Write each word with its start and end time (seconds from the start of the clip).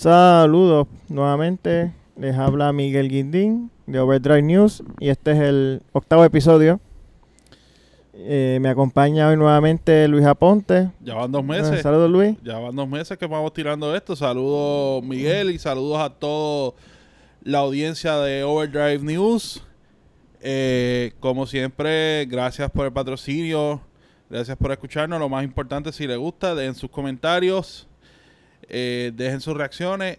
Saludos 0.00 0.88
nuevamente. 1.10 1.92
Les 2.16 2.34
habla 2.34 2.72
Miguel 2.72 3.10
Guindín 3.10 3.70
de 3.86 4.00
Overdrive 4.00 4.40
News 4.40 4.82
y 4.98 5.10
este 5.10 5.32
es 5.32 5.40
el 5.40 5.82
octavo 5.92 6.24
episodio. 6.24 6.80
Eh, 8.14 8.56
me 8.62 8.70
acompaña 8.70 9.28
hoy 9.28 9.36
nuevamente 9.36 10.08
Luis 10.08 10.24
Aponte. 10.24 10.90
Ya 11.00 11.16
van 11.16 11.30
dos 11.30 11.44
meses. 11.44 11.82
Saludos 11.82 12.10
Luis. 12.10 12.34
Ya 12.42 12.58
van 12.58 12.74
dos 12.74 12.88
meses 12.88 13.18
que 13.18 13.26
vamos 13.26 13.52
tirando 13.52 13.94
esto. 13.94 14.16
Saludos 14.16 15.04
Miguel 15.04 15.50
y 15.50 15.58
saludos 15.58 15.98
a 16.00 16.08
toda 16.08 16.72
la 17.42 17.58
audiencia 17.58 18.16
de 18.20 18.42
Overdrive 18.42 19.00
News. 19.00 19.62
Eh, 20.40 21.12
como 21.20 21.44
siempre, 21.44 22.24
gracias 22.24 22.70
por 22.70 22.86
el 22.86 22.92
patrocinio. 22.94 23.82
Gracias 24.30 24.56
por 24.56 24.72
escucharnos. 24.72 25.20
Lo 25.20 25.28
más 25.28 25.44
importante, 25.44 25.92
si 25.92 26.06
les 26.06 26.16
gusta, 26.16 26.54
dejen 26.54 26.74
sus 26.74 26.88
comentarios. 26.88 27.86
Eh, 28.70 29.12
dejen 29.14 29.40
sus 29.40 29.54
reacciones. 29.56 30.18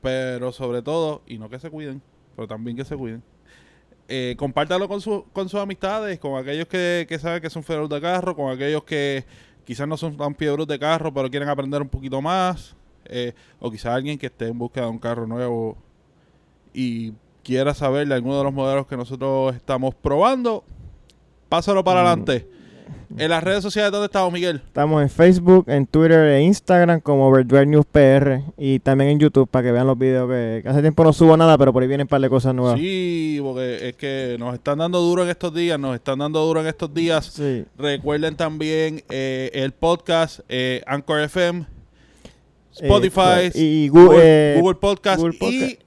Pero 0.00 0.52
sobre 0.52 0.80
todo, 0.80 1.22
y 1.26 1.38
no 1.38 1.48
que 1.50 1.58
se 1.58 1.70
cuiden, 1.70 2.00
pero 2.36 2.46
también 2.46 2.76
que 2.76 2.84
se 2.84 2.96
cuiden. 2.96 3.20
Eh, 4.06 4.36
compártalo 4.38 4.88
con, 4.88 5.00
su, 5.00 5.24
con 5.32 5.48
sus 5.48 5.58
amistades, 5.60 6.20
con 6.20 6.38
aquellos 6.40 6.68
que, 6.68 7.04
que 7.08 7.18
saben 7.18 7.42
que 7.42 7.50
son 7.50 7.64
fiebros 7.64 7.88
de 7.90 8.00
carro, 8.00 8.36
con 8.36 8.50
aquellos 8.52 8.84
que 8.84 9.24
quizás 9.64 9.88
no 9.88 9.96
son 9.96 10.16
tan 10.16 10.36
fiebros 10.36 10.68
de 10.68 10.78
carro, 10.78 11.12
pero 11.12 11.28
quieren 11.28 11.48
aprender 11.48 11.82
un 11.82 11.88
poquito 11.88 12.22
más. 12.22 12.76
Eh, 13.06 13.32
o 13.58 13.70
quizás 13.72 13.92
alguien 13.94 14.16
que 14.18 14.26
esté 14.26 14.46
en 14.46 14.58
búsqueda 14.58 14.84
de 14.84 14.90
un 14.90 14.98
carro 14.98 15.26
nuevo 15.26 15.76
y 16.72 17.12
quiera 17.42 17.74
saber 17.74 18.06
de 18.06 18.14
alguno 18.14 18.38
de 18.38 18.44
los 18.44 18.52
modelos 18.52 18.86
que 18.86 18.96
nosotros 18.96 19.56
estamos 19.56 19.94
probando, 19.96 20.62
pásalo 21.48 21.82
para 21.82 22.02
Mm. 22.02 22.06
adelante. 22.06 22.48
En 23.16 23.30
las 23.30 23.42
redes 23.42 23.62
sociales, 23.62 23.90
¿dónde 23.90 24.06
estamos, 24.06 24.32
Miguel? 24.32 24.62
Estamos 24.64 25.02
en 25.02 25.10
Facebook, 25.10 25.64
en 25.68 25.86
Twitter 25.86 26.28
e 26.28 26.42
Instagram 26.42 27.00
como 27.00 27.26
Overdrive 27.26 27.66
News 27.66 27.86
PR 27.86 28.42
y 28.56 28.78
también 28.78 29.10
en 29.10 29.18
YouTube 29.18 29.48
para 29.48 29.64
que 29.64 29.72
vean 29.72 29.86
los 29.86 29.98
videos 29.98 30.28
que, 30.28 30.62
hace 30.68 30.82
tiempo 30.82 31.02
no 31.02 31.12
subo 31.12 31.36
nada, 31.36 31.58
pero 31.58 31.72
por 31.72 31.82
ahí 31.82 31.88
vienen 31.88 32.04
un 32.04 32.08
par 32.08 32.20
de 32.20 32.28
cosas 32.28 32.54
nuevas. 32.54 32.78
Sí, 32.78 33.40
porque 33.42 33.88
es 33.88 33.96
que 33.96 34.36
nos 34.38 34.54
están 34.54 34.78
dando 34.78 35.00
duro 35.00 35.24
en 35.24 35.30
estos 35.30 35.52
días, 35.52 35.80
nos 35.80 35.96
están 35.96 36.20
dando 36.20 36.44
duro 36.44 36.60
en 36.60 36.68
estos 36.68 36.94
días. 36.94 37.26
Sí. 37.26 37.64
Recuerden 37.76 38.36
también 38.36 39.02
eh, 39.08 39.50
el 39.52 39.72
podcast 39.72 40.40
eh, 40.48 40.82
Anchor 40.86 41.20
FM, 41.20 41.66
Eh, 42.80 42.86
Spotify, 42.86 43.50
y 43.54 43.88
Google, 43.88 44.04
Google, 44.06 44.60
Google 44.60 44.74
Podcast 44.76 45.22
y 45.40 45.78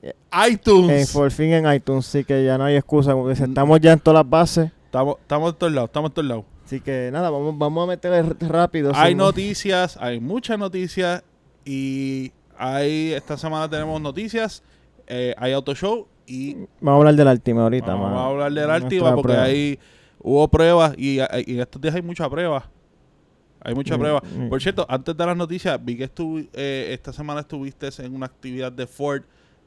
iTunes. 0.49 1.13
por 1.13 1.31
fin 1.31 1.53
en 1.53 1.73
iTunes, 1.73 2.05
sí 2.05 2.25
que 2.25 2.43
ya 2.43 2.57
no 2.57 2.65
hay 2.65 2.75
excusa, 2.75 3.13
porque 3.13 3.41
estamos 3.41 3.79
ya 3.79 3.93
en 3.93 3.99
todas 3.99 4.23
las 4.23 4.29
bases. 4.29 4.71
Estamos, 4.85 5.15
estamos 5.21 5.53
en 5.53 5.55
todos 5.57 5.73
lados, 5.73 5.89
estamos 5.89 6.09
en 6.09 6.13
todos 6.13 6.27
lados. 6.27 6.45
Así 6.71 6.79
que 6.79 7.09
nada, 7.11 7.29
vamos, 7.29 7.57
vamos 7.57 7.83
a 7.83 7.87
meterle 7.87 8.33
rápido. 8.47 8.93
Hay 8.95 9.13
noticias, 9.13 9.97
hay 9.99 10.21
muchas 10.21 10.57
noticias 10.57 11.21
y 11.65 12.31
hay 12.57 13.11
esta 13.11 13.35
semana 13.35 13.69
tenemos 13.69 13.99
noticias, 13.99 14.63
eh, 15.05 15.35
hay 15.37 15.51
auto 15.51 15.75
show 15.75 16.07
y 16.25 16.53
Vamos 16.79 16.93
a 16.93 16.97
hablar 16.99 17.15
del 17.15 17.27
Altima 17.27 17.63
ahorita. 17.63 17.87
vamos 17.87 18.09
mano. 18.11 18.19
a 18.21 18.25
hablar 18.27 18.53
de 18.53 18.61
la 18.61 18.67
Nuestra 18.79 18.85
Altima 18.87 19.15
porque 19.15 19.33
ahí 19.35 19.79
hubo 20.19 20.47
pruebas 20.47 20.93
y, 20.97 21.17
y 21.19 21.55
en 21.55 21.59
estos 21.59 21.81
días 21.81 21.93
hay 21.93 22.01
mucha 22.03 22.29
prueba. 22.29 22.63
Hay 23.59 23.75
mucha 23.75 23.97
Mm, 23.97 23.99
prueba. 23.99 24.21
mm. 24.37 24.47
Por 24.47 24.61
cierto, 24.61 24.85
antes 24.87 25.17
de 25.17 25.25
las 25.25 25.35
noticias, 25.35 25.77
vi 25.83 25.97
que 25.97 26.05
estu 26.05 26.39
eh, 26.53 26.87
esta 26.93 27.11
semana 27.11 27.41
estuviste 27.41 27.89
en 27.99 28.15
una 28.15 28.27
actividad 28.27 28.71
de 28.71 28.87
Ford, 28.87 29.23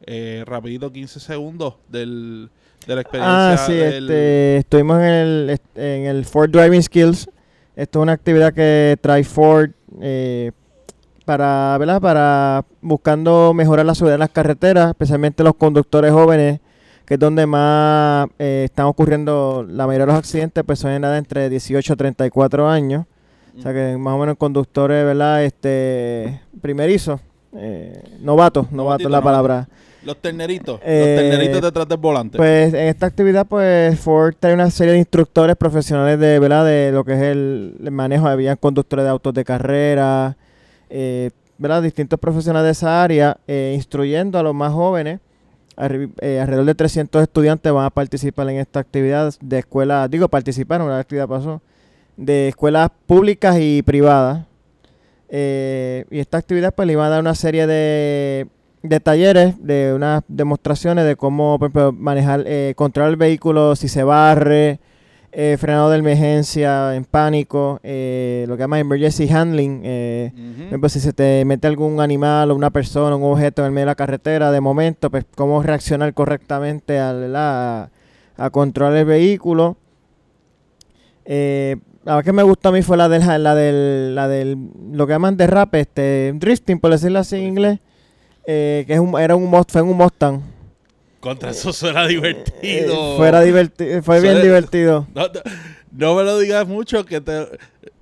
eh, 0.07 0.43
rapidito 0.47 0.93
15 0.93 1.21
segundos 1.21 1.75
del, 1.89 2.51
de 2.87 2.95
la 2.95 3.01
experiencia. 3.01 3.53
Ah, 3.53 3.57
sí, 3.57 3.73
del- 3.75 4.05
este, 4.05 4.57
estuvimos 4.59 4.99
en 4.99 5.05
el, 5.05 5.61
en 5.75 6.07
el 6.07 6.25
Ford 6.25 6.51
Driving 6.51 6.83
Skills. 6.83 7.29
Esto 7.77 7.99
es 7.99 8.03
una 8.03 8.13
actividad 8.13 8.53
que 8.53 8.97
trae 9.01 9.25
Ford 9.25 9.71
eh, 10.01 10.53
para, 11.25 11.77
¿verdad? 11.79 12.01
Para 12.01 12.65
buscando 12.81 13.53
mejorar 13.55 13.87
la 13.87 13.95
seguridad 13.95 14.15
en 14.17 14.21
las 14.21 14.31
carreteras, 14.31 14.91
especialmente 14.91 15.43
los 15.43 15.55
conductores 15.55 16.13
jóvenes, 16.13 16.61
que 17.07 17.15
es 17.15 17.21
donde 17.21 17.47
más 17.47 18.29
eh, 18.39 18.63
están 18.67 18.87
ocurriendo 18.87 19.67
la 19.69 19.87
mayoría 19.87 20.07
de 20.07 20.13
los 20.13 20.19
accidentes, 20.19 20.63
pues 20.65 20.79
son 20.79 20.91
en 20.93 21.05
edad 21.05 21.19
entre 21.19 21.49
18 21.49 21.93
a 21.93 21.97
34 21.97 22.69
años. 22.69 23.07
O 23.59 23.63
sea 23.63 23.73
que 23.73 23.97
más 23.97 24.15
o 24.15 24.19
menos 24.19 24.37
conductores, 24.37 25.05
¿verdad? 25.05 25.45
Este, 25.45 26.41
primerizos, 26.61 27.21
eh, 27.57 28.03
novatos, 28.21 28.73
novatos 28.73 29.05
es 29.07 29.11
la 29.11 29.23
palabra. 29.23 29.69
Los 30.05 30.17
terneritos, 30.21 30.81
Eh, 30.85 30.99
los 31.17 31.23
terneritos 31.31 31.63
detrás 31.63 31.89
del 31.89 31.99
volante. 31.99 32.37
Pues 32.39 32.75
en 32.75 32.89
esta 32.89 33.07
actividad, 33.07 33.47
pues 33.47 33.99
Ford 34.01 34.35
trae 34.39 34.53
una 34.55 34.71
serie 34.71 34.93
de 34.93 34.99
instructores 34.99 35.57
profesionales 35.57 36.19
de, 36.19 36.39
¿verdad? 36.39 36.65
De 36.65 36.91
lo 36.93 37.05
que 37.05 37.13
es 37.15 37.23
el, 37.23 37.77
el 37.83 37.91
manejo. 37.91 38.27
Habían 38.29 38.57
conductores 38.57 39.05
de 39.05 39.11
autos 39.11 39.33
de 39.35 39.45
carrera, 39.45 40.37
eh, 40.91 41.31
¿verdad? 41.59 41.83
Distintos 41.83 42.19
profesionales 42.21 42.67
de 42.67 42.73
esa 42.73 43.03
área, 43.03 43.39
eh, 43.47 43.73
instruyendo 43.75 44.39
a 44.39 44.43
los 44.43 44.55
más 44.55 44.73
jóvenes. 44.73 45.21
Arri- 45.77 46.13
eh, 46.21 46.39
alrededor 46.39 46.67
de 46.67 46.75
300 46.77 47.23
estudiantes 47.23 47.73
van 47.73 47.85
a 47.87 47.91
participar 47.91 48.49
en 48.49 48.59
esta 48.59 48.79
actividad 48.81 49.33
de 49.41 49.59
escuelas, 49.59 50.09
digo, 50.11 50.29
participaron, 50.29 50.87
una 50.87 50.99
actividad 51.01 51.27
pasó, 51.27 51.63
de 52.17 52.49
escuelas 52.49 52.91
públicas 53.07 53.57
y 53.59 53.83
privadas. 53.83 54.45
Eh, 55.29 56.05
y 56.11 56.21
esta 56.21 56.39
actividad 56.39 56.73
pues 56.75 56.87
le 56.87 56.93
iba 56.93 57.05
a 57.07 57.09
dar 57.09 57.21
una 57.21 57.35
serie 57.35 57.67
de, 57.67 58.47
de 58.85 59.01
talleres, 59.01 59.55
de 59.65 59.95
unas 59.95 60.23
demostraciones 60.29 61.07
de 61.07 61.17
cómo 61.17 61.59
por 61.59 61.71
ejemplo, 61.71 61.91
manejar, 61.93 62.45
eh, 62.47 62.75
controlar 62.77 63.11
el 63.13 63.17
vehículo 63.17 63.75
si 63.77 63.89
se 63.89 64.03
barre, 64.05 64.79
eh, 65.33 65.57
frenado 65.59 65.89
de 65.91 65.99
emergencia 65.99 66.95
en 66.95 67.05
pánico, 67.07 67.81
eh, 67.83 68.45
lo 68.47 68.57
que 68.57 68.61
llama 68.63 68.79
emergency 68.79 69.29
handling. 69.29 69.81
eh, 69.83 70.33
por 70.57 70.67
ejemplo, 70.67 70.89
si 70.91 71.01
se 71.01 71.13
te 71.15 71.45
mete 71.47 71.67
algún 71.67 71.99
animal 72.01 72.51
o 72.51 72.55
una 72.55 72.69
persona, 72.71 73.17
un 73.17 73.25
objeto 73.33 73.63
en 73.63 73.67
el 73.67 73.73
medio 73.73 73.87
de 73.87 73.91
la 73.93 73.95
carretera, 73.95 74.53
de 74.53 74.61
momento, 74.61 75.11
pues 75.11 75.25
cómo 75.35 75.63
reaccionar 75.63 76.13
correctamente 76.15 76.99
a, 77.01 77.13
la- 77.15 77.91
a 78.37 78.51
controlar 78.51 78.97
el 78.99 79.07
vehículo. 79.07 79.77
Eh, 81.25 81.77
la 82.05 82.23
que 82.23 82.33
me 82.33 82.43
gustó 82.43 82.69
a 82.69 82.73
mí 82.73 82.83
fue 82.83 82.97
la 82.99 83.09
del, 83.09 83.23
la 83.43 83.55
del, 83.55 84.15
la 84.15 84.29
del 84.29 84.59
lo 84.93 85.07
que 85.07 85.15
llaman 85.15 85.37
derrape, 85.39 85.81
este, 85.81 86.33
drifting, 86.37 86.79
por 86.79 86.91
decirlo 86.91 87.19
así 87.21 87.37
en 87.37 87.45
inglés, 87.45 87.81
eh, 88.47 88.85
que 88.87 88.95
es 88.95 89.01
un, 89.01 89.19
era 89.19 89.37
un, 89.37 89.51
fue 89.69 89.81
en 89.81 89.89
un 89.89 89.97
Mustang. 89.97 90.41
Contra 91.21 91.51
eso 91.51 91.73
suena 91.73 92.05
Eh, 92.05 92.09
divertido. 92.09 93.17
fuera 93.17 93.43
diverti- 93.45 94.03
fue 94.03 94.21
bien 94.21 94.43
divertido. 94.43 95.07
No, 95.15 95.23
no, 95.23 95.41
no 95.93 96.15
me 96.17 96.23
lo 96.25 96.39
digas 96.39 96.67
mucho 96.67 97.05
que 97.07 97.21
te, 97.21 97.47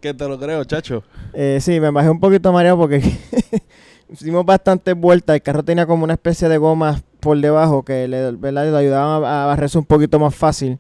que 0.01 0.15
te 0.15 0.27
lo 0.29 0.39
creo, 0.39 0.65
chacho. 0.65 1.05
Eh, 1.35 1.59
sí, 1.61 1.79
me 1.79 1.91
bajé 1.91 2.09
un 2.11 2.19
poquito 2.21 2.53
mareado 2.53 2.79
porque 2.79 3.01
hicimos 4.11 4.45
bastantes 4.45 4.95
vueltas. 4.97 5.35
El 5.37 5.43
carro 5.43 5.63
tenía 5.63 5.87
como 5.87 6.05
una 6.05 6.15
especie 6.15 6.49
de 6.49 6.57
gomas 6.59 7.03
por 7.21 7.39
debajo 7.41 7.85
que 7.85 8.09
le, 8.09 8.33
¿verdad? 8.33 8.71
le 8.73 8.77
ayudaban 8.79 9.23
a, 9.25 9.45
a 9.45 9.47
barrerse 9.47 9.79
un 9.79 9.85
poquito 9.85 10.19
más 10.19 10.35
fácil. 10.35 10.79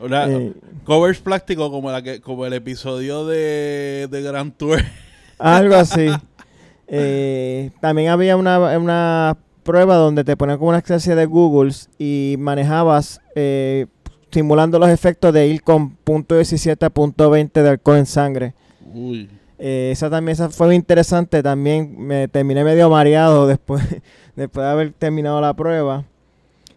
Una, 0.00 0.26
Eh, 0.28 0.52
covers 0.84 1.18
plásticos 1.18 1.70
como 1.70 1.90
la 1.90 2.00
que 2.02 2.20
como 2.20 2.46
el 2.46 2.52
episodio 2.52 3.26
de, 3.26 4.06
de 4.10 4.22
Grand 4.22 4.54
Tour. 4.56 4.78
algo 5.38 5.74
así. 5.74 6.06
Eh, 6.88 7.70
también 7.80 8.08
había 8.08 8.36
una, 8.36 8.78
una 8.78 9.36
prueba 9.62 9.96
donde 9.96 10.24
te 10.24 10.36
ponían 10.36 10.58
como 10.58 10.70
una 10.70 10.78
especie 10.78 11.14
de 11.14 11.26
Googles 11.26 11.90
y 11.98 12.36
manejabas 12.38 13.20
eh, 13.34 13.86
simulando 14.30 14.78
los 14.78 14.88
efectos 14.88 15.32
de 15.32 15.46
ir 15.46 15.62
con 15.62 15.90
punto 15.90 16.40
.17 16.40 16.82
a 16.84 16.90
punto 16.90 17.30
.20 17.30 17.62
de 17.62 17.68
alcohol 17.68 17.98
en 17.98 18.06
sangre. 18.06 18.54
Uy. 18.94 19.28
Eh, 19.58 19.90
esa 19.92 20.08
también 20.08 20.34
esa 20.34 20.48
fue 20.50 20.68
muy 20.68 20.76
interesante. 20.76 21.42
También 21.42 21.94
me 21.98 22.28
terminé 22.28 22.64
medio 22.64 22.88
mareado 22.88 23.46
después, 23.46 23.82
después 24.36 24.64
de 24.64 24.70
haber 24.70 24.92
terminado 24.92 25.40
la 25.40 25.54
prueba. 25.54 26.04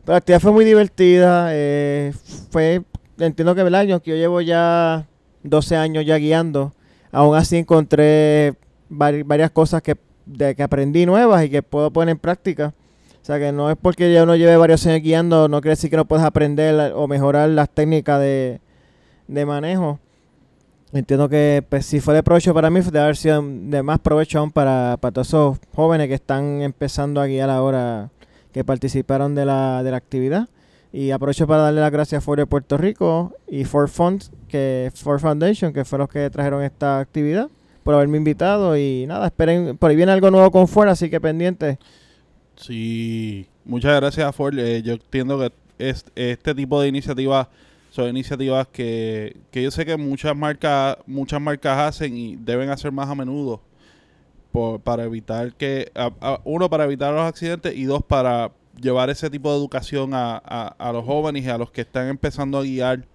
Pero 0.04 0.14
la 0.14 0.18
actividad 0.18 0.42
fue 0.42 0.52
muy 0.52 0.66
divertida. 0.66 1.50
eh, 1.52 2.14
fue, 2.50 2.82
entiendo 3.20 3.56
que, 3.56 3.64
¿verdad? 3.64 3.84
Yo, 3.84 4.02
que 4.02 4.12
yo 4.12 4.18
llevo 4.18 4.42
ya 4.42 5.08
12 5.44 5.76
años 5.78 6.06
ya 6.06 6.18
guiando. 6.18 6.74
Aún 7.12 7.36
así 7.36 7.58
encontré 7.58 8.56
vari- 8.92 9.24
varias 9.26 9.50
cosas 9.52 9.82
que, 9.82 9.96
de, 10.26 10.54
que 10.56 10.64
aprendí 10.64 11.06
nuevas 11.06 11.44
y 11.46 11.50
que 11.50 11.64
puedo 11.64 11.90
poner 11.92 12.12
en 12.12 12.20
práctica. 12.20 12.74
O 13.22 13.26
sea 13.26 13.40
que 13.40 13.52
no 13.52 13.70
es 13.70 13.78
porque 13.82 14.12
ya 14.12 14.24
uno 14.24 14.36
lleve 14.36 14.58
varios 14.58 14.86
años 14.88 15.02
guiando, 15.02 15.48
no 15.48 15.62
quiere 15.62 15.74
decir 15.74 15.90
que 15.90 15.98
no 15.98 16.06
puedas 16.06 16.26
aprender 16.26 16.92
o 16.96 17.08
mejorar 17.08 17.50
las 17.50 17.70
técnicas 17.70 18.20
de, 18.20 18.60
de 19.28 19.46
manejo. 19.46 20.00
Entiendo 20.94 21.30
que 21.30 21.64
pues, 21.70 21.86
si 21.86 22.00
fue 22.02 22.14
de 22.14 22.24
provecho 22.24 22.54
para 22.54 22.70
mí, 22.70 22.82
fue 22.82 22.92
de 22.92 23.00
haber 23.00 23.16
sido 23.16 23.42
de 23.42 23.82
más 23.82 24.00
provecho 24.00 24.40
aún 24.40 24.52
para, 24.52 24.98
para 25.00 25.14
todos 25.14 25.28
esos 25.28 25.58
jóvenes 25.74 26.08
que 26.08 26.16
están 26.16 26.62
empezando 26.62 27.22
a 27.22 27.28
guiar 27.28 27.50
ahora, 27.50 28.10
que 28.52 28.66
participaron 28.66 29.34
de 29.36 29.46
la, 29.46 29.84
de 29.84 29.92
la 29.92 29.98
actividad. 29.98 30.50
Y 30.92 31.12
aprovecho 31.12 31.48
para 31.48 31.62
darle 31.62 31.80
las 31.80 31.92
gracias 31.92 32.22
a 32.22 32.26
Ford 32.26 32.46
Puerto 32.48 32.78
Rico 32.78 33.34
y 33.48 33.64
Ford 33.64 33.88
Funds, 33.88 34.32
que 34.50 34.92
Ford 34.94 35.22
Foundation, 35.22 35.72
que 35.72 35.86
fue 35.86 35.98
los 36.00 36.10
que 36.10 36.30
trajeron 36.30 36.62
esta 36.62 37.00
actividad, 37.00 37.48
por 37.84 37.94
haberme 37.96 38.18
invitado. 38.18 38.78
Y 38.78 39.06
nada, 39.08 39.28
esperen, 39.28 39.78
por 39.78 39.90
ahí 39.90 39.96
viene 39.96 40.12
algo 40.12 40.32
nuevo 40.32 40.52
con 40.52 40.68
Ford, 40.68 40.90
así 40.90 41.10
que 41.10 41.20
pendiente. 41.22 41.78
Sí, 42.56 43.48
muchas 43.66 43.96
gracias 44.00 44.36
Ford. 44.36 44.58
Eh, 44.60 44.82
yo 44.84 44.94
entiendo 44.94 45.40
que 45.40 45.52
es, 45.80 46.06
este 46.16 46.54
tipo 46.54 46.82
de 46.82 46.88
iniciativas 46.90 47.48
son 47.90 48.08
iniciativas 48.10 48.68
que, 48.68 49.36
que 49.52 49.64
yo 49.64 49.72
sé 49.72 49.86
que 49.86 49.98
muchas 49.98 50.36
marcas 50.36 50.98
muchas 51.08 51.42
marcas 51.42 51.78
hacen 51.78 52.16
y 52.16 52.36
deben 52.38 52.70
hacer 52.70 52.92
más 52.92 53.10
a 53.10 53.16
menudo. 53.16 53.62
por- 54.52 54.82
para 54.82 55.06
evitar 55.06 55.54
que, 55.54 55.92
uno, 56.44 56.70
para 56.70 56.84
evitar 56.84 57.14
los 57.14 57.22
accidentes 57.24 57.74
y 57.74 57.86
dos, 57.86 58.04
para 58.04 58.52
llevar 58.82 59.10
ese 59.10 59.30
tipo 59.30 59.50
de 59.50 59.58
educación 59.58 60.12
a- 60.14 60.36
a 60.78 60.92
los 60.92 61.06
jóvenes 61.06 61.46
y 61.46 61.50
a 61.50 61.58
los 61.58 61.72
que 61.72 61.82
están 61.82 62.10
empezando 62.10 62.58
a 62.58 62.64
guiar 62.64 63.06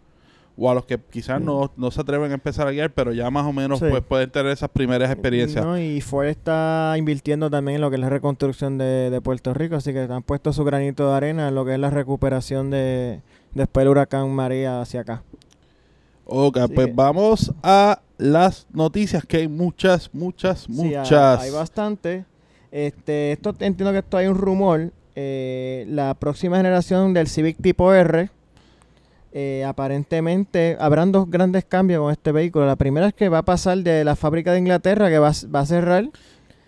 o 0.59 0.71
a 0.71 0.75
los 0.75 0.87
que 0.87 0.99
quizás 0.99 1.41
no, 1.41 1.71
no 1.77 1.91
se 1.91 2.01
atreven 2.01 2.31
a 2.31 2.35
empezar 2.35 2.67
a 2.67 2.71
guiar, 2.71 2.91
pero 2.91 3.13
ya 3.13 3.31
más 3.31 3.45
o 3.45 3.53
menos 3.53 3.79
Sí. 3.79 3.87
pues 3.91 4.03
pueden 4.03 4.31
tener 4.31 4.53
esas 4.53 4.71
primeras 4.71 5.11
experiencias. 5.11 5.65
No, 5.65 5.79
y 5.79 6.01
Ford 6.01 6.27
está 6.27 6.95
invirtiendo 6.97 7.51
también 7.51 7.77
en 7.77 7.81
lo 7.83 7.91
que 7.91 7.97
es 7.97 8.01
la 8.01 8.09
reconstrucción 8.09 8.79
de, 8.79 9.11
de 9.11 9.21
Puerto 9.21 9.53
Rico, 9.53 9.77
así 9.77 9.93
que 9.93 10.01
han 10.01 10.23
puesto 10.23 10.53
su 10.55 10.65
granito 10.65 11.09
de 11.11 11.15
arena 11.17 11.49
en 11.49 11.55
lo 11.55 11.65
que 11.67 11.75
es 11.75 11.79
la 11.79 11.91
recuperación 11.91 12.71
de 12.71 13.21
después 13.55 13.83
del 13.85 13.91
huracán 13.91 14.31
María 14.31 14.81
hacia 14.81 15.01
acá. 15.03 15.23
Ok, 16.25 16.59
pues 16.75 16.95
vamos 16.95 17.53
a 17.63 18.01
las 18.19 18.67
noticias, 18.73 19.25
que 19.25 19.37
hay 19.39 19.49
muchas, 19.49 20.11
muchas, 20.13 20.61
Sí, 20.61 20.73
muchas. 20.73 21.13
ha- 21.13 21.41
hay 21.41 21.51
bastante. 21.51 22.25
Este, 22.73 23.33
esto 23.33 23.51
entiendo 23.61 23.93
que 23.93 23.99
esto 23.99 24.17
hay 24.17 24.27
un 24.27 24.37
rumor. 24.37 24.91
eh, 25.19 25.87
la 25.89 26.13
próxima 26.13 26.59
generación 26.59 27.15
del 27.15 27.27
Civic 27.29 27.57
tipo 27.63 27.91
R, 27.95 28.29
eh, 29.39 29.65
aparentemente 29.67 30.79
habrán 30.81 31.13
dos 31.13 31.29
grandes 31.29 31.67
cambios 31.67 32.01
con 32.01 32.11
este 32.11 32.33
vehículo. 32.33 32.65
La 32.65 32.77
primera 32.77 33.09
es 33.09 33.13
que 33.15 33.29
va 33.29 33.39
a 33.39 33.45
pasar 33.45 33.77
de 33.79 34.03
la 34.03 34.17
fábrica 34.17 34.51
de 34.53 34.61
Inglaterra, 34.61 35.11
que 35.11 35.19
va, 35.19 35.29
a 35.29 35.33
s- 35.33 35.47
va 35.47 35.61
a 35.61 35.67
cerrar. 35.67 36.09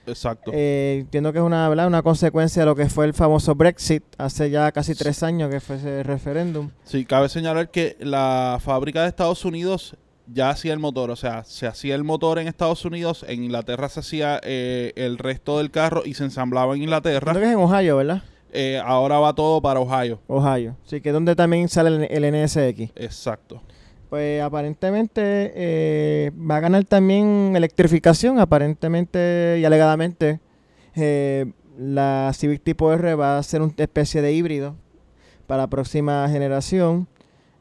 Exacto. 0.06 0.50
Eh, 0.54 0.98
entiendo 1.00 1.32
que 1.32 1.38
es 1.38 1.44
una, 1.44 1.68
¿verdad? 1.68 1.86
una 1.86 2.02
consecuencia 2.02 2.60
de 2.62 2.66
lo 2.66 2.76
que 2.76 2.88
fue 2.90 3.06
el 3.06 3.14
famoso 3.14 3.54
Brexit 3.54 4.02
hace 4.18 4.50
ya 4.50 4.70
casi 4.72 4.94
tres 4.94 5.22
años 5.22 5.50
que 5.50 5.60
fue 5.60 5.76
ese 5.76 6.02
referéndum. 6.02 6.70
Sí, 6.84 7.04
cabe 7.06 7.28
señalar 7.28 7.70
que 7.70 7.96
la 8.00 8.58
fábrica 8.62 9.02
de 9.02 9.08
Estados 9.08 9.44
Unidos 9.46 9.96
ya 10.30 10.50
hacía 10.50 10.74
el 10.74 10.78
motor, 10.78 11.10
o 11.10 11.16
sea, 11.16 11.44
se 11.44 11.66
hacía 11.66 11.94
el 11.94 12.04
motor 12.04 12.38
en 12.38 12.48
Estados 12.48 12.84
Unidos, 12.84 13.24
en 13.28 13.44
Inglaterra 13.44 13.88
se 13.88 14.00
hacía 14.00 14.40
eh, 14.44 14.92
el 14.96 15.16
resto 15.16 15.56
del 15.56 15.70
carro 15.70 16.02
y 16.04 16.12
se 16.14 16.24
ensamblaba 16.24 16.74
en 16.76 16.82
Inglaterra. 16.82 17.32
Creo 17.32 17.42
que 17.42 17.48
es 17.48 17.54
en 17.54 17.60
Ohio, 17.60 17.96
¿verdad? 17.96 18.22
Eh, 18.52 18.80
ahora 18.84 19.18
va 19.18 19.34
todo 19.34 19.60
para 19.60 19.80
Ohio. 19.80 20.18
Ohio. 20.26 20.76
Sí, 20.84 21.00
que 21.00 21.10
es 21.10 21.12
donde 21.12 21.36
también 21.36 21.68
sale 21.68 22.06
el, 22.08 22.24
el 22.24 22.44
NSX. 22.44 22.92
Exacto. 22.96 23.60
Pues 24.08 24.40
aparentemente 24.42 25.20
eh, 25.54 26.32
va 26.34 26.56
a 26.56 26.60
ganar 26.60 26.84
también 26.84 27.52
electrificación, 27.54 28.38
aparentemente 28.38 29.58
y 29.60 29.64
alegadamente 29.66 30.40
eh, 30.96 31.52
la 31.78 32.32
Civic 32.34 32.62
Tipo 32.62 32.90
R 32.92 33.14
va 33.14 33.38
a 33.38 33.42
ser 33.42 33.60
una 33.60 33.74
especie 33.76 34.22
de 34.22 34.32
híbrido 34.32 34.74
para 35.46 35.64
la 35.64 35.66
próxima 35.68 36.26
generación. 36.30 37.06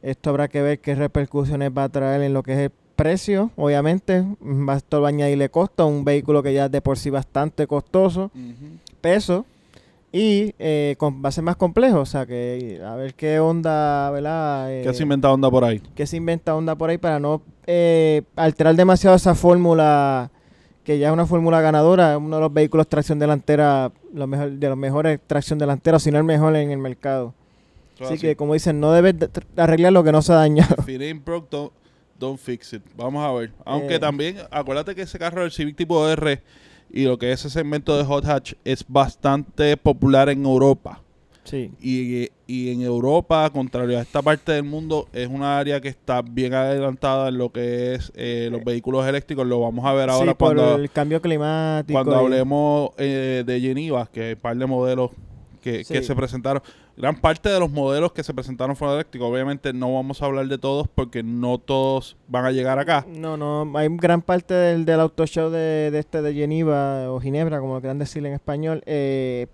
Esto 0.00 0.30
habrá 0.30 0.48
que 0.48 0.62
ver 0.62 0.80
qué 0.80 0.94
repercusiones 0.94 1.70
va 1.76 1.84
a 1.84 1.88
traer 1.90 2.22
en 2.22 2.32
lo 2.32 2.42
que 2.42 2.52
es 2.54 2.58
el 2.58 2.72
precio, 2.96 3.50
obviamente. 3.56 4.24
Va, 4.40 4.76
esto 4.76 5.02
va 5.02 5.08
a 5.08 5.10
añadirle 5.10 5.50
costo 5.50 5.82
a 5.82 5.86
un 5.86 6.04
vehículo 6.04 6.42
que 6.42 6.54
ya 6.54 6.64
es 6.66 6.70
de 6.70 6.80
por 6.80 6.98
sí 6.98 7.10
bastante 7.10 7.66
costoso, 7.66 8.30
peso, 9.02 9.44
y 10.12 10.54
eh, 10.58 10.94
con- 10.98 11.22
va 11.24 11.28
a 11.28 11.32
ser 11.32 11.44
más 11.44 11.56
complejo. 11.56 12.00
O 12.00 12.06
sea, 12.06 12.24
que 12.26 12.80
a 12.84 12.94
ver 12.96 13.14
qué 13.14 13.38
onda, 13.40 14.10
¿verdad? 14.10 14.68
¿Qué 14.68 14.88
Eh, 14.88 14.94
se 14.94 15.02
inventa 15.02 15.30
onda 15.32 15.50
por 15.50 15.64
ahí? 15.64 15.80
que 15.94 16.06
se 16.06 16.16
inventa 16.16 16.54
onda 16.56 16.74
por 16.76 16.90
ahí 16.90 16.98
para 16.98 17.18
no 17.20 17.42
eh, 17.66 18.22
alterar 18.36 18.74
demasiado 18.74 19.14
esa 19.16 19.34
fórmula 19.34 20.30
que 20.84 20.98
ya 20.98 21.08
es 21.08 21.12
una 21.12 21.26
fórmula 21.26 21.60
ganadora, 21.60 22.16
uno 22.16 22.36
de 22.36 22.40
los 22.42 22.52
vehículos 22.54 22.86
tracción 22.88 23.18
delantera, 23.18 23.92
lo 24.14 24.26
mejor, 24.26 24.52
de 24.52 24.68
los 24.70 24.78
mejores 24.78 25.20
tracción 25.26 25.58
delantera, 25.58 25.98
si 25.98 26.10
no 26.10 26.16
el 26.16 26.24
mejor 26.24 26.56
en 26.56 26.70
el 26.70 26.78
mercado. 26.78 27.34
Así 28.00 28.16
que 28.16 28.36
como 28.36 28.54
dicen, 28.54 28.80
no 28.80 28.92
debes 28.92 29.18
de- 29.18 29.28
arreglar 29.58 29.92
lo 29.92 30.02
que 30.02 30.12
no 30.12 30.22
se 30.22 30.32
ha 30.32 30.36
dañado. 30.36 30.76
Broke, 31.24 31.48
don't, 31.50 31.72
don't 32.18 32.38
fix 32.38 32.72
it. 32.72 32.82
Vamos 32.96 33.22
a 33.22 33.30
ver. 33.32 33.50
Aunque 33.66 33.96
Eh. 33.96 33.98
también, 33.98 34.36
acuérdate 34.50 34.94
que 34.94 35.02
ese 35.02 35.18
carro 35.18 35.42
del 35.42 35.50
Civic 35.50 35.76
tipo 35.76 36.08
R 36.08 36.40
y 36.90 37.04
lo 37.04 37.18
que 37.18 37.32
es 37.32 37.40
ese 37.40 37.50
segmento 37.50 37.96
de 37.96 38.04
hot 38.04 38.24
hatch 38.26 38.54
es 38.64 38.84
bastante 38.88 39.76
popular 39.76 40.28
en 40.28 40.44
Europa. 40.44 41.02
Sí. 41.44 41.70
Y, 41.80 42.28
y 42.46 42.70
en 42.72 42.82
Europa, 42.82 43.48
contrario 43.50 43.98
a 43.98 44.02
esta 44.02 44.20
parte 44.20 44.52
del 44.52 44.64
mundo, 44.64 45.08
es 45.14 45.28
una 45.28 45.58
área 45.58 45.80
que 45.80 45.88
está 45.88 46.20
bien 46.20 46.52
adelantada 46.52 47.30
en 47.30 47.38
lo 47.38 47.50
que 47.50 47.94
es 47.94 48.12
eh, 48.16 48.48
los 48.52 48.62
vehículos 48.62 49.06
eléctricos. 49.06 49.46
Lo 49.46 49.60
vamos 49.60 49.84
a 49.86 49.94
ver 49.94 50.10
ahora 50.10 50.32
Sí, 50.32 50.36
por 50.38 50.54
cuando, 50.56 50.74
el 50.76 50.90
cambio 50.90 51.22
climático. 51.22 51.94
cuando 51.94 52.12
y- 52.20 52.24
hablemos 52.24 52.90
eh, 52.98 53.44
de 53.46 53.60
Geneva, 53.62 54.06
que 54.12 54.22
hay 54.24 54.32
un 54.34 54.40
par 54.40 54.56
de 54.58 54.66
modelos 54.66 55.10
que, 55.62 55.84
que 55.86 56.02
se 56.02 56.14
presentaron. 56.14 56.62
Gran 56.98 57.14
parte 57.14 57.48
de 57.48 57.60
los 57.60 57.70
modelos 57.70 58.12
que 58.12 58.22
se 58.22 58.34
presentaron 58.34 58.74
fueron 58.74 58.96
eléctricos. 58.96 59.30
Obviamente 59.30 59.72
no 59.72 59.94
vamos 59.94 60.20
a 60.20 60.26
hablar 60.26 60.46
de 60.48 60.58
todos 60.58 60.88
porque 60.88 61.22
no 61.22 61.58
todos 61.58 62.16
van 62.26 62.44
a 62.44 62.50
llegar 62.50 62.78
acá. 62.78 63.06
No, 63.08 63.36
no, 63.36 63.70
hay 63.78 63.88
gran 63.88 64.20
parte 64.20 64.52
del, 64.52 64.84
del 64.84 65.00
auto 65.00 65.24
show 65.26 65.48
de, 65.48 65.90
de 65.90 65.98
este 65.98 66.22
de 66.22 66.34
Geneva 66.34 67.10
o 67.10 67.20
Ginebra, 67.20 67.60
como 67.60 67.74
lo 67.74 67.80
quieran 67.80 67.98
decir 67.98 68.26
en 68.26 68.34
español. 68.34 68.82
eh, 68.86 69.46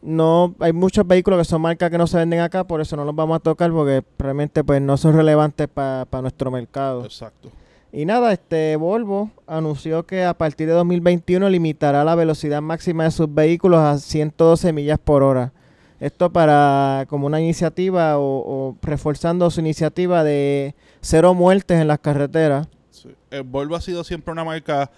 no, 0.00 0.54
hay 0.60 0.72
muchos 0.72 1.06
vehículos 1.06 1.40
que 1.40 1.44
son 1.44 1.60
marcas 1.60 1.90
que 1.90 1.98
no 1.98 2.06
se 2.06 2.18
venden 2.18 2.40
acá, 2.40 2.64
por 2.64 2.80
eso 2.80 2.96
no 2.96 3.04
los 3.04 3.14
vamos 3.14 3.36
a 3.36 3.40
tocar 3.40 3.70
porque 3.72 4.04
realmente 4.18 4.62
pues 4.62 4.80
no 4.80 4.96
son 4.96 5.14
relevantes 5.16 5.66
para 5.68 6.06
nuestro 6.22 6.50
mercado. 6.50 7.04
Exacto. 7.04 7.50
Y 7.90 8.04
nada, 8.04 8.32
este 8.32 8.76
Volvo 8.76 9.30
anunció 9.46 10.04
que 10.06 10.24
a 10.24 10.34
partir 10.34 10.68
de 10.68 10.74
2021 10.74 11.48
limitará 11.48 12.04
la 12.04 12.14
velocidad 12.14 12.60
máxima 12.60 13.04
de 13.04 13.10
sus 13.10 13.32
vehículos 13.32 13.80
a 13.80 13.98
112 13.98 14.72
millas 14.72 14.98
por 14.98 15.22
hora. 15.22 15.52
Esto 16.00 16.30
para 16.30 17.06
como 17.08 17.26
una 17.26 17.40
iniciativa 17.40 18.18
o, 18.18 18.22
o 18.22 18.76
reforzando 18.82 19.50
su 19.50 19.60
iniciativa 19.60 20.22
de 20.22 20.74
cero 21.00 21.34
muertes 21.34 21.80
en 21.80 21.88
las 21.88 21.98
carreteras. 21.98 22.68
Sí. 22.90 23.08
Eh, 23.30 23.42
Volvo 23.44 23.74
ha 23.76 23.80
sido 23.80 24.04
siempre 24.04 24.32
una 24.32 24.44
marca 24.44 24.90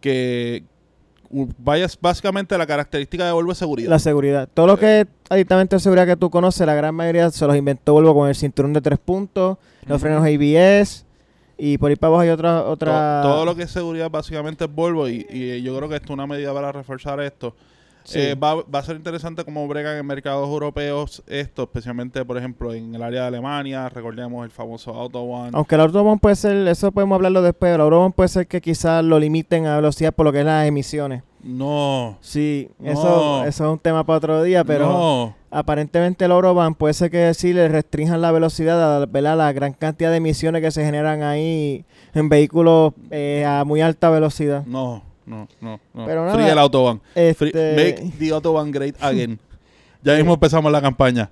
que 0.00 0.64
vaya 1.58 1.86
básicamente 2.00 2.56
la 2.56 2.66
característica 2.66 3.26
de 3.26 3.32
Volvo 3.32 3.52
es 3.52 3.58
seguridad. 3.58 3.90
La 3.90 3.98
seguridad. 3.98 4.48
Todo 4.52 4.66
lo 4.66 4.78
que 4.78 5.00
es 5.00 5.06
aditamento 5.28 5.76
de 5.76 5.80
seguridad 5.80 6.06
que 6.06 6.16
tú 6.16 6.30
conoces, 6.30 6.66
la 6.66 6.74
gran 6.74 6.94
mayoría 6.94 7.30
se 7.30 7.46
los 7.46 7.56
inventó 7.56 7.92
Volvo 7.92 8.14
con 8.14 8.28
el 8.28 8.34
cinturón 8.34 8.72
de 8.72 8.80
tres 8.80 8.98
puntos, 8.98 9.58
los 9.86 10.00
frenos 10.00 10.22
ABS 10.22 11.04
y 11.58 11.76
por 11.76 11.90
ahí 11.90 11.96
para 11.96 12.08
abajo 12.08 12.22
hay 12.22 12.28
otra... 12.30 12.62
Otra 12.64 13.20
Todo, 13.22 13.44
lo 13.44 13.54
que 13.54 13.64
es 13.64 13.70
seguridad 13.70 14.10
básicamente 14.10 14.64
es 14.64 14.72
Volvo 14.72 15.08
y, 15.08 15.26
y 15.28 15.62
yo 15.62 15.76
creo 15.76 15.88
que 15.88 15.96
esto 15.96 16.06
es 16.06 16.10
una 16.14 16.26
medida 16.26 16.54
para 16.54 16.72
reforzar 16.72 17.20
esto. 17.20 17.54
Sí. 18.08 18.18
Eh, 18.20 18.34
va, 18.34 18.54
va 18.62 18.78
a 18.78 18.82
ser 18.82 18.96
interesante 18.96 19.44
cómo 19.44 19.68
bregan 19.68 19.98
en 19.98 20.06
mercados 20.06 20.48
europeos 20.48 21.22
esto, 21.26 21.64
especialmente 21.64 22.24
por 22.24 22.38
ejemplo 22.38 22.72
en 22.72 22.94
el 22.94 23.02
área 23.02 23.20
de 23.22 23.26
Alemania, 23.28 23.86
recordemos 23.90 24.44
el 24.46 24.50
famoso 24.50 24.94
Autobahn. 24.94 25.50
Aunque 25.54 25.74
el 25.74 25.82
Autobahn 25.82 26.18
puede 26.18 26.34
ser, 26.36 26.66
eso 26.68 26.90
podemos 26.90 27.16
hablarlo 27.16 27.42
después, 27.42 27.74
el 27.74 27.82
Autobahn 27.82 28.12
puede 28.12 28.28
ser 28.30 28.46
que 28.46 28.62
quizás 28.62 29.04
lo 29.04 29.18
limiten 29.18 29.66
a 29.66 29.76
velocidad 29.76 30.14
por 30.14 30.24
lo 30.24 30.32
que 30.32 30.38
es 30.40 30.46
las 30.46 30.66
emisiones. 30.66 31.22
No, 31.42 32.16
Sí, 32.22 32.70
No. 32.78 32.90
eso, 32.90 33.44
eso 33.44 33.64
es 33.66 33.70
un 33.70 33.78
tema 33.78 34.04
para 34.04 34.16
otro 34.16 34.42
día, 34.42 34.64
pero 34.64 34.86
no. 34.88 35.34
aparentemente 35.50 36.24
el 36.24 36.32
Autobahn 36.32 36.74
puede 36.74 36.94
ser 36.94 37.10
que 37.10 37.34
sí 37.34 37.52
le 37.52 37.68
restrinjan 37.68 38.22
la 38.22 38.32
velocidad 38.32 39.02
a 39.02 39.06
¿verdad? 39.06 39.36
la 39.36 39.52
gran 39.52 39.74
cantidad 39.74 40.10
de 40.10 40.16
emisiones 40.16 40.62
que 40.62 40.70
se 40.70 40.82
generan 40.84 41.22
ahí 41.22 41.84
en 42.14 42.28
vehículos 42.30 42.94
eh, 43.10 43.44
a 43.46 43.64
muy 43.64 43.82
alta 43.82 44.08
velocidad. 44.10 44.64
No, 44.66 45.02
no, 45.28 45.48
no, 45.60 45.80
no. 45.94 46.06
Pero 46.06 46.24
nada, 46.24 46.34
Free 46.34 46.46
el 46.48 46.58
Autobahn. 46.58 47.00
Free- 47.14 47.48
Este, 47.48 47.74
make 47.76 48.12
the 48.18 48.30
Autobahn 48.32 48.70
great 48.70 48.96
again. 49.02 49.38
ya 50.02 50.14
mismo 50.16 50.34
empezamos 50.34 50.70
la 50.72 50.80
campaña. 50.80 51.30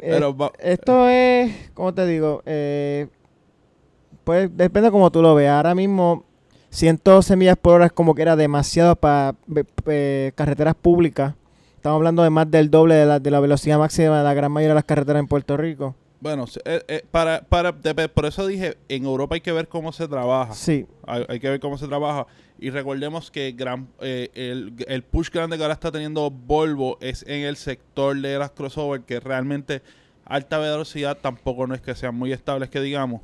eh, 0.00 0.08
Pero 0.12 0.36
va- 0.36 0.52
esto 0.58 1.08
es, 1.08 1.70
¿cómo 1.74 1.94
te 1.94 2.06
digo? 2.06 2.42
Eh, 2.46 3.06
pues 4.24 4.50
depende 4.56 4.90
como 4.90 5.10
tú 5.10 5.22
lo 5.22 5.34
veas. 5.34 5.56
Ahora 5.56 5.74
mismo 5.74 6.24
112 6.70 7.36
millas 7.36 7.56
por 7.56 7.74
hora 7.74 7.86
es 7.86 7.92
como 7.92 8.14
que 8.14 8.22
era 8.22 8.36
demasiado 8.36 8.96
para 8.96 9.34
carreteras 10.34 10.74
públicas. 10.74 11.34
Estamos 11.76 11.96
hablando 11.98 12.22
de 12.22 12.30
más 12.30 12.50
del 12.50 12.70
doble 12.70 12.96
de 12.96 13.06
la, 13.06 13.20
de 13.20 13.30
la 13.30 13.38
velocidad 13.40 13.78
máxima 13.78 14.18
de 14.18 14.24
la 14.24 14.34
gran 14.34 14.50
mayoría 14.50 14.70
de 14.70 14.74
las 14.76 14.84
carreteras 14.84 15.20
en 15.20 15.28
Puerto 15.28 15.56
Rico. 15.56 15.94
bueno, 16.20 16.46
eh, 16.64 16.82
eh, 16.88 17.04
para, 17.10 17.42
para, 17.42 17.70
de- 17.72 18.08
por 18.08 18.26
eso 18.26 18.46
dije, 18.46 18.76
en 18.88 19.04
Europa 19.04 19.36
hay 19.36 19.40
que 19.40 19.52
ver 19.52 19.68
cómo 19.68 19.92
se 19.92 20.08
trabaja. 20.08 20.52
Sí, 20.54 20.86
Hay, 21.06 21.24
hay 21.28 21.38
que 21.38 21.48
ver 21.50 21.60
cómo 21.60 21.78
se 21.78 21.86
trabaja. 21.86 22.26
Y 22.58 22.70
recordemos 22.70 23.30
que 23.30 23.52
gran, 23.52 23.88
eh, 24.00 24.30
el, 24.34 24.74
el 24.88 25.02
push 25.02 25.30
grande 25.30 25.56
que 25.56 25.62
ahora 25.62 25.74
está 25.74 25.92
teniendo 25.92 26.30
Volvo 26.30 26.96
es 27.00 27.22
en 27.24 27.42
el 27.42 27.56
sector 27.56 28.18
de 28.18 28.38
las 28.38 28.50
crossover, 28.50 29.02
que 29.02 29.20
realmente 29.20 29.82
alta 30.24 30.58
velocidad 30.58 31.18
tampoco 31.20 31.66
no 31.66 31.74
es 31.74 31.80
que 31.80 31.94
sean 31.94 32.14
muy 32.14 32.32
estables, 32.32 32.70
que 32.70 32.80
digamos. 32.80 33.20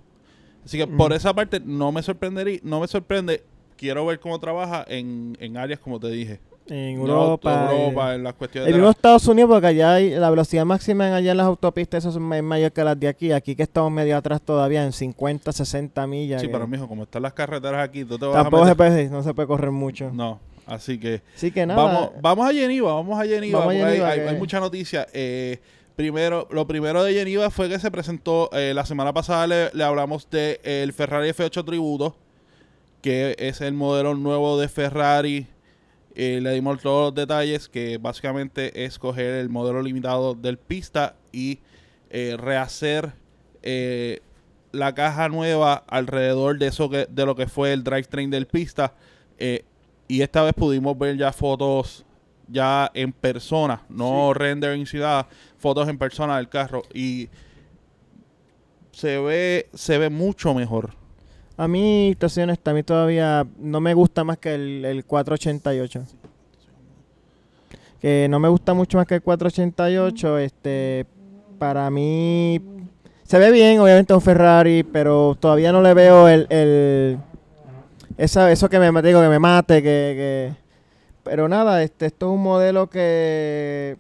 Así 0.65 0.79
que 0.79 0.87
por 0.87 1.12
esa 1.12 1.35
parte 1.35 1.61
no 1.61 1.91
me 1.93 2.03
sorprendería, 2.03 2.61
no 2.62 2.81
me 2.81 2.87
sorprende. 2.87 3.43
Quiero 3.77 4.07
ver 4.07 4.21
cómo 4.21 4.39
trabaja 4.39 4.85
en, 4.87 5.37
en 5.41 5.57
áreas 5.57 5.81
como 5.81 5.99
te 5.99 6.09
dije. 6.09 6.41
En 6.69 6.99
Europa. 6.99 7.71
eh, 7.73 8.14
en 8.14 8.23
las 8.25 8.35
cuestiones 8.35 8.73
de 8.73 8.78
la- 8.81 8.90
Estados 8.90 9.26
Unidos, 9.26 9.50
porque 9.50 9.66
allá 9.66 9.95
hay, 9.95 10.11
la 10.11 10.31
velocidad 10.31 10.64
máxima 10.64 11.09
en- 11.09 11.14
allá 11.14 11.31
en 11.33 11.37
las 11.37 11.47
autopistas 11.47 12.04
eso 12.04 12.11
es 12.11 12.16
ma- 12.23 12.40
mayor 12.42 12.73
que 12.73 12.85
las 12.85 12.99
de 12.99 13.09
aquí. 13.09 13.33
Aquí 13.33 13.54
que 13.57 13.62
estamos 13.64 13.90
medio 13.90 14.16
atrás 14.16 14.40
todavía, 14.40 14.85
en 14.85 14.92
50, 14.92 15.52
60 15.52 16.07
millas. 16.07 16.40
Sí, 16.40 16.47
que 16.47 16.52
pero 16.52 16.66
mijo, 16.66 16.87
como 16.88 17.02
están 17.04 17.23
las 17.23 17.33
carreteras 17.33 17.83
aquí, 17.88 18.04
tú 18.04 18.19
te 18.19 18.26
vas 18.26 18.35
tampoco 18.35 18.62
a 18.62 18.66
se 18.66 18.71
meter... 18.73 18.76
puede, 18.76 19.09
no 19.11 19.23
se 19.23 19.35
puede 19.35 19.49
correr 19.49 19.71
mucho. 19.71 20.11
No, 20.12 20.40
así 20.66 20.99
que... 20.99 21.23
Así 21.37 21.50
que 21.50 21.66
nada. 21.66 21.83
Vamos, 21.83 22.11
vamos 22.21 22.49
a 22.49 22.52
Geneva, 22.52 22.95
vamos 22.95 23.19
a 23.21 23.25
Geneva, 23.25 23.59
Vamos 23.61 23.75
a 23.75 23.78
porque 23.78 24.02
hay- 24.02 24.28
que- 24.28 24.33
mucha 24.38 24.61
noticia. 24.61 25.07
Eh, 25.12 25.59
primero, 25.97 26.49
lo 26.50 26.66
primero 26.66 27.02
de 27.04 27.12
Geneva 27.12 27.50
fue 27.50 27.69
que 27.69 27.78
se 27.78 27.90
presentó, 27.90 28.49
eh, 28.52 28.73
la 28.75 28.87
semana 28.87 29.12
pasada 29.12 29.47
le, 29.47 29.71
le 29.75 29.85
hablamos 29.85 30.28
de 30.31 30.61
el 30.64 30.92
Ferrari 30.92 31.28
F8 31.31 31.64
Tributo, 31.64 32.16
que 33.02 33.35
es 33.38 33.61
el 33.61 33.75
modelo 33.75 34.14
nuevo 34.14 34.59
de 34.61 34.69
Ferrari 34.69 35.47
Eh, 36.14 36.40
le 36.42 36.52
dimos 36.52 36.81
todos 36.81 37.07
los 37.07 37.14
detalles 37.14 37.69
que 37.69 37.97
básicamente 37.99 38.85
es 38.85 38.99
coger 38.99 39.35
el 39.35 39.49
modelo 39.49 39.81
limitado 39.83 40.35
del 40.35 40.59
pista 40.59 41.16
y 41.33 41.61
eh, 42.11 42.37
rehacer 42.38 43.14
eh, 43.62 44.21
la 44.73 44.95
caja 44.95 45.28
nueva 45.28 45.85
alrededor 45.87 46.59
de 46.59 46.66
eso 46.66 46.90
que 46.90 47.07
de 47.09 47.25
lo 47.25 47.35
que 47.35 47.47
fue 47.47 47.73
el 47.73 47.83
drivetrain 47.83 48.31
del 48.31 48.47
pista. 48.47 48.95
Y 50.09 50.21
esta 50.21 50.42
vez 50.42 50.52
pudimos 50.52 50.97
ver 50.99 51.16
ya 51.16 51.33
fotos 51.33 52.04
ya 52.49 52.90
en 52.92 53.12
persona 53.12 53.83
no 53.88 54.35
rendering 54.35 54.87
ciudad 54.87 55.26
fotos 55.59 55.88
en 55.88 55.99
persona 55.99 56.37
del 56.37 56.49
carro. 56.49 56.83
Y 56.92 57.28
se 58.92 59.19
ve 59.19 59.69
se 59.73 59.99
ve 59.99 60.11
mucho 60.11 60.52
mejor 60.54 61.01
A 61.56 61.68
mí, 61.68 62.14
te 62.18 62.28
soy 62.28 62.44
a 62.44 62.75
mí 62.75 62.82
todavía 62.82 63.47
no 63.59 63.80
me 63.80 63.94
gusta 63.94 64.25
más 64.25 64.38
que 64.38 64.54
el, 64.54 64.85
el 64.85 65.04
488. 65.04 66.02
Que 68.00 68.26
no 68.28 68.40
me 68.40 68.49
gusta 68.49 68.75
mucho 68.75 68.99
más 68.99 69.06
que 69.06 69.16
el 69.16 69.23
488. 69.23 70.38
Este, 70.38 71.06
para 71.59 71.88
mí 71.90 72.61
se 73.25 73.38
ve 73.38 73.50
bien, 73.52 73.78
obviamente 73.80 74.14
un 74.14 74.21
Ferrari, 74.21 74.82
pero 74.82 75.37
todavía 75.38 75.73
no 75.73 75.82
le 75.82 75.94
veo 75.94 76.26
el, 76.28 76.47
el 76.50 77.18
esa, 78.16 78.50
eso 78.50 78.68
que 78.68 78.78
me 78.78 79.02
digo 79.02 79.21
que 79.21 79.28
me 79.28 79.38
mate, 79.38 79.76
que, 79.76 79.80
que- 79.82 80.62
pero 81.23 81.49
nada, 81.49 81.82
este, 81.85 82.06
esto 82.06 82.26
es 82.26 82.32
un 82.35 82.42
modelo 82.42 82.90
que 82.90 83.97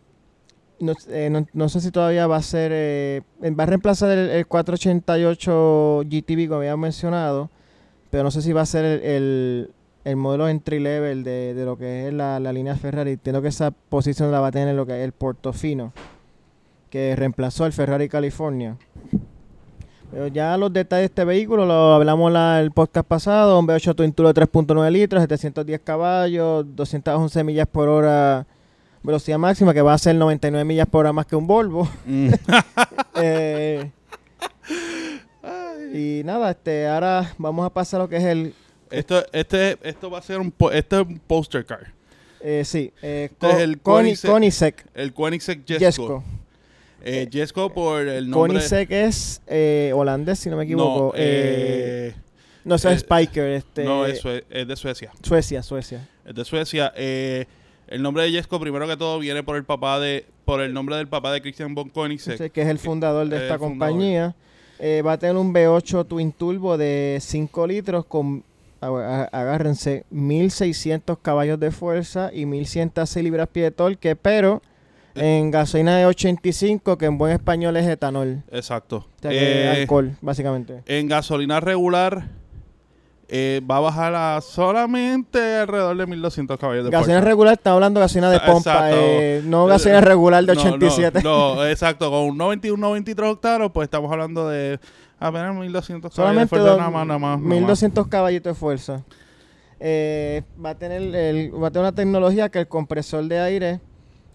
no, 0.82 0.92
eh, 1.08 1.28
no- 1.30 1.46
no 1.52 1.68
sé 1.68 1.80
si 1.80 1.90
todavía 1.90 2.26
va 2.26 2.36
a 2.36 2.42
ser, 2.42 2.70
eh, 2.74 3.22
va 3.58 3.62
a 3.64 3.66
reemplazar 3.66 4.10
el, 4.10 4.28
el 4.30 4.46
488 4.46 6.02
GTB 6.04 6.48
como 6.48 6.58
había 6.60 6.76
mencionado, 6.76 7.50
pero 8.10 8.24
no 8.24 8.30
sé 8.30 8.42
si 8.42 8.52
va 8.52 8.62
a 8.62 8.66
ser 8.66 8.84
el, 8.84 9.00
el- 9.02 9.70
el 10.04 10.16
modelo 10.16 10.48
entry 10.48 10.80
level 10.80 11.22
de, 11.22 11.54
de 11.54 11.64
lo 11.64 11.78
que 11.78 12.08
es 12.08 12.12
la, 12.14 12.40
la 12.40 12.52
línea 12.52 12.74
Ferrari. 12.74 13.12
Entiendo 13.12 13.40
que 13.40 13.48
esa 13.48 13.70
posición 13.70 14.32
la 14.32 14.40
va 14.40 14.48
a 14.48 14.52
tener 14.52 14.74
lo 14.74 14.84
que 14.84 14.98
es 14.98 15.04
el 15.04 15.12
Portofino, 15.12 15.92
que 16.90 17.14
reemplazó 17.14 17.64
al 17.64 17.72
Ferrari 17.72 18.08
California. 18.08 18.76
Pero 20.10 20.26
ya 20.26 20.56
los 20.58 20.72
detalles 20.72 21.02
de 21.02 21.06
este 21.06 21.24
vehículo 21.24 21.64
lo 21.64 21.94
hablamos 21.94 22.30
la, 22.32 22.60
el 22.60 22.70
podcast 22.72 23.06
pasado, 23.06 23.58
un 23.58 23.66
V8 23.66 23.94
Twin 23.94 24.12
Turbo 24.12 24.32
de 24.32 24.42
3.9 24.42 24.90
litros, 24.90 25.22
710 25.22 25.80
caballos, 25.80 26.66
211 26.76 27.44
millas 27.44 27.66
por 27.68 27.88
hora 27.88 28.44
velocidad 29.02 29.38
máxima, 29.38 29.72
que 29.74 29.82
va 29.82 29.94
a 29.94 29.98
ser 29.98 30.14
99 30.14 30.64
millas 30.64 30.86
por 30.86 31.00
hora 31.00 31.12
más 31.12 31.26
que 31.26 31.36
un 31.36 31.46
Volvo. 31.46 31.88
Eh, 33.14 33.90
y 35.92 36.22
nada, 36.24 36.50
este, 36.52 36.86
ahora 36.86 37.34
vamos 37.38 37.66
a 37.66 37.70
pasar 37.70 38.00
a 38.00 38.04
lo 38.04 38.08
que 38.08 38.16
es 38.16 38.24
el, 38.24 38.54
esto 38.90 39.22
este 39.32 39.76
esto 39.82 40.10
va 40.10 40.18
a 40.18 40.22
ser 40.22 40.38
un 40.38 40.50
po- 40.50 40.70
este 40.72 40.96
es 41.00 41.06
un 41.06 41.18
poster 41.18 41.64
car 41.66 41.92
eh, 42.40 42.62
sí, 42.64 42.92
eh, 43.02 43.28
Este 43.30 43.50
es 43.50 43.56
el 43.58 43.80
Koenigsegg 43.80 44.30
Koenigsegg 44.30 44.74
el 44.94 45.12
Koenigsegg 45.12 45.64
Jesko 45.66 45.84
Jesko. 45.84 46.24
Eh, 47.04 47.28
por 47.74 48.00
el 48.00 48.30
nombre 48.30 48.52
Koenigsegg 48.54 48.92
es 48.92 49.42
eh, 49.46 49.92
holandés, 49.94 50.38
si 50.38 50.48
no 50.50 50.56
me 50.56 50.64
equivoco. 50.64 51.06
no, 51.08 51.12
eh, 51.16 52.12
eh, 52.12 52.14
no, 52.64 52.76
eso 52.76 52.88
es 52.90 53.00
Spiker, 53.00 53.50
este, 53.50 53.84
no 53.84 54.06
es, 54.06 54.22
es 54.50 54.68
de 54.68 54.76
Suecia 54.76 55.10
Suecia, 55.22 55.62
Suecia. 55.62 56.08
es 56.24 56.34
de 56.34 56.44
Suecia 56.44 56.92
eh, 56.96 57.46
el 57.92 58.02
nombre 58.02 58.24
de 58.24 58.30
Jesko 58.32 58.58
primero 58.60 58.86
que 58.88 58.96
todo 58.96 59.18
viene 59.18 59.42
por 59.42 59.56
el 59.56 59.64
papá 59.64 60.00
de 60.00 60.24
por 60.44 60.60
el 60.60 60.72
nombre 60.74 60.96
del 60.96 61.06
papá 61.08 61.32
de 61.32 61.40
Christian 61.40 61.74
von 61.74 61.88
Koenigsegg 61.90 62.50
que 62.50 62.62
es 62.62 62.68
el 62.68 62.78
fundador 62.78 63.28
de 63.28 63.36
esta 63.36 63.58
compañía. 63.58 64.34
Eh, 64.78 65.02
va 65.06 65.12
a 65.12 65.18
tener 65.18 65.36
un 65.36 65.52
V8 65.54 66.06
Twin 66.08 66.32
Turbo 66.32 66.76
de 66.76 67.18
5 67.20 67.66
litros 67.68 68.04
con, 68.06 68.42
agárrense, 68.80 70.04
1600 70.10 71.18
caballos 71.18 71.60
de 71.60 71.70
fuerza 71.70 72.30
y 72.32 72.46
1106 72.46 73.22
libras-pie 73.22 73.62
de 73.64 73.70
torque, 73.70 74.16
pero 74.16 74.60
Eh. 75.14 75.38
en 75.38 75.50
gasolina 75.50 75.96
de 75.98 76.06
85, 76.06 76.96
que 76.96 77.04
en 77.04 77.18
buen 77.18 77.32
español 77.32 77.76
es 77.76 77.86
etanol. 77.86 78.42
exacto 78.50 78.96
O 79.18 79.20
sea, 79.20 79.30
que 79.30 79.64
Eh, 79.64 79.68
alcohol, 79.82 80.16
básicamente. 80.22 80.82
en 80.86 81.06
gasolina 81.06 81.60
regular 81.60 82.28
eh, 83.34 83.62
va 83.68 83.78
a 83.78 83.80
bajar 83.80 84.14
a 84.14 84.40
solamente 84.42 85.56
alrededor 85.56 85.96
de 85.96 86.06
1200 86.06 86.58
caballos 86.58 86.84
de 86.84 86.90
Gasolina 86.90 87.14
fuerza. 87.20 87.28
regular, 87.30 87.54
estamos 87.54 87.76
hablando 87.76 87.98
de 87.98 88.04
gasolina 88.04 88.30
de 88.30 88.40
pompa, 88.40 88.90
eh, 88.92 89.40
no 89.46 89.64
gasolina 89.64 90.02
regular 90.02 90.44
de 90.44 90.54
No, 90.54 90.60
87. 90.60 91.22
No, 91.22 91.54
no, 91.54 91.66
exacto. 91.66 92.10
Con 92.10 92.24
un 92.24 92.36
91, 92.36 92.78
93 92.78 93.30
octanos, 93.30 93.72
pues 93.72 93.86
estamos 93.86 94.12
hablando 94.12 94.50
de 94.50 94.78
apenas 95.18 95.54
1200 95.54 96.14
caballos 96.14 96.42
de 96.42 96.46
fuerza. 96.46 96.76
Nada 96.76 96.90
más, 96.90 97.06
nada 97.06 97.18
más. 97.18 97.38
nada 97.38 97.38
más. 97.38 97.40
1200 97.40 98.06
caballitos 98.08 98.54
de 98.54 98.60
fuerza. 98.60 99.02
Eh, 99.80 100.42
va, 100.62 100.70
a 100.70 100.74
tener 100.74 101.00
el, 101.00 101.54
va 101.54 101.68
a 101.68 101.70
tener 101.70 101.84
una 101.84 101.94
tecnología 101.94 102.50
que 102.50 102.58
el 102.58 102.68
compresor 102.68 103.24
de 103.24 103.40
aire 103.40 103.80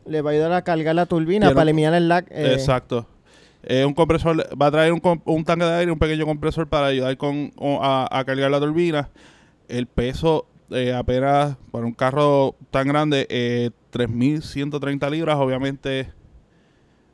le 0.08 0.24
va 0.24 0.32
a 0.32 0.34
ayudar 0.34 0.54
a 0.54 0.64
cargar 0.64 0.96
la 0.96 1.06
turbina 1.06 1.46
Tiene 1.46 1.54
para 1.54 1.64
eliminar 1.70 1.94
el 1.94 2.10
lag. 2.10 2.26
eh, 2.32 2.54
Exacto. 2.54 3.06
Eh, 3.70 3.84
un 3.84 3.94
compresor, 3.94 4.38
va 4.60 4.68
a 4.68 4.72
traer 4.72 4.94
un, 4.94 5.44
tanque 5.44 5.66
de 5.66 5.74
aire, 5.74 5.92
un 5.92 6.00
pequeño 6.00 6.26
compresor 6.26 6.68
para 6.68 6.88
ayudar 6.88 7.18
con, 7.18 7.52
a, 7.82 8.08
a 8.10 8.24
cargar 8.24 8.50
la 8.50 8.62
turbina. 8.62 9.10
El 9.68 9.88
peso 9.88 10.48
eh, 10.70 10.94
apenas 10.94 11.56
para 11.72 11.86
un 11.86 11.94
carro 11.94 12.56
tan 12.72 12.88
grande, 12.88 13.26
eh, 13.30 13.72
3.130 13.92 15.10
libras. 15.10 15.38
Obviamente, 15.38 16.12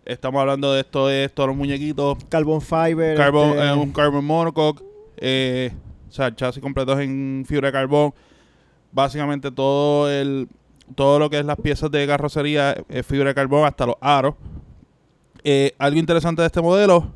estamos 0.05 0.41
hablando 0.41 0.73
de 0.73 0.81
esto, 0.81 1.07
de 1.07 1.25
estos 1.25 1.47
los 1.47 1.55
muñequitos. 1.55 2.17
Carbon 2.29 2.61
fiber. 2.61 3.15
Carbon, 3.17 3.49
este, 3.49 3.67
eh, 3.67 3.73
un 3.73 3.91
carbon 3.91 4.25
monocoque, 4.25 4.83
o 6.07 6.11
sea, 6.11 6.35
chasis 6.35 6.61
completo 6.61 6.93
es 6.93 7.07
en 7.07 7.45
fibra 7.47 7.69
de 7.69 7.73
carbón. 7.73 8.13
Básicamente 8.91 9.51
todo 9.51 10.09
el 10.11 10.47
todo 10.95 11.17
lo 11.17 11.29
que 11.29 11.39
es 11.39 11.45
las 11.45 11.57
piezas 11.57 11.89
de 11.89 12.05
carrocería 12.05 12.75
es 12.89 13.05
fibra 13.05 13.29
de 13.29 13.35
carbón 13.35 13.65
hasta 13.65 13.85
los 13.85 13.95
aros. 14.01 14.35
Eh, 15.43 15.73
algo 15.77 15.99
interesante 15.99 16.41
de 16.41 16.45
este 16.47 16.61
modelo, 16.61 17.11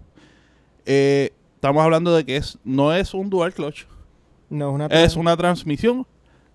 eh, 0.85 1.31
estamos 1.55 1.83
hablando 1.83 2.15
de 2.15 2.25
que 2.25 2.37
es 2.37 2.57
no 2.63 2.93
es 2.93 3.13
un 3.13 3.29
dual 3.29 3.53
clutch, 3.53 3.85
no, 4.49 4.71
una 4.71 4.87
es 4.87 5.15
una 5.15 5.35
transmisión 5.37 6.05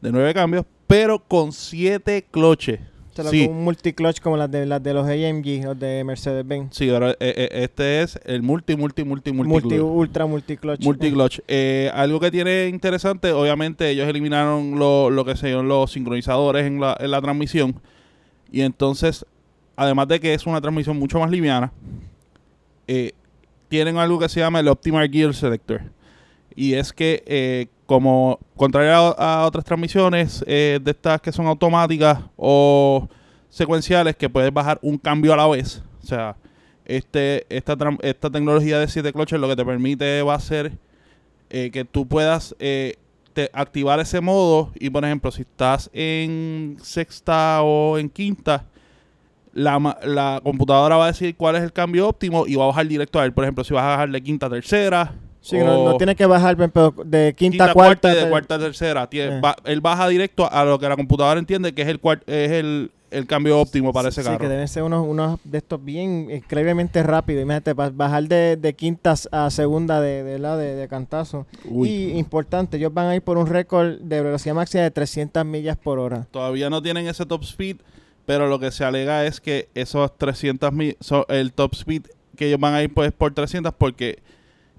de 0.01 0.13
nueve 0.13 0.35
cambios, 0.35 0.65
pero 0.87 1.19
con 1.19 1.53
siete 1.53 2.27
cloches. 2.31 2.81
o 3.13 3.15
sea, 3.15 3.25
sí. 3.27 3.47
un 3.47 3.65
multiclutch 3.65 4.21
como 4.21 4.37
las 4.37 4.51
de, 4.51 4.67
las 4.67 4.83
de 4.83 4.95
los 4.95 5.07
AMG, 5.07 5.65
los 5.65 5.79
de 5.79 6.03
Mercedes-Benz. 6.05 6.75
Sí, 6.75 6.91
ahora 6.91 7.15
eh, 7.21 7.49
este 7.53 8.03
es 8.03 8.21
el 8.25 8.43
multi, 8.43 8.77
multi, 8.77 9.05
multi, 9.05 9.33
multi, 9.33 9.51
Multi, 9.51 9.79
ultra 9.79 10.27
multiclutch. 10.27 10.85
Multiclutch. 10.85 11.41
Eh, 11.49 11.91
algo 11.95 12.21
que 12.21 12.31
tiene 12.31 12.69
interesante, 12.69 13.33
obviamente 13.33 13.89
ellos 13.89 14.09
eliminaron 14.09 14.79
lo, 14.79 15.09
lo 15.09 15.25
que 15.25 15.37
son 15.37 15.69
los 15.69 15.93
sincronizadores 15.93 16.67
en 16.67 16.81
la, 16.81 16.97
en 17.01 17.11
la 17.11 17.21
transmisión. 17.21 17.81
Y 18.51 18.61
entonces, 18.61 19.25
además 19.77 20.09
de 20.09 20.21
que 20.21 20.35
es 20.35 20.47
una 20.47 20.61
transmisión 20.61 20.99
mucho 20.99 21.19
más 21.19 21.31
liviana, 21.31 21.73
eh, 22.87 23.13
tienen 23.69 23.97
algo 23.97 24.19
que 24.19 24.29
se 24.29 24.41
llama 24.41 24.61
el 24.61 24.69
Optimal 24.69 25.11
Gear 25.11 25.35
Selector. 25.35 25.83
Y 26.55 26.75
es 26.75 26.93
que, 26.93 27.23
eh, 27.27 27.69
como 27.87 28.39
contrario 28.57 29.19
a, 29.19 29.47
otras 29.47 29.65
transmisiones 29.65 30.45
eh, 30.47 30.79
de 30.83 30.91
estas 30.91 31.21
que 31.21 31.33
son 31.33 31.47
automáticas 31.47 32.19
o 32.37 33.09
secuenciales, 33.49 34.17
que 34.17 34.29
puedes 34.29 34.53
bajar 34.53 34.79
un 34.83 34.99
cambio 34.99 35.33
a 35.33 35.37
la 35.37 35.47
vez. 35.47 35.83
O 36.03 36.07
sea, 36.07 36.37
este, 36.85 37.47
esta, 37.49 37.77
esta 38.03 38.31
tecnología 38.31 38.79
de 38.79 38.89
7 38.89 39.13
clutches 39.13 39.41
lo 39.41 39.49
que 39.49 39.57
te 39.57 39.65
permite 39.65 40.23
va 40.23 40.35
a 40.35 40.41
ser 40.41 40.73
que 41.49 41.87
tú 41.91 42.09
puedas 42.09 42.57
activar 43.53 44.01
ese 44.01 44.23
modo 44.23 44.73
y, 44.75 44.89
por 44.89 45.05
ejemplo, 45.05 45.31
si 45.31 45.43
estás 45.43 45.91
en 45.93 46.79
sexta 46.81 47.61
o 47.63 47.99
en 47.99 48.09
quinta, 48.09 48.65
la, 49.53 49.99
la 50.05 50.41
computadora 50.43 50.97
va 50.97 51.05
a 51.05 51.09
decir 51.09 51.37
cuál 51.37 51.57
es 51.57 51.63
el 51.63 51.73
cambio 51.73 52.09
óptimo 52.09 52.47
y 52.47 52.55
va 52.57 52.65
a 52.65 52.67
bajar 52.69 52.87
directo 52.87 53.21
a 53.21 53.25
él. 53.25 53.33
Por 53.33 53.45
ejemplo, 53.45 53.65
si 53.65 53.75
vas 53.75 53.85
a 53.85 53.89
bajar 53.89 54.11
de 54.11 54.23
quinta 54.23 54.47
a 54.47 54.51
tercera. 54.51 55.15
Sí, 55.41 55.59
no, 55.59 55.85
no 55.85 55.97
tienes 55.97 56.15
que 56.15 56.25
bajar 56.25 56.57
de 56.57 56.65
quinta, 56.71 57.35
quinta, 57.35 57.65
a 57.71 57.75
cuarta. 57.75 58.13
y 58.13 58.17
de 58.17 58.29
cuarta 58.31 58.55
a 58.55 58.59
tercera. 58.61 59.07
Tiene- 59.11 59.39
Eh. 59.39 59.41
va- 59.41 59.57
él 59.65 59.81
baja 59.81 60.07
directo 60.09 60.49
a 60.51 60.65
lo 60.65 60.79
que 60.79 60.89
la 60.89 60.95
computadora 60.97 61.39
entiende 61.41 61.73
que 61.75 61.83
es 61.83 61.89
el, 61.89 62.01
es 62.29 62.51
el, 62.53 62.93
el 63.11 63.27
cambio 63.27 63.59
óptimo 63.61 63.93
para 63.93 64.11
ese 64.11 64.23
sí, 64.23 64.27
carro. 64.29 64.39
que 64.39 64.49
deben 64.49 64.69
ser 64.69 64.85
unos, 64.85 65.05
unos 65.05 65.41
de 65.43 65.59
estos 65.59 65.85
bien 65.85 66.29
increíblemente 66.31 67.03
rápidos. 67.03 67.43
Imagínate, 67.43 67.73
ba- 67.73 67.91
bajar 67.93 68.23
de, 68.29 68.57
de 68.57 68.73
quintas 68.75 69.29
a 69.33 69.51
segunda 69.51 70.01
de, 70.01 70.23
de, 70.23 70.39
la 70.39 70.57
de, 70.57 70.77
de 70.77 70.87
cantazo. 70.87 71.45
Uy. 71.65 71.89
Y 71.89 72.11
importante, 72.19 72.77
ellos 72.77 72.95
van 72.95 73.09
a 73.09 73.17
ir 73.17 73.23
por 73.23 73.37
un 73.37 73.49
récord 73.49 73.99
de 73.99 74.23
velocidad 74.23 74.55
máxima 74.55 74.85
de 74.85 74.93
300 74.93 75.45
millas 75.45 75.77
por 75.77 75.99
hora. 75.99 76.29
Todavía 76.31 76.71
no 76.71 76.81
tienen 76.81 77.09
ese 77.09 77.27
top 77.27 77.43
speed, 77.43 77.79
pero 78.27 78.47
lo 78.49 78.59
que 78.59 78.71
se 78.71 78.85
alega 78.85 79.25
es 79.27 79.41
que 79.41 79.69
esos 79.75 80.17
300 80.17 80.73
mil, 80.73 80.97
so- 81.01 81.27
el 81.29 81.53
top 81.53 81.75
speed 81.75 82.03
que 82.37 82.47
ellos 82.49 82.61
van 82.61 82.75
a 82.75 82.83
ir 82.83 82.93
pues 82.93 83.13
por 83.13 83.33
300 83.35 83.75
porque 83.75 84.23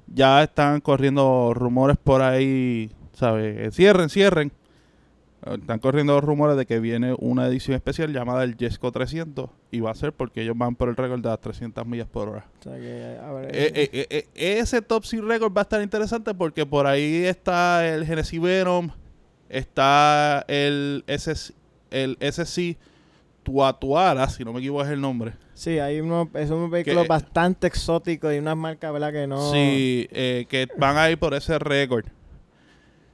ya 0.08 0.44
están 0.44 0.82
corriendo 0.82 1.54
rumores 1.54 1.98
por 2.04 2.22
ahí, 2.22 2.92
¿sabes? 3.14 3.74
Cierren, 3.76 4.10
cierren. 4.10 4.52
Están 5.46 5.80
corriendo 5.80 6.22
rumores 6.22 6.56
de 6.56 6.66
que 6.66 6.80
viene 6.80 7.14
una 7.20 7.48
edición 7.48 7.76
especial 7.76 8.14
llamada 8.14 8.46
el 8.46 8.56
Jesco 8.56 8.94
300 8.94 9.50
y 9.72 9.82
va 9.82 9.92
a 9.92 9.96
ser 9.96 10.14
porque 10.14 10.42
ellos 10.42 10.58
van 10.58 10.74
por 10.76 10.88
el 10.88 10.96
récord 10.96 11.20
de 11.22 11.28
las 11.28 11.42
300 11.42 11.86
millas 11.86 12.08
por 12.08 12.30
hora. 12.30 12.46
O 12.62 12.64
sea 12.64 12.78
que, 12.78 13.18
a 13.22 13.32
ver, 13.34 13.50
Eh, 13.54 13.90
eh, 13.94 14.08
eh, 14.10 14.28
ese 14.60 14.82
top 14.82 15.04
speed 15.04 15.24
record 15.24 15.52
va 15.54 15.60
a 15.62 15.64
estar 15.64 15.82
interesante 15.82 16.34
porque 16.34 16.66
por 16.66 16.88
ahí 16.88 17.26
está 17.26 17.86
el 17.94 18.06
Genesis 18.06 18.40
Venom, 18.42 18.90
está 19.50 20.46
el 20.48 21.04
SS, 21.08 21.54
el 21.92 22.18
SC 22.22 22.78
Tuatuara, 23.44 24.28
si 24.30 24.44
no 24.44 24.54
me 24.54 24.60
equivoco 24.60 24.84
es 24.84 24.90
el 24.90 25.02
nombre. 25.02 25.34
Sí, 25.54 25.78
hay 25.80 25.98
es 25.98 26.50
un 26.50 26.70
vehículo 26.72 27.02
Que- 27.04 27.08
bastante 27.08 27.68
exótico 27.68 28.32
y 28.34 28.38
unas 28.40 28.58
marcas, 28.58 28.92
¿verdad? 28.92 29.12
Que 29.12 29.28
no... 29.28 29.52
Sí, 29.52 30.08
eh, 30.12 30.46
que 30.50 30.68
van 30.78 30.98
a 30.98 31.10
ir 31.12 31.18
por 31.20 31.34
ese 31.36 31.60
récord. 31.60 32.06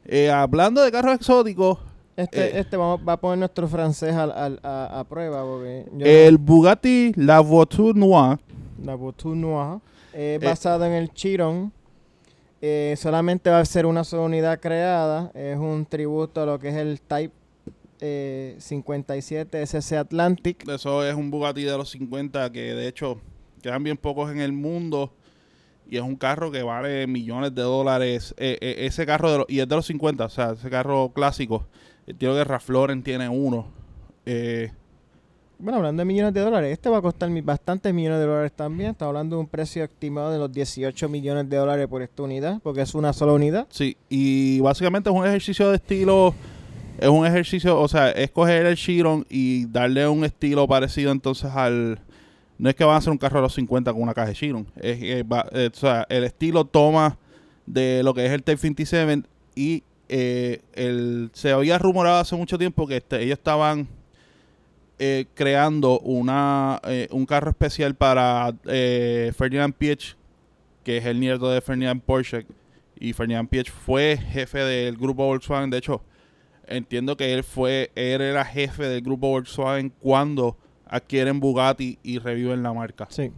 Eh, 0.05 0.31
hablando 0.31 0.81
de 0.81 0.91
carros 0.91 1.15
exóticos, 1.15 1.79
Este, 2.15 2.47
eh. 2.47 2.59
este 2.59 2.77
vamos, 2.77 3.01
va 3.07 3.13
a 3.13 3.17
poner 3.17 3.39
nuestro 3.39 3.67
francés 3.67 4.15
al- 4.15 4.31
al- 4.31 4.59
a, 4.63 4.99
a 4.99 5.03
prueba 5.03 5.43
porque 5.43 5.85
el 5.99 6.37
Bugatti 6.37 7.11
La 7.15 7.41
Voiture 7.41 7.97
Noire, 7.99 8.39
la 8.83 8.95
Boutou 8.95 9.35
Noir 9.35 9.79
es 10.13 10.41
basado 10.41 10.85
en 10.85 10.93
el 10.93 11.11
Chiron. 11.13 11.71
Solamente 12.95 13.49
va 13.49 13.59
a 13.59 13.65
ser 13.65 13.85
una 13.85 14.03
sola 14.03 14.23
unidad 14.23 14.59
creada. 14.59 15.31
Es 15.33 15.57
un 15.57 15.85
tributo 15.85 16.41
a 16.41 16.45
lo 16.45 16.59
que 16.59 16.69
es 16.69 16.75
el 16.75 16.99
Type 17.01 17.33
eh, 18.01 18.55
57 18.59 19.61
SC 19.65 19.93
Atlantic. 19.97 20.67
eso 20.69 21.05
es 21.05 21.15
un 21.15 21.31
Bugatti 21.31 21.63
de 21.63 21.77
los 21.77 21.89
50 21.89 22.51
que 22.51 22.73
de 22.73 22.87
hecho 22.87 23.19
quedan 23.61 23.83
bien 23.83 23.97
pocos 23.97 24.31
en 24.31 24.39
el 24.39 24.51
mundo 24.53 25.11
y 25.89 25.97
es 25.97 26.01
un 26.03 26.15
carro 26.15 26.51
que 26.51 26.61
vale 26.63 27.07
millones 27.07 27.53
de 27.55 27.61
dólares. 27.63 28.33
Eh, 28.37 28.57
eh, 28.61 28.75
ese 28.85 29.05
carro 29.05 29.31
de 29.31 29.37
los- 29.39 29.47
y 29.49 29.59
es 29.59 29.67
de 29.67 29.75
los 29.75 29.85
50, 29.87 30.25
o 30.25 30.29
sea, 30.29 30.51
ese 30.51 30.69
carro 30.69 31.11
clásico. 31.13 31.65
Entiendo 32.05 32.37
que 32.37 32.43
Rafloren 32.43 33.01
tiene 33.03 33.27
uno. 33.27 33.67
Eh, 34.25 34.71
Bueno, 35.61 35.77
hablando 35.79 35.99
de 36.01 36.05
millones 36.05 36.33
de 36.33 36.39
dólares, 36.39 36.71
este 36.71 36.87
va 36.89 36.99
a 36.99 37.01
costar 37.01 37.29
bastantes 37.41 37.93
millones 37.93 38.19
de 38.19 38.25
dólares 38.27 38.53
también. 38.55 38.91
Está 38.91 39.07
hablando 39.07 39.35
de 39.35 39.41
un 39.41 39.47
precio 39.47 39.83
estimado 39.83 40.31
de 40.31 40.37
los 40.39 40.49
18 40.53 41.09
millones 41.09 41.49
de 41.49 41.57
dólares 41.57 41.85
por 41.87 42.01
esta 42.01 42.23
unidad, 42.23 42.61
porque 42.63 42.81
es 42.81 42.95
una 42.95 43.11
sola 43.11 43.33
unidad. 43.33 43.67
Sí, 43.69 43.97
y 44.07 44.61
básicamente 44.61 45.09
es 45.09 45.15
un 45.15 45.25
ejercicio 45.25 45.69
de 45.69 45.75
estilo, 45.75 46.33
es 47.01 47.07
un 47.09 47.25
ejercicio, 47.25 47.79
o 47.79 47.87
sea, 47.87 48.11
es 48.11 48.31
coger 48.31 48.65
el 48.65 48.75
Chiron 48.75 49.25
y 49.29 49.65
darle 49.67 50.07
un 50.07 50.23
estilo 50.25 50.67
parecido 50.67 51.11
entonces 51.11 51.51
al... 51.51 51.99
No 52.57 52.69
es 52.69 52.75
que 52.75 52.83
van 52.83 52.95
a 52.95 52.97
hacer 52.97 53.11
un 53.11 53.17
carro 53.17 53.37
de 53.37 53.43
los 53.43 53.53
50 53.53 53.93
con 53.93 54.01
una 54.01 54.13
caja 54.13 54.27
de 54.27 54.33
Chiron, 54.35 54.67
es, 54.75 54.99
que 54.99 55.23
va- 55.23 55.47
eh, 55.53 55.69
o 55.73 55.77
sea, 55.77 56.05
el 56.09 56.25
estilo 56.25 56.65
toma 56.65 57.17
de 57.65 58.03
lo 58.03 58.13
que 58.13 58.25
es 58.25 58.31
el 58.33 58.43
Type 58.43 58.59
27 58.61 59.23
y 59.55 59.83
eh, 60.09 60.59
el, 60.73 61.29
se 61.33 61.51
había 61.51 61.77
rumorado 61.77 62.17
hace 62.19 62.35
mucho 62.35 62.57
tiempo 62.57 62.85
que 62.87 62.97
este, 62.97 63.21
ellos 63.23 63.37
estaban 63.37 63.87
eh, 64.97 65.25
creando 65.33 65.99
una 66.01 66.81
eh, 66.83 67.07
un 67.11 67.25
carro 67.25 67.49
especial 67.51 67.95
para 67.95 68.53
eh, 68.65 69.31
Ferdinand 69.37 69.73
Piech, 69.73 70.17
que 70.83 70.97
es 70.97 71.05
el 71.05 71.19
nieto 71.19 71.49
de 71.49 71.61
Ferdinand 71.61 72.01
Porsche. 72.01 72.45
Y 72.99 73.13
Ferdinand 73.13 73.47
Piech 73.47 73.71
fue 73.71 74.17
jefe 74.17 74.59
del 74.59 74.97
grupo 74.97 75.25
Volkswagen. 75.25 75.69
De 75.69 75.77
hecho, 75.77 76.01
entiendo 76.69 77.17
que 77.17 77.33
él 77.33 77.43
fue, 77.43 77.91
él 77.95 78.21
era 78.21 78.45
jefe 78.45 78.83
del 78.83 79.01
grupo 79.01 79.27
Volkswagen 79.29 79.91
cuando 79.99 80.55
adquieren 80.85 81.39
Bugatti 81.39 81.99
y 82.03 82.19
reviven 82.19 82.63
la 82.63 82.73
marca. 82.73 83.07
Sí. 83.09 83.31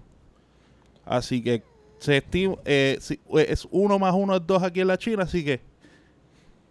Así 1.06 1.42
que 1.42 1.64
se 2.00 2.18
estima, 2.18 2.56
eh, 2.66 2.98
si- 3.02 3.20
eh, 3.38 3.46
es 3.50 3.68
uno 3.72 3.98
más 4.00 4.14
uno 4.16 4.36
es 4.36 4.46
dos 4.48 4.62
aquí 4.64 4.82
en 4.82 4.88
la 4.88 4.98
China, 4.98 5.24
así 5.24 5.44
que 5.44 5.60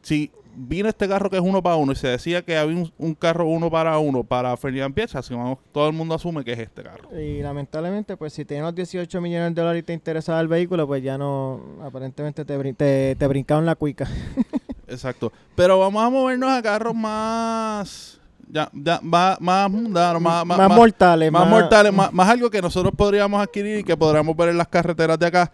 si 0.03 0.31
vino 0.57 0.89
este 0.89 1.07
carro 1.09 1.31
que 1.31 1.37
es 1.37 1.43
uno 1.43 1.63
para 1.63 1.77
uno 1.77 1.93
y 1.93 1.97
se 1.97 2.09
decía 2.09 2.43
que 2.43 2.57
había 2.57 2.77
un, 2.77 2.93
un 2.99 3.15
carro 3.15 3.47
uno 3.47 3.71
para 3.71 3.97
uno 3.99 4.25
para 4.25 4.57
Ferdinand 4.57 4.99
así 5.15 5.33
vamos, 5.33 5.59
todo 5.73 5.87
el 5.89 5.95
mundo 5.95 6.15
asume 6.17 6.43
que 6.43 6.53
es 6.53 6.59
este 6.59 6.83
carro. 6.83 7.09
Y 7.17 7.41
lamentablemente, 7.43 8.17
pues 8.17 8.33
si 8.33 8.45
tienes 8.45 8.65
los 8.65 8.75
18 8.75 9.21
millones 9.21 9.55
de 9.55 9.61
dólares 9.61 9.81
y 9.83 9.85
te 9.85 9.93
interesaba 9.93 10.41
el 10.41 10.49
vehículo, 10.49 10.87
pues 10.87 11.03
ya 11.03 11.17
no, 11.19 11.61
aparentemente 11.83 12.45
te, 12.45 12.59
brin- 12.59 12.77
te, 12.77 13.15
te 13.17 13.27
brincaron 13.27 13.67
la 13.67 13.75
cuica. 13.77 14.09
Exacto. 14.91 15.33
Pero 15.55 15.79
vamos 15.79 16.05
a 16.05 16.11
movernos 16.11 16.51
a 16.51 16.61
carros 16.63 16.95
más 16.95 18.21
ya, 18.53 18.69
ya, 18.73 18.99
más, 19.03 19.41
más 19.41 19.71
mundanos, 19.71 20.21
más, 20.21 20.45
más, 20.45 20.69
mortales. 20.69 21.31
más 21.31 21.49
mortales, 21.49 21.93
más, 21.93 22.13
más 22.13 22.29
algo 22.29 22.51
que 22.51 22.61
nosotros 22.61 22.93
podríamos 22.97 23.41
adquirir 23.41 23.79
y 23.79 23.85
que 23.85 23.97
podríamos 23.97 24.37
ver 24.37 24.49
en 24.49 24.59
las 24.59 24.67
carreteras 24.69 25.19
de 25.19 25.27
acá. 25.27 25.53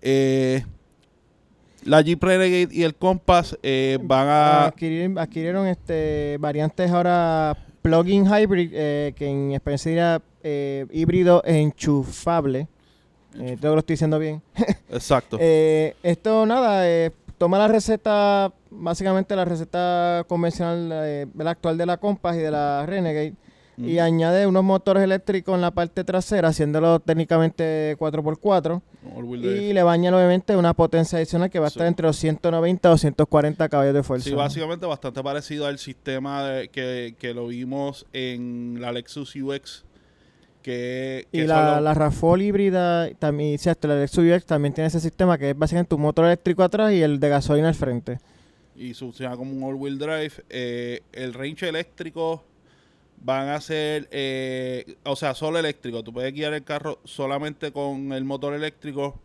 Eh, 0.00 0.64
la 1.84 2.00
Jeep 2.00 2.22
Renegade 2.22 2.68
y 2.74 2.82
el 2.82 2.94
Compass 2.94 3.58
eh, 3.62 3.98
van 4.02 4.26
a... 4.28 4.72
Adquirir- 4.72 5.18
adquirieron 5.20 5.66
este 5.66 6.38
variantes 6.40 6.90
ahora 6.90 7.56
plug-in 7.82 8.24
hybrid, 8.24 8.70
eh, 8.72 9.12
que 9.14 9.26
en 9.28 9.52
español 9.52 9.78
sería 9.78 10.22
eh, 10.42 10.86
híbrido 10.90 11.42
enchufable. 11.44 12.68
Eh, 13.38 13.58
que 13.60 13.66
lo 13.66 13.78
estoy 13.78 13.94
diciendo 13.94 14.18
bien. 14.18 14.40
Exacto. 14.88 15.36
Eh, 15.40 15.94
esto 16.02 16.46
nada, 16.46 16.88
eh, 16.88 17.10
toma 17.38 17.58
la 17.58 17.68
receta, 17.68 18.52
básicamente 18.70 19.34
la 19.36 19.44
receta 19.44 20.24
convencional 20.28 20.90
eh, 20.92 21.26
la 21.36 21.50
actual 21.50 21.76
de 21.78 21.86
la 21.86 21.96
Compass 21.98 22.36
y 22.36 22.40
de 22.40 22.50
la 22.50 22.84
Renegade 22.86 23.34
y 23.76 23.98
añade 23.98 24.46
unos 24.46 24.62
motores 24.62 25.02
eléctricos 25.02 25.52
en 25.56 25.60
la 25.60 25.72
parte 25.72 26.04
trasera, 26.04 26.48
haciéndolo 26.50 27.00
técnicamente 27.00 27.96
4x4 27.98 28.80
All-wheel 29.16 29.42
drive. 29.42 29.62
y 29.64 29.72
le 29.72 29.82
bañan 29.82 30.14
obviamente 30.14 30.56
una 30.56 30.74
potencia 30.74 31.18
adicional 31.18 31.50
que 31.50 31.58
va 31.58 31.66
a 31.66 31.70
Sí. 31.70 31.74
estar 31.78 31.88
entre 31.88 32.06
los 32.06 32.16
190 32.16 32.92
o 32.92 32.96
140 32.96 33.68
caballos 33.68 33.94
de 33.94 34.02
fuerza. 34.04 34.28
Sí, 34.28 34.34
básicamente 34.36 34.86
bastante 34.86 35.20
parecido 35.24 35.66
al 35.66 35.78
sistema 35.78 36.44
de- 36.44 36.68
que, 36.68 37.16
que 37.18 37.34
lo 37.34 37.48
vimos 37.48 38.06
en 38.12 38.78
la 38.80 38.92
Lexus 38.92 39.34
UX. 39.34 39.84
Que, 40.64 41.28
que 41.30 41.42
Y 41.42 41.44
la, 41.46 41.74
los- 41.74 41.82
la 41.84 41.94
RAV4 41.94 42.42
híbrida 42.42 43.10
también, 43.18 43.58
sí, 43.58 43.68
hasta 43.68 43.86
la 43.86 44.02
UX 44.02 44.46
también 44.46 44.72
tiene 44.72 44.88
ese 44.88 44.98
sistema 44.98 45.36
que 45.38 45.50
es 45.50 45.58
básicamente 45.58 45.94
un 45.94 46.00
motor 46.00 46.24
eléctrico 46.24 46.62
atrás 46.62 46.92
y 46.92 47.02
el 47.02 47.20
de 47.20 47.28
gasolina 47.28 47.68
al 47.68 47.74
frente. 47.74 48.18
y 48.74 48.94
funciona 48.94 49.36
como 49.36 49.52
un 49.52 49.62
all-wheel 49.62 49.98
drive. 49.98 50.32
Eh, 50.48 51.00
el 51.12 51.34
range 51.34 51.68
eléctrico 51.68 52.42
van 53.22 53.48
a 53.50 53.60
ser, 53.60 54.08
eh, 54.10 54.96
o 55.04 55.16
sea, 55.16 55.34
solo 55.34 55.58
eléctrico. 55.58 56.02
Tú 56.02 56.12
puedes 56.12 56.32
guiar 56.32 56.54
el 56.54 56.64
carro 56.64 56.98
solamente 57.04 57.70
con 57.72 58.12
el 58.12 58.24
motor 58.24 58.54
eléctrico 58.54 59.20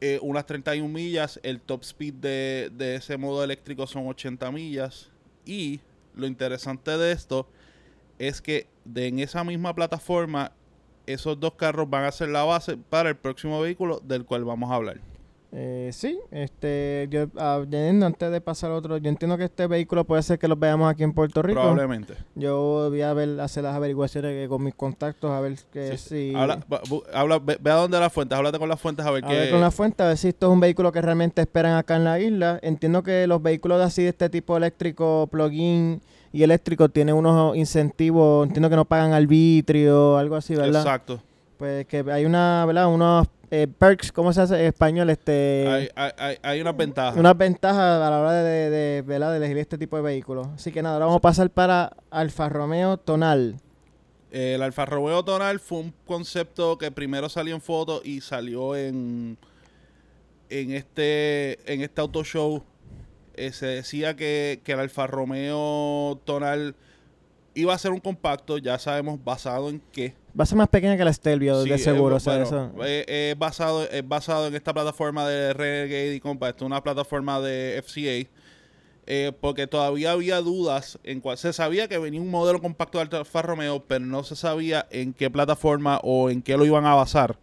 eh, 0.00 0.18
unas 0.22 0.46
31 0.46 0.92
millas. 0.92 1.40
El 1.42 1.60
top 1.60 1.82
speed 1.82 2.14
de, 2.14 2.70
de 2.76 2.96
ese 2.96 3.16
modo 3.16 3.42
eléctrico 3.42 3.86
son 3.86 4.06
80 4.06 4.50
millas. 4.52 5.10
Y 5.46 5.80
lo 6.14 6.26
interesante 6.26 6.96
de 6.96 7.12
esto 7.12 7.48
es 8.18 8.40
que 8.40 8.66
de 8.84 9.08
en 9.08 9.18
esa 9.18 9.44
misma 9.44 9.74
plataforma, 9.74 10.52
esos 11.06 11.38
dos 11.38 11.54
carros 11.54 11.88
van 11.90 12.04
a 12.04 12.12
ser 12.12 12.28
la 12.30 12.44
base 12.44 12.76
para 12.76 13.10
el 13.10 13.16
próximo 13.16 13.60
vehículo 13.60 14.00
del 14.04 14.24
cual 14.24 14.44
vamos 14.44 14.70
a 14.70 14.74
hablar. 14.74 15.00
Eh, 15.56 15.90
sí, 15.92 16.18
este, 16.32 17.06
yo, 17.10 17.26
ah, 17.36 17.62
antes 18.02 18.32
de 18.32 18.40
pasar 18.40 18.72
a 18.72 18.74
otro, 18.74 18.96
yo 18.96 19.08
entiendo 19.08 19.38
que 19.38 19.44
este 19.44 19.68
vehículo 19.68 20.02
puede 20.04 20.20
ser 20.24 20.36
que 20.36 20.48
los 20.48 20.58
veamos 20.58 20.90
aquí 20.90 21.04
en 21.04 21.12
Puerto 21.12 21.42
Rico. 21.42 21.60
Probablemente. 21.60 22.14
Yo 22.34 22.88
voy 22.90 23.02
a 23.02 23.12
ver, 23.12 23.38
hacer 23.40 23.62
las 23.62 23.76
averiguaciones 23.76 24.32
que- 24.32 24.48
con 24.48 24.64
mis 24.64 24.74
contactos 24.74 25.30
a 25.30 25.40
ver 25.40 25.56
que 25.72 25.96
Sí, 25.96 26.32
si... 26.32 26.34
Habla, 26.34 26.58
habla- 27.12 27.38
ve, 27.38 27.56
ve 27.60 27.70
a 27.70 27.74
dónde 27.74 28.00
las 28.00 28.12
fuentes, 28.12 28.36
háblate 28.36 28.58
con 28.58 28.68
las 28.68 28.80
fuentes 28.80 29.06
a 29.06 29.12
ver 29.12 29.24
a 29.24 29.28
qué. 29.28 29.34
ver 29.34 29.50
con 29.52 29.60
la 29.60 29.70
fuente, 29.70 30.02
a 30.02 30.08
ver 30.08 30.16
si 30.16 30.26
esto 30.28 30.46
es 30.48 30.52
un 30.52 30.58
vehículo 30.58 30.90
que 30.90 31.00
realmente 31.00 31.40
esperan 31.40 31.76
acá 31.76 31.94
en 31.94 32.04
la 32.04 32.18
isla. 32.18 32.58
Entiendo 32.60 33.04
que 33.04 33.28
los 33.28 33.40
vehículos 33.40 33.80
así 33.80 34.02
de 34.02 34.08
este 34.08 34.28
tipo 34.28 34.56
eléctrico, 34.56 35.28
plug-in 35.30 36.00
y 36.34 36.42
eléctrico, 36.42 36.88
tienen 36.88 37.14
unos 37.14 37.56
incentivos, 37.56 38.44
entiendo 38.44 38.68
que 38.68 38.74
no 38.74 38.84
pagan 38.84 39.12
arbitrio, 39.12 40.16
algo 40.16 40.34
así, 40.34 40.56
¿verdad? 40.56 40.82
Exacto. 40.82 41.22
Pues 41.56 41.86
que 41.86 42.04
hay 42.10 42.24
una, 42.24 42.64
¿verdad? 42.66 42.88
Unos 42.88 43.28
eh, 43.52 43.68
perks, 43.68 44.10
¿cómo 44.10 44.32
se 44.32 44.40
hace 44.40 44.58
en 44.58 44.66
español? 44.66 45.10
Este, 45.10 45.68
hay, 45.68 45.88
hay, 45.94 46.10
hay, 46.18 46.36
hay 46.42 46.60
unas 46.60 46.76
ventajas. 46.76 47.16
unas 47.16 47.38
ventajas 47.38 47.78
a 47.78 48.10
la 48.10 48.20
hora 48.20 48.32
de, 48.32 48.42
de, 48.42 48.70
de, 48.70 49.02
¿verdad? 49.02 49.30
de 49.30 49.36
elegir 49.36 49.58
este 49.58 49.78
tipo 49.78 49.96
de 49.96 50.02
vehículos. 50.02 50.48
Así 50.56 50.72
que 50.72 50.82
nada, 50.82 50.96
ahora 50.96 51.06
vamos 51.06 51.18
a 51.18 51.22
pasar 51.22 51.50
para 51.50 51.92
Alfa 52.10 52.48
Romeo 52.48 52.96
Tonal. 52.96 53.60
El 54.32 54.60
Alfa 54.60 54.86
Romeo 54.86 55.24
Tonal 55.24 55.60
fue 55.60 55.78
un 55.78 55.94
concepto 56.04 56.78
que 56.78 56.90
primero 56.90 57.28
salió 57.28 57.54
en 57.54 57.60
foto 57.60 58.02
y 58.04 58.20
salió 58.22 58.74
en 58.74 59.38
en 60.50 60.72
este 60.72 61.72
en 61.72 61.80
este 61.80 62.00
auto 62.00 62.24
show. 62.24 62.64
Eh, 63.36 63.52
se 63.52 63.66
decía 63.66 64.16
que, 64.16 64.60
que 64.64 64.72
el 64.72 64.80
Alfa 64.80 65.06
Romeo 65.06 66.20
Tonal 66.24 66.74
iba 67.54 67.72
a 67.74 67.78
ser 67.78 67.92
un 67.92 68.00
compacto, 68.00 68.58
ya 68.58 68.78
sabemos 68.78 69.22
basado 69.22 69.68
en 69.70 69.80
qué. 69.92 70.14
Va 70.38 70.42
a 70.42 70.46
ser 70.46 70.58
más 70.58 70.68
pequeña 70.68 70.96
que 70.96 71.04
la 71.04 71.12
Stelvio, 71.12 71.62
Sí, 71.62 71.68
de 71.70 71.78
seguro. 71.78 72.14
eh, 72.14 72.16
o 72.16 72.20
sea, 72.20 72.32
bueno, 72.34 72.44
eso- 72.44 72.72
eh, 72.84 73.34
basado, 73.38 73.88
es 73.88 74.06
basado 74.06 74.48
en 74.48 74.54
esta 74.56 74.72
plataforma 74.74 75.28
de 75.28 75.52
Renegade 75.52 76.14
y 76.16 76.20
es 76.24 76.62
una 76.62 76.82
plataforma 76.82 77.40
de 77.40 77.78
FCA. 77.78 78.28
eh, 79.06 79.32
porque 79.38 79.66
todavía 79.66 80.12
había 80.12 80.40
dudas 80.40 80.98
en 81.04 81.20
cuál 81.20 81.36
se 81.36 81.52
sabía 81.52 81.88
que 81.88 81.98
venía 81.98 82.22
un 82.22 82.30
modelo 82.30 82.58
compacto 82.62 83.04
de 83.06 83.18
Alfa 83.18 83.42
Romeo, 83.42 83.84
pero 83.86 84.06
no 84.06 84.24
se 84.24 84.34
sabía 84.34 84.86
en 84.90 85.12
qué 85.12 85.28
plataforma 85.28 86.00
o 86.02 86.30
en 86.30 86.40
qué 86.40 86.56
lo 86.56 86.64
iban 86.64 86.86
a 86.86 86.94
basar. 86.94 87.36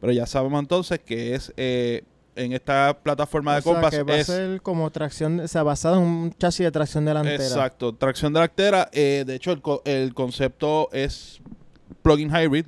Pero 0.00 0.12
ya 0.12 0.26
sabemos 0.26 0.60
entonces 0.60 0.98
que 0.98 1.36
es 1.36 1.52
eh, 1.56 2.02
en 2.38 2.52
esta 2.52 2.98
plataforma 3.02 3.54
de 3.54 3.58
o 3.58 3.62
sea, 3.62 3.72
Compass. 3.74 3.90
que 3.94 4.02
va 4.02 4.16
es, 4.16 4.28
a 4.30 4.32
ser 4.36 4.62
como 4.62 4.90
tracción, 4.90 5.40
o 5.40 5.48
sea, 5.48 5.62
basado 5.62 5.96
en 5.96 6.02
un 6.02 6.32
chasis 6.32 6.64
de 6.64 6.70
tracción 6.70 7.04
delantera. 7.04 7.42
Exacto, 7.42 7.94
tracción 7.94 8.32
delantera. 8.32 8.88
Eh, 8.92 9.24
de 9.26 9.34
hecho, 9.34 9.52
el, 9.52 9.60
el 9.84 10.14
concepto 10.14 10.88
es 10.92 11.40
plug-in 12.02 12.30
hybrid, 12.30 12.66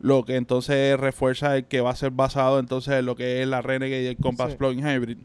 lo 0.00 0.24
que 0.24 0.36
entonces 0.36 0.98
refuerza 0.98 1.56
el 1.56 1.64
que 1.66 1.80
va 1.80 1.90
a 1.90 1.96
ser 1.96 2.10
basado 2.12 2.58
entonces 2.60 2.94
en 2.94 3.06
lo 3.06 3.16
que 3.16 3.42
es 3.42 3.48
la 3.48 3.62
Renegade 3.62 4.02
y 4.02 4.06
el 4.06 4.16
Compass 4.16 4.52
Sí. 4.52 4.56
plug-in 4.56 4.86
hybrid. 4.88 5.18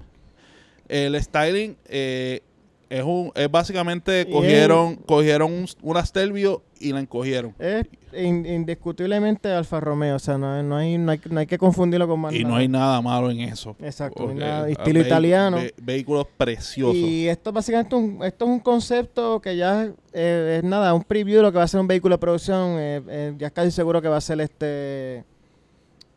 El 0.90 1.22
styling, 1.22 1.78
eh, 1.86 2.42
Es 2.90 3.04
un 3.04 3.32
es 3.34 3.50
básicamente 3.50 4.30
cogieron 4.30 4.96
cogieron 4.98 5.52
un, 5.52 5.66
una 5.82 6.06
Stelvio 6.06 6.62
y 6.80 6.92
la 6.94 7.00
encogieron. 7.00 7.56
Es 7.58 7.86
in- 8.16 8.46
indiscutiblemente 8.46 9.52
Alfa 9.52 9.80
Romeo, 9.80 10.18
o 10.18 10.20
sea, 10.20 10.38
no, 10.38 10.62
no, 10.62 10.76
hay, 10.76 10.98
no, 11.00 11.12
hay, 11.12 11.22
no 11.30 11.40
hay 11.40 11.48
que 11.48 11.58
confundirlo 11.58 12.08
con 12.08 12.20
más 12.20 12.34
Y 12.36 12.44
no 12.44 12.56
hay 12.56 12.68
nada 12.68 13.02
malo 13.02 13.32
en 13.32 13.40
eso. 13.40 13.76
Exacto, 13.80 14.26
Porque, 14.26 14.36
nada- 14.40 14.70
estilo 14.70 15.00
vehi- 15.00 15.06
italiano. 15.08 15.58
ve- 15.58 15.74
vehículos 15.82 16.28
preciosos. 16.38 16.96
Y 16.96 17.28
esto 17.28 17.50
es 17.50 17.54
básicamente 17.56 17.96
un, 17.96 18.20
esto 18.24 18.46
es 18.46 18.52
un 18.52 18.60
concepto 18.60 19.40
que 19.42 19.56
ya 19.58 19.90
eh, 20.12 20.60
es 20.62 20.64
nada, 20.64 20.94
un 20.94 21.04
preview 21.04 21.38
de 21.38 21.44
lo 21.44 21.52
que 21.52 21.58
va 21.58 21.64
a 21.64 21.68
ser 21.68 21.80
un 21.80 21.88
vehículo 21.88 22.16
de 22.16 22.20
producción. 22.20 22.76
eh, 22.78 23.02
eh, 23.08 23.34
ya 23.40 23.48
es 23.48 23.54
casi 23.54 23.72
seguro 23.72 24.02
que 24.02 24.08
va 24.10 24.18
a 24.18 24.22
ser 24.22 24.40
este 24.42 25.24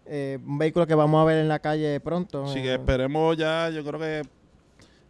eh, 0.09 0.38
un 0.46 0.59
vehículo 0.59 0.87
que 0.87 0.94
vamos 0.94 1.20
a 1.20 1.24
ver 1.24 1.38
en 1.38 1.48
la 1.48 1.59
calle 1.59 1.98
pronto. 2.00 2.44
Así 2.44 2.59
eh. 2.59 2.62
que 2.62 2.74
esperemos 2.74 3.37
ya, 3.37 3.70
yo 3.70 3.83
creo 3.85 3.98
que 3.98 4.22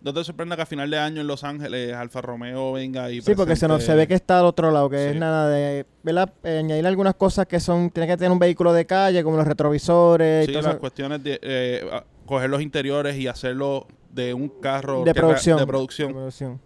no 0.06 0.14
te 0.14 0.22
sorprenda 0.24 0.54
que 0.54 0.62
a 0.62 0.66
final 0.66 0.88
de 0.88 0.98
año 0.98 1.20
en 1.20 1.26
Los 1.26 1.42
Ángeles 1.42 1.92
Alfa 1.92 2.20
Romeo 2.22 2.72
venga 2.72 3.10
y 3.10 3.20
Sí, 3.20 3.34
porque 3.34 3.56
se, 3.56 3.66
nos, 3.66 3.82
se 3.82 3.92
ve 3.96 4.06
que 4.06 4.14
está 4.14 4.38
al 4.38 4.46
otro 4.46 4.70
lado, 4.70 4.88
que 4.88 5.10
es 5.10 5.16
nada 5.16 5.48
de 5.48 5.84
¿verdad? 6.04 6.32
Eh, 6.44 6.58
añadir 6.58 6.86
algunas 6.86 7.16
cosas 7.16 7.46
que 7.46 7.58
son, 7.58 7.90
tiene 7.90 8.06
que 8.06 8.16
tener 8.16 8.30
un 8.30 8.38
vehículo 8.38 8.72
de 8.72 8.86
calle, 8.86 9.24
como 9.24 9.36
los 9.36 9.46
retrovisores 9.46 10.44
y 10.44 10.46
Sí, 10.46 10.52
todo 10.52 10.62
las 10.62 10.70
eso. 10.74 10.80
cuestiones 10.80 11.24
de 11.24 11.40
eh, 11.42 11.90
coger 12.24 12.48
los 12.48 12.62
interiores 12.62 13.16
y 13.16 13.26
hacerlo 13.26 13.88
de 14.12 14.32
un 14.32 14.48
carro 14.48 15.00
de 15.02 15.12
que- 15.12 15.20
producción. 15.20 15.58
de 15.58 15.66
producción. 15.66 16.08
De 16.08 16.14
producción. 16.14 16.60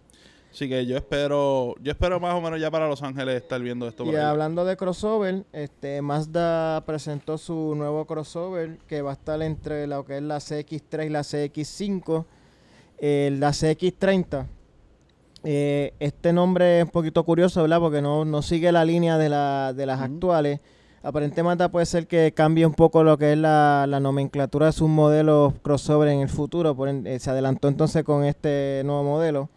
Así 0.51 0.69
que 0.69 0.85
yo 0.85 0.97
espero, 0.97 1.75
yo 1.81 1.93
espero 1.93 2.19
más 2.19 2.35
o 2.35 2.41
menos 2.41 2.59
ya 2.59 2.69
para 2.69 2.87
Los 2.87 3.01
Ángeles 3.01 3.37
estar 3.41 3.59
viendo 3.61 3.87
esto. 3.87 4.03
Y 4.05 4.15
hablando 4.17 4.65
de 4.65 4.75
crossover, 4.77 5.45
este 5.53 6.01
Mazda 6.03 6.83
presentó 6.85 7.37
su 7.39 7.73
nuevo 7.75 8.05
crossover 8.05 8.77
que 8.85 9.01
va 9.01 9.11
a 9.11 9.13
estar 9.13 9.41
entre 9.41 9.87
lo 9.87 10.05
que 10.05 10.17
es 10.17 10.21
la 10.23 10.37
CX3 10.39 11.05
y 11.05 11.09
la 11.09 11.21
CX5. 11.21 12.25
Eh, 13.03 13.35
la 13.39 13.49
CX30. 13.49 14.45
eh, 15.43 15.93
este 15.99 16.31
nombre 16.33 16.79
es 16.79 16.85
un 16.85 16.91
poquito 16.91 17.23
curioso, 17.23 17.63
¿verdad? 17.63 17.79
Porque 17.79 17.99
no, 18.01 18.25
no 18.25 18.43
sigue 18.43 18.71
la 18.71 18.85
línea 18.85 19.17
de, 19.17 19.27
la, 19.27 19.73
de 19.73 19.85
las 19.87 19.99
actuales. 19.99 20.59
Aparentemente 21.01 21.67
puede 21.69 21.87
ser 21.87 22.05
que 22.05 22.31
cambie 22.31 22.63
un 22.63 22.75
poco 22.75 23.03
lo 23.03 23.17
que 23.17 23.31
es 23.31 23.37
la, 23.39 23.85
la 23.89 23.99
nomenclatura 23.99 24.67
de 24.67 24.71
sus 24.71 24.87
modelos 24.87 25.53
crossover 25.63 26.09
en 26.09 26.19
el 26.19 26.29
futuro. 26.29 26.75
Por 26.75 26.89
eh, 26.89 27.17
se 27.17 27.31
adelantó 27.31 27.67
entonces 27.69 28.03
con 28.03 28.23
este 28.23 28.83
nuevo 28.85 29.03
modelo. 29.03 29.49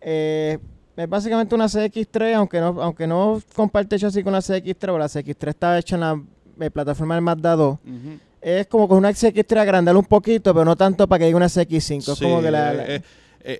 Eh, 0.00 0.58
es 0.96 1.08
básicamente 1.08 1.56
una 1.56 1.64
CX3, 1.66 2.34
aunque 2.34 2.60
no, 2.60 2.80
aunque 2.80 3.08
no 3.08 3.42
comparte 3.56 3.98
chasis 3.98 4.22
con 4.22 4.32
la 4.32 4.38
CX3, 4.38 4.76
pero 4.78 4.98
la 4.98 5.06
CX3 5.06 5.48
está 5.48 5.76
hecha 5.78 5.96
en 5.96 6.00
la 6.02 6.70
plataforma 6.70 7.16
del 7.16 7.22
Mazda 7.22 7.56
2. 7.56 7.72
Ujú. 7.74 8.18
Es 8.40 8.66
como 8.66 8.88
con 8.88 8.98
una 8.98 9.10
CX3 9.10 9.56
agrandarla 9.60 9.98
un 9.98 10.04
poquito, 10.06 10.52
pero 10.54 10.64
no 10.64 10.76
tanto 10.76 11.06
para 11.08 11.18
que 11.20 11.24
diga 11.26 11.36
una 11.36 11.48
CX5. 11.48 12.12
Es 12.12 12.18
como 12.20 12.40
que 12.40 12.50
la, 12.50 12.72
eh, 12.72 12.76
la- 12.76 12.94
eh, 12.94 13.02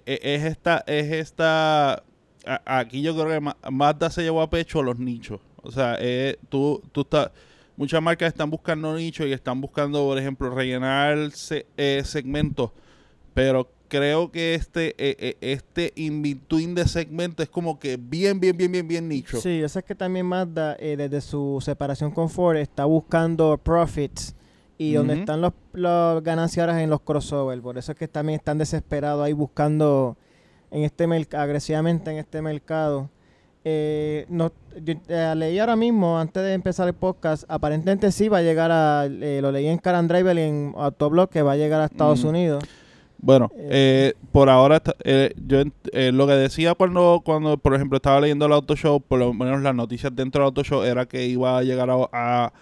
eh, 0.07 0.19
es 0.23 0.45
esta, 0.45 0.85
es 0.87 1.13
esta. 1.13 1.95
a- 1.95 2.79
aquí 2.79 3.03
yo 3.03 3.15
creo 3.15 3.29
que 3.29 3.41
Ma- 3.41 3.57
Mazda 3.71 4.11
se 4.11 4.23
llevó 4.23 4.41
a 4.43 4.49
pecho 4.51 4.83
los 4.83 4.99
nichos. 4.99 5.41
O 5.63 5.71
sea, 5.73 5.97
eh, 6.01 6.37
tú, 6.49 6.81
tú 6.93 7.03
estás. 7.03 7.31
Muchas 7.77 8.03
marcas 8.03 8.29
están 8.29 8.51
buscando 8.51 8.95
nichos 8.97 9.27
y 9.27 9.33
están 9.33 9.61
buscando, 9.61 10.05
por 10.05 10.19
ejemplo, 10.19 10.51
rellenar 10.51 11.31
se- 11.33 11.67
eh, 11.77 12.03
segmentos. 12.05 12.71
Pero 13.35 13.71
creo 13.89 14.31
que 14.33 14.55
este, 14.55 14.95
eh, 14.99 15.37
este 15.41 15.93
in 15.97 16.23
between 16.23 16.75
de 16.75 16.87
segmento 16.89 17.43
es 17.43 17.49
como 17.49 17.79
que 17.79 17.97
bien, 17.97 18.39
bien, 18.41 18.57
bien, 18.57 18.71
bien, 18.73 18.87
bien 18.89 19.09
nicho. 19.09 19.41
Sí, 19.41 19.61
yo 19.61 19.69
sé 19.69 19.83
que 19.83 19.95
también 19.95 20.27
Mazda, 20.27 20.77
eh, 20.79 20.97
desde 20.97 21.21
su 21.21 21.61
separación 21.65 22.11
con 22.11 22.29
Ford, 22.31 22.57
está 22.57 22.85
buscando 22.85 23.57
profits 23.59 24.35
y 24.79 24.93
donde 24.95 25.15
están 25.21 25.41
los, 25.41 25.53
los 25.73 26.23
ganancias 26.23 26.67
ahora 26.67 26.83
en 26.83 26.89
los 26.91 27.01
crossover. 27.01 27.61
Por 27.61 27.77
eso 27.79 27.93
es 27.93 27.99
que 27.99 28.07
también 28.09 28.39
están 28.39 28.59
desesperados 28.59 29.25
ahí 29.25 29.33
buscando 29.33 30.17
en 30.71 30.85
este 30.85 31.05
agresivamente 31.37 32.11
en 32.11 32.19
este 32.19 32.41
mercado. 32.43 33.11
Eh, 33.65 34.25
no, 34.29 34.53
yo, 34.83 34.95
eh, 35.09 35.35
leí 35.37 35.59
ahora 35.59 35.77
mismo, 35.77 36.19
antes 36.19 36.43
de 36.43 36.55
empezar 36.55 36.87
el 36.89 36.95
podcast, 36.95 37.45
aparentemente 37.49 38.11
sí 38.13 38.29
va 38.29 38.39
a 38.39 38.43
llegar 38.43 38.71
a, 38.71 39.07
eh, 39.07 39.41
lo 39.43 39.51
leí 39.53 39.67
en 39.67 39.79
Car 39.79 39.97
and 39.97 40.11
Driver 40.11 40.37
y 40.39 40.43
en 40.43 40.73
Autoblog, 40.77 41.29
que 41.29 41.43
va 41.43 41.53
a 41.53 41.57
llegar 41.57 41.81
a 41.81 41.87
Estados 41.87 42.25
Mm. 42.25 42.29
Unidos. 42.29 42.65
Bueno, 43.21 43.51
Eh, 43.57 44.15
por 44.31 44.49
ahora, 44.49 44.77
está- 44.77 44.95
yo 45.05 45.63
eh, 45.93 46.13
lo 46.13 46.27
que 46.29 46.35
decía 46.35 46.75
cuando, 46.77 47.21
cuando, 47.25 47.59
por 47.59 47.75
ejemplo, 47.75 47.97
estaba 47.97 48.21
leyendo 48.21 48.47
el 48.47 48.53
Auto 48.53 48.77
Show, 48.77 49.01
por 49.01 49.19
lo 49.19 49.35
menos 49.35 49.61
las 49.61 49.75
noticias 49.75 50.15
dentro 50.15 50.41
del 50.41 50.47
Auto 50.47 50.63
Show 50.63 50.85
era 50.85 51.05
que 51.07 51.27
iba 51.27 51.59
a 51.59 51.63
llegar 51.65 51.91
a, 51.91 51.97
a- 52.13 52.53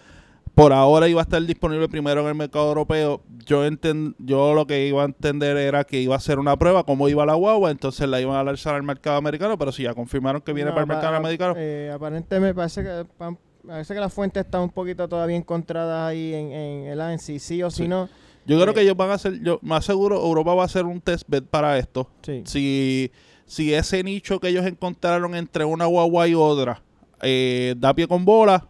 por 0.57 0.73
ahora 0.73 1.07
iba 1.07 1.21
a 1.21 1.25
estar 1.25 1.43
disponible 1.43 1.87
primero 1.87 2.23
en 2.23 2.29
el 2.29 2.35
mercado 2.35 2.69
europeo. 2.69 3.21
Yo 3.45 3.67
enten- 3.67 4.15
yo 4.19 4.55
lo 4.55 4.67
que 4.67 4.87
iba 4.89 5.03
a 5.03 5.05
entender 5.05 5.55
era 5.59 5.85
que 5.85 6.01
iba 6.01 6.17
a 6.17 6.19
ser 6.21 6.39
una 6.39 6.57
prueba, 6.57 6.83
cómo 6.85 7.11
iba 7.11 7.27
la 7.27 7.35
guagua, 7.35 7.71
entonces 7.71 8.09
la 8.09 8.23
iban 8.23 8.37
a 8.37 8.43
lanzar 8.43 8.75
al 8.75 8.83
mercado 8.83 9.19
americano, 9.19 9.59
pero 9.59 9.71
si 9.71 9.83
ya 9.83 9.93
confirmaron 9.93 10.41
que 10.41 10.55
viene 10.55 10.71
No, 10.71 10.75
para 10.75 10.85
el 10.85 10.89
mercado 10.89 11.15
americano, 11.15 11.55
eh, 11.59 11.93
aparentemente 11.95 12.55
parece 12.55 12.83
que 12.83 13.05
pa- 13.19 13.37
parece 13.67 13.93
que 13.93 14.01
la 14.01 14.09
fuente 14.09 14.41
está 14.41 14.59
un 14.59 14.71
poquito 14.71 15.07
todavía 15.07 15.37
encontrada 15.37 16.07
ahí 16.07 16.33
en, 16.33 16.51
en 16.53 16.85
el 16.87 17.03
AN, 17.03 17.19
si 17.19 17.39
sí 17.39 17.63
o 17.63 17.71
si 17.71 17.83
Sí. 17.83 17.89
no. 17.89 18.09
yo 18.47 18.59
creo 18.59 18.71
eh, 18.71 18.75
que 18.77 18.81
ellos 18.81 18.97
van 18.97 19.11
a 19.11 19.15
hacer, 19.15 19.39
yo 19.43 19.59
más 19.61 19.85
seguro 19.85 20.17
Europa 20.25 20.55
va 20.55 20.63
a 20.63 20.67
hacer 20.67 20.87
un 20.87 21.03
test 21.03 21.25
bed 21.29 21.43
para 21.45 21.77
esto. 21.77 22.09
Sí. 22.23 22.41
si, 22.47 23.13
si 23.45 23.75
ese 23.75 24.03
nicho 24.03 24.41
que 24.41 24.49
ellos 24.49 24.65
encontraron 24.65 25.35
entre 25.35 25.67
una 25.67 25.85
guagua 25.85 26.27
y 26.29 26.35
otra 26.35 26.81
eh, 27.21 27.75
da 27.77 27.93
pie 27.93 28.09
con 28.09 28.25
bola, 28.25 28.67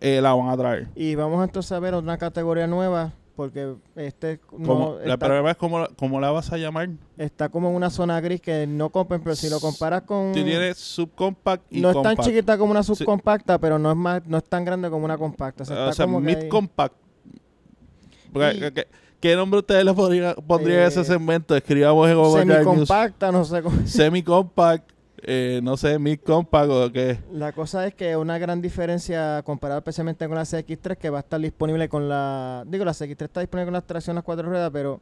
eh, 0.00 0.20
la 0.20 0.32
van 0.34 0.48
a 0.48 0.56
traer. 0.56 0.88
Y 0.94 1.14
vamos 1.14 1.42
entonces 1.44 1.72
a 1.72 1.78
ver 1.80 1.94
una 1.94 2.18
categoría 2.18 2.66
nueva, 2.66 3.12
porque 3.36 3.74
este 3.96 4.40
no, 4.56 4.66
Como, 4.66 4.94
la 5.04 5.14
está, 5.14 5.26
problema 5.26 5.50
es 5.52 5.56
cómo, 5.56 5.78
la- 5.80 5.90
cómo 5.96 6.20
la 6.20 6.30
vas 6.30 6.52
a 6.52 6.56
llamar. 6.56 6.88
está 7.16 7.48
como 7.48 7.68
en 7.68 7.74
una 7.76 7.90
zona 7.90 8.20
gris 8.20 8.40
que 8.40 8.66
no 8.66 8.90
compren, 8.90 9.22
pero 9.22 9.36
si 9.36 9.48
lo 9.48 9.60
comparas 9.60 10.02
con... 10.02 10.32
Tú 10.32 10.42
tienes 10.44 10.76
subcompact 10.78 11.64
y 11.72 11.80
no 11.80 11.90
es 11.90 12.02
tan 12.02 12.16
chiquita 12.16 12.58
como 12.58 12.70
una 12.72 12.82
subcompacta, 12.82 13.58
pero 13.58 13.78
no 13.78 13.90
es 13.90 13.96
más 13.96 14.22
no 14.26 14.38
es 14.38 14.44
tan 14.44 14.64
grande 14.64 14.90
como 14.90 15.04
una 15.04 15.16
compacta. 15.18 15.62
O 15.62 15.66
sea, 15.66 15.76
o 15.76 15.80
está 15.84 15.92
sea, 15.92 16.06
como 16.06 16.20
que 16.22 16.28
ahí- 16.30 16.36
mid 16.36 16.48
compact. 16.48 16.94
Porque- 18.32 18.56
Y- 18.56 18.60
que- 18.60 18.72
que- 18.72 18.86
¿Qué 19.20 19.34
nombre 19.34 19.58
ustedes 19.58 19.84
le 19.84 19.92
podrían, 19.94 20.32
pondrían 20.46 20.80
a 20.82 20.86
ese 20.86 21.00
Eh, 21.00 21.04
segmento? 21.04 21.56
Escribamos 21.56 22.08
en 22.08 22.14
News. 22.16 22.32
semicompacta, 22.34 23.32
no 23.32 23.44
sé 23.44 23.62
cómo... 23.62 23.76
Semi-compact, 23.84 24.92
eh, 25.22 25.60
no 25.62 25.76
sé, 25.76 25.98
mid 25.98 26.20
compact 26.20 26.70
o 26.70 26.92
qué. 26.92 27.18
La 27.32 27.52
cosa 27.52 27.86
es 27.86 27.94
que 27.94 28.16
una 28.16 28.38
gran 28.38 28.60
diferencia 28.62 29.42
comparada 29.44 29.78
especialmente 29.78 30.26
con 30.26 30.36
la 30.36 30.42
CX3 30.42 30.96
que 30.96 31.10
va 31.10 31.18
a 31.18 31.20
estar 31.20 31.40
disponible 31.40 31.88
con 31.88 32.08
la... 32.08 32.64
Digo, 32.66 32.84
la 32.84 32.92
CX3 32.92 33.22
está 33.22 33.40
disponible 33.40 33.66
con 33.66 33.74
las 33.74 33.86
tracciones 33.86 34.22
cuatro 34.22 34.48
ruedas, 34.48 34.70
pero 34.72 35.00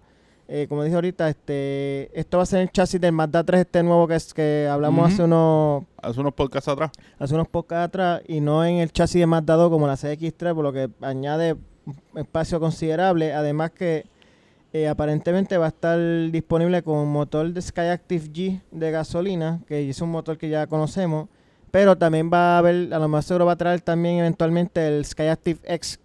eh, 0.49 0.67
como 0.69 0.85
dije 0.85 0.95
ahorita, 0.95 1.29
este 1.29 2.19
esto 2.19 2.37
va 2.37 2.45
a 2.45 2.47
ser 2.47 2.61
el 2.61 2.71
chasis 2.71 3.01
del 3.01 3.13
Mazda 3.13 3.43
3 3.43 3.63
este 3.63 3.83
nuevo 3.83 4.07
que, 4.07 4.15
es, 4.15 4.33
que 4.33 4.69
hablamos 4.71 5.13
hace 5.13 5.25
unos 5.25 5.85
Hace 6.01 6.21
unos 6.21 6.35
podcasts 6.35 6.69
atrás. 6.69 6.93
hace 7.19 7.35
unos 7.35 7.49
podcasts 7.49 7.87
atrás 7.87 8.23
y 8.29 8.41
no 8.41 8.65
en 8.65 8.77
el 8.77 8.93
chasis 8.93 9.21
de 9.21 9.27
Mazda 9.27 9.55
2 9.55 9.71
como 9.71 9.89
la 9.89 9.95
CX3, 9.95 10.55
por 10.55 10.63
lo 10.63 10.73
que 10.73 10.89
añade 11.01 11.57
espacio 12.15 12.61
considerable. 12.61 13.33
Además 13.33 13.73
que 13.73 14.07
eh, 14.77 14.89
aparentemente 14.89 15.57
va 15.57 15.67
a 15.67 15.69
estar 15.69 15.99
disponible 16.31 16.83
con 16.83 16.99
un 16.99 17.11
motor 17.11 17.51
de 17.51 17.63
Skyactiv 17.63 18.31
G 18.31 18.61
de 18.71 18.91
gasolina, 18.91 19.61
que 19.67 19.89
es 19.89 20.03
un 20.03 20.11
motor 20.11 20.37
que 20.37 20.51
ya 20.51 20.67
conocemos. 20.67 21.29
Pero 21.71 21.97
también 21.97 22.31
va 22.31 22.57
a 22.57 22.59
haber, 22.59 22.93
a 22.93 22.99
lo 22.99 23.09
más 23.09 23.25
seguro 23.25 23.47
va 23.47 23.53
a 23.53 23.57
traer 23.57 23.81
también 23.81 24.19
eventualmente 24.19 24.87
el 24.87 25.05
Skyactiv 25.05 25.61
X, 25.65 25.99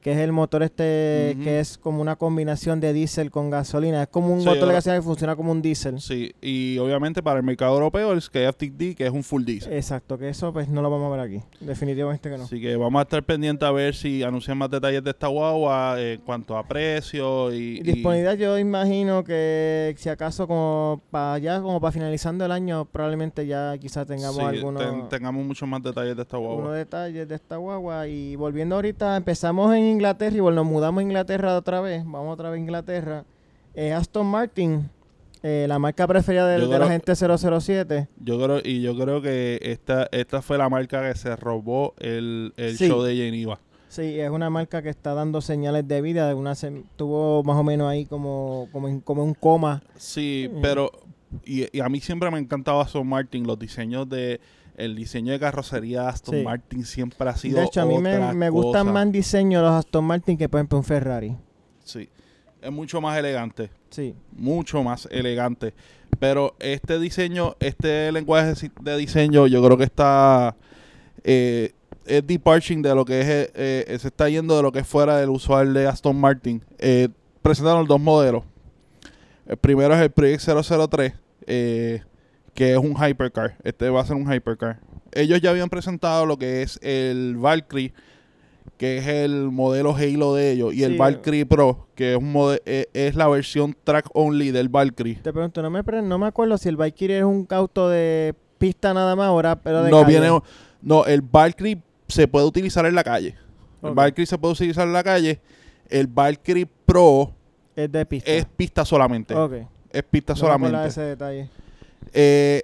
que 0.00 0.12
es 0.12 0.18
el 0.18 0.32
motor 0.32 0.62
este 0.62 1.36
que 1.42 1.60
es 1.60 1.76
como 1.76 2.00
una 2.00 2.16
combinación 2.16 2.80
de 2.80 2.92
diésel 2.92 3.30
con 3.30 3.50
gasolina. 3.50 4.02
Es 4.02 4.08
como 4.08 4.32
un 4.32 4.40
Sí, 4.40 4.46
motor 4.46 4.68
de 4.68 4.74
gasolina 4.74 4.98
que 5.00 5.04
funciona 5.04 5.36
como 5.36 5.52
un 5.52 5.60
diésel. 5.62 6.00
Sí, 6.00 6.32
y 6.40 6.78
obviamente 6.78 7.22
para 7.22 7.38
el 7.40 7.44
mercado 7.44 7.74
europeo 7.74 8.12
el 8.12 8.22
SkyFTD, 8.22 8.94
que 8.96 9.04
es 9.06 9.10
un 9.12 9.22
full 9.22 9.44
diesel. 9.44 9.72
Exacto, 9.72 10.16
que 10.18 10.28
eso 10.30 10.52
pues 10.52 10.68
no 10.68 10.80
lo 10.82 10.90
vamos 10.90 11.08
a 11.12 11.16
ver 11.16 11.20
aquí. 11.20 11.42
Definitivamente 11.60 12.30
que 12.30 12.38
no. 12.38 12.44
Así 12.44 12.60
que 12.60 12.76
vamos 12.76 12.98
a 13.00 13.02
estar 13.02 13.22
pendientes 13.22 13.68
a 13.68 13.72
ver 13.72 13.94
si 13.94 14.22
anuncian 14.22 14.56
más 14.58 14.70
detalles 14.70 15.04
de 15.04 15.10
esta 15.10 15.26
guagua 15.26 15.96
eh, 16.00 16.14
en 16.14 16.20
cuanto 16.22 16.56
a 16.56 16.66
precio 16.66 17.52
y, 17.52 17.78
y- 17.78 17.82
Disponibilidad 17.82 18.34
yo 18.36 18.58
imagino 18.58 19.22
que 19.24 19.94
si 19.98 20.08
acaso 20.08 20.46
como 20.48 21.02
para 21.10 21.38
ya 21.38 21.60
como 21.60 21.80
para 21.80 21.92
finalizando 21.92 22.44
el 22.44 22.52
año 22.52 22.84
probablemente 22.86 23.46
ya 23.46 23.76
quizás 23.78 24.06
tengamos 24.06 24.36
sí, 24.36 24.42
algunos 24.42 24.82
ten- 24.82 25.08
tengamos 25.08 25.44
muchos 25.44 25.68
más 25.68 25.82
detalles 25.82 26.16
de 26.16 26.22
esta 26.22 26.36
guagua. 26.36 26.74
detalles 26.74 27.28
de 27.28 27.34
esta 27.34 27.56
guagua 27.56 28.06
y 28.08 28.36
volviendo 28.36 28.76
ahorita 28.76 29.16
empezamos 29.16 29.74
en 29.74 29.89
Inglaterra 29.90 30.36
y 30.36 30.40
bueno, 30.40 30.62
nos 30.62 30.72
mudamos 30.72 31.00
a 31.00 31.02
Inglaterra 31.02 31.56
otra 31.56 31.80
vez 31.80 32.04
vamos 32.04 32.32
otra 32.34 32.50
vez 32.50 32.58
a 32.58 32.60
Inglaterra 32.62 33.24
Eh, 33.74 33.92
Aston 33.92 34.26
Martin 34.26 34.88
eh, 35.42 35.64
la 35.68 35.78
marca 35.78 36.06
preferida 36.06 36.46
de, 36.46 36.58
la 36.66 36.88
gente 36.88 37.14
007 37.14 38.08
Yo 38.22 38.38
creo 38.42 38.60
y 38.62 38.82
yo 38.82 38.96
creo 38.96 39.22
que 39.22 39.58
esta 39.62 40.08
esta 40.12 40.42
fue 40.42 40.58
la 40.58 40.68
marca 40.68 41.08
que 41.10 41.16
se 41.18 41.34
robó 41.36 41.94
el, 41.98 42.52
el 42.56 42.76
Sí. 42.76 42.88
show 42.88 43.02
de 43.02 43.14
Geneva. 43.16 43.58
sí 43.88 44.20
es 44.20 44.30
una 44.30 44.50
marca 44.50 44.82
que 44.82 44.90
está 44.90 45.14
dando 45.14 45.40
señales 45.40 45.86
de 45.88 46.00
vida 46.02 46.28
de 46.28 46.34
una 46.34 46.54
tuvo 46.96 47.42
más 47.42 47.56
o 47.56 47.62
menos 47.64 47.88
ahí 47.88 48.04
como 48.06 48.68
como, 48.72 49.00
como 49.02 49.24
un 49.24 49.34
coma 49.34 49.82
Sí, 49.96 50.50
Mm. 50.52 50.60
pero 50.62 50.90
y, 51.44 51.64
y 51.76 51.80
a 51.80 51.88
mí 51.88 52.00
siempre 52.00 52.28
me 52.30 52.38
encantaba 52.40 52.82
Aston 52.82 53.06
Martin, 53.06 53.46
los 53.46 53.56
diseños 53.58 54.08
de 54.08 54.40
el 54.84 54.96
diseño 54.96 55.32
de 55.32 55.38
carrocería 55.40 56.02
de 56.02 56.08
Aston 56.08 56.34
Sí. 56.36 56.42
Martin 56.44 56.84
siempre 56.84 57.28
ha 57.28 57.36
sido 57.36 57.58
de 57.60 57.66
hecho 57.66 57.80
a 57.82 57.86
mí 57.86 57.98
me, 57.98 58.32
me 58.34 58.50
gustan 58.50 58.92
más 58.92 59.10
diseños 59.12 59.62
los 59.62 59.72
Aston 59.72 60.04
Martin 60.04 60.36
que 60.38 60.48
por 60.48 60.58
ejemplo 60.60 60.78
un 60.78 60.84
Ferrari 60.84 61.36
Sí. 61.84 62.08
Es 62.62 62.70
mucho 62.70 63.00
más 63.00 63.18
elegante. 63.18 63.70
Sí. 63.88 64.14
Mucho 64.32 64.82
más 64.84 65.08
elegante. 65.10 65.72
Pero 66.18 66.54
este 66.60 66.98
diseño, 66.98 67.56
este 67.58 68.12
lenguaje 68.12 68.52
de 68.82 68.96
diseño, 68.98 69.46
yo 69.46 69.64
creo 69.64 69.78
que 69.78 69.84
está. 69.84 70.54
Eh, 71.24 71.72
es 72.04 72.26
departing 72.26 72.82
de 72.82 72.94
lo 72.94 73.04
que 73.06 73.20
es. 73.20 73.26
eh, 73.28 73.50
eh, 73.88 73.98
se 73.98 74.08
está 74.08 74.28
yendo 74.28 74.56
de 74.56 74.62
lo 74.62 74.72
que 74.72 74.80
es 74.80 74.86
fuera 74.86 75.16
del 75.16 75.30
usual 75.30 75.72
de 75.72 75.86
Aston 75.86 76.20
Martin. 76.20 76.62
Eh, 76.78 77.08
presentaron 77.40 77.86
dos 77.86 77.98
modelos. 77.98 78.44
El 79.46 79.56
primero 79.56 79.94
es 79.94 80.00
el 80.02 80.10
Project 80.10 80.42
003, 80.90 81.12
eh, 81.46 82.02
que 82.54 82.72
es 82.72 82.78
un 82.78 82.94
hypercar. 82.96 83.56
Este 83.64 83.88
va 83.90 84.00
a 84.00 84.06
ser 84.06 84.16
un 84.16 84.32
hypercar. 84.32 84.80
Ellos 85.12 85.40
ya 85.40 85.50
habían 85.50 85.68
presentado 85.68 86.26
lo 86.26 86.36
que 86.38 86.62
es 86.62 86.78
el 86.82 87.36
Valkyrie, 87.36 87.92
que 88.76 88.98
es 88.98 89.06
el 89.06 89.50
modelo 89.50 89.94
Halo 89.94 90.34
de 90.34 90.52
ellos, 90.52 90.72
y 90.74 90.84
el. 90.84 90.96
Valkyrie 90.96 91.46
Pro, 91.46 91.88
que 91.94 92.12
es, 92.12 92.18
un 92.18 92.32
mode- 92.32 92.62
eh, 92.66 92.86
es 92.94 93.14
la 93.16 93.26
versión 93.28 93.76
track 93.84 94.08
only 94.14 94.50
del 94.52 94.68
Valkyrie. 94.68 95.16
Te 95.16 95.32
pregunto, 95.32 95.62
no 95.62 95.70
me, 95.70 95.82
pre- 95.84 96.02
no 96.02 96.18
me 96.18 96.26
acuerdo 96.26 96.56
si 96.58 96.68
el 96.68 96.76
Valkyrie 96.76 97.18
es 97.18 97.24
un 97.24 97.46
auto 97.50 97.88
de 97.88 98.34
pista 98.58 98.92
nada 98.94 99.16
más 99.16 99.32
era 99.38 99.56
pero 99.60 99.82
de 99.82 99.90
No 99.90 100.02
calle. 100.02 100.20
viene, 100.20 100.40
no, 100.82 101.04
el 101.06 101.22
Valkyrie 101.22 101.82
se 102.08 102.28
puede 102.28 102.46
utilizar 102.46 102.84
en 102.86 102.94
la 102.94 103.02
calle. 103.04 103.34
El. 103.82 103.94
Valkyrie 103.94 104.26
se 104.26 104.38
puede 104.38 104.52
utilizar 104.54 104.86
en 104.86 104.92
la 104.92 105.02
calle. 105.02 105.40
El 105.88 106.06
Valkyrie 106.06 106.66
Pro 106.86 107.32
Es 107.74 107.90
de 107.90 108.06
pista. 108.06 108.30
es 108.30 108.44
pista 108.44 108.84
solamente. 108.84 109.34
Es 109.90 110.02
pista 110.04 110.34
No 110.34 110.36
me 110.36 110.40
solamente. 110.40 110.86
ese 110.86 111.00
detalle. 111.00 111.48
Eh, 112.12 112.62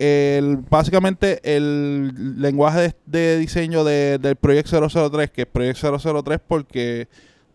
el, 0.00 0.56
básicamente 0.56 1.40
el 1.44 2.40
lenguaje 2.40 2.94
de, 3.04 3.36
diseño 3.38 3.84
de- 3.84 4.18
del 4.18 4.36
Project 4.36 4.68
003, 4.68 5.30
que 5.30 5.42
es 5.42 5.46
Project 5.46 5.78
003 5.78 6.40
porque 6.48 7.06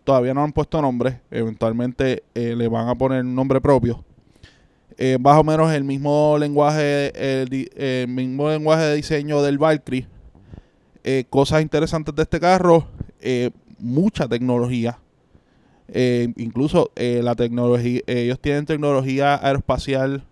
todavía 0.04 0.36
no 0.36 0.44
han 0.44 0.54
puesto 0.54 0.80
nombre, 0.80 1.22
eventualmente 1.32 2.24
eh, 2.36 2.56
le 2.56 2.68
van 2.68 2.88
a 2.88 2.96
poner 2.96 3.22
un 3.24 3.34
nombre 3.34 3.60
propio. 3.60 4.04
Eh, 4.98 5.18
más 5.20 5.38
o 5.40 5.44
menos 5.44 5.74
el 5.74 5.84
mismo 5.84 6.38
lenguaje, 6.40 7.12
el, 7.42 8.08
mismo 8.08 8.50
lenguaje 8.50 8.84
de 8.84 8.96
diseño 8.96 9.42
del 9.42 9.58
Valkyrie. 9.58 10.08
Eh, 11.04 11.26
cosas 11.30 11.62
interesantes 11.64 12.14
de 12.16 12.22
este 12.22 12.40
carro, 12.40 12.88
mucha 13.80 14.28
tecnología. 14.28 15.00
Incluso 16.38 16.92
la 16.96 17.36
tecnología, 17.36 18.02
ellos 18.06 18.40
tienen 18.40 18.66
tecnología 18.66 19.36
aeroespacial 19.36 20.24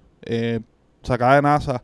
sacada 1.04 1.36
de 1.36 1.42
NASA 1.44 1.84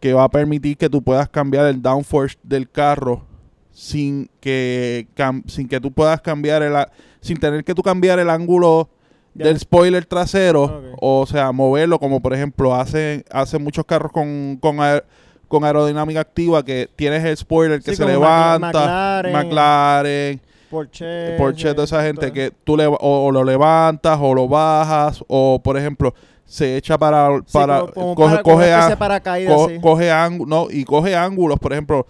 que 0.00 0.12
va 0.12 0.24
a 0.24 0.28
permitir 0.28 0.76
que 0.76 0.88
tú 0.88 1.02
puedas 1.02 1.28
cambiar 1.28 1.66
el 1.66 1.82
downforce 1.82 2.36
del 2.42 2.70
carro 2.70 3.24
sin 3.72 4.30
que 4.40 5.06
sin 5.46 5.68
que 5.68 5.80
tú 5.80 5.92
puedas 5.92 6.20
cambiar 6.20 6.62
el 6.62 6.74
sin 7.20 7.36
tener 7.38 7.64
que 7.64 7.74
tú 7.74 7.82
cambiar 7.82 8.18
el 8.18 8.30
ángulo 8.30 8.88
del 9.34 9.58
spoiler 9.58 10.06
trasero 10.06 10.82
o 11.00 11.26
sea 11.26 11.52
moverlo 11.52 11.98
como 11.98 12.20
por 12.20 12.32
ejemplo 12.32 12.74
hacen 12.74 13.22
hacen 13.30 13.62
muchos 13.62 13.84
carros 13.84 14.12
con 14.12 14.56
con, 14.62 14.76
aer- 14.78 15.04
con 15.48 15.62
aerodinámica 15.64 16.20
activa 16.20 16.64
que 16.64 16.88
tienes 16.96 17.22
el 17.24 17.36
spoiler 17.36 17.82
que 17.82 17.90
Sí, 17.90 17.96
se 17.98 18.06
levanta 18.06 18.58
McLaren. 18.68 19.32
McLaren 19.32 20.40
Porsche. 20.70 21.36
Porsche, 21.36 21.72
toda 21.74 21.84
esa 21.84 22.02
gente 22.02 22.26
todo. 22.26 22.32
que 22.34 22.52
tú 22.64 22.76
le, 22.76 22.86
o, 22.86 22.96
o 22.98 23.30
lo 23.30 23.44
levantas 23.44 24.18
o 24.20 24.34
lo 24.34 24.48
bajas 24.48 25.22
o 25.28 25.60
por 25.62 25.76
ejemplo 25.76 26.14
se 26.46 26.76
echa 26.76 26.96
para 26.96 27.38
Sí, 27.38 27.52
para 27.52 27.80
como- 27.80 27.92
como 27.92 28.14
coge 28.14 28.30
para- 28.30 28.42
coge, 28.42 28.72
a- 28.72 28.88
de 28.88 28.96
paracaídas, 28.96 29.54
co- 29.54 29.68
sí. 29.68 29.78
coge 29.80 30.10
ángulos 30.10 30.48
no 30.48 30.68
y 30.70 30.84
coge 30.84 31.14
ángulos 31.16 31.58
por 31.58 31.72
ejemplo 31.72 32.06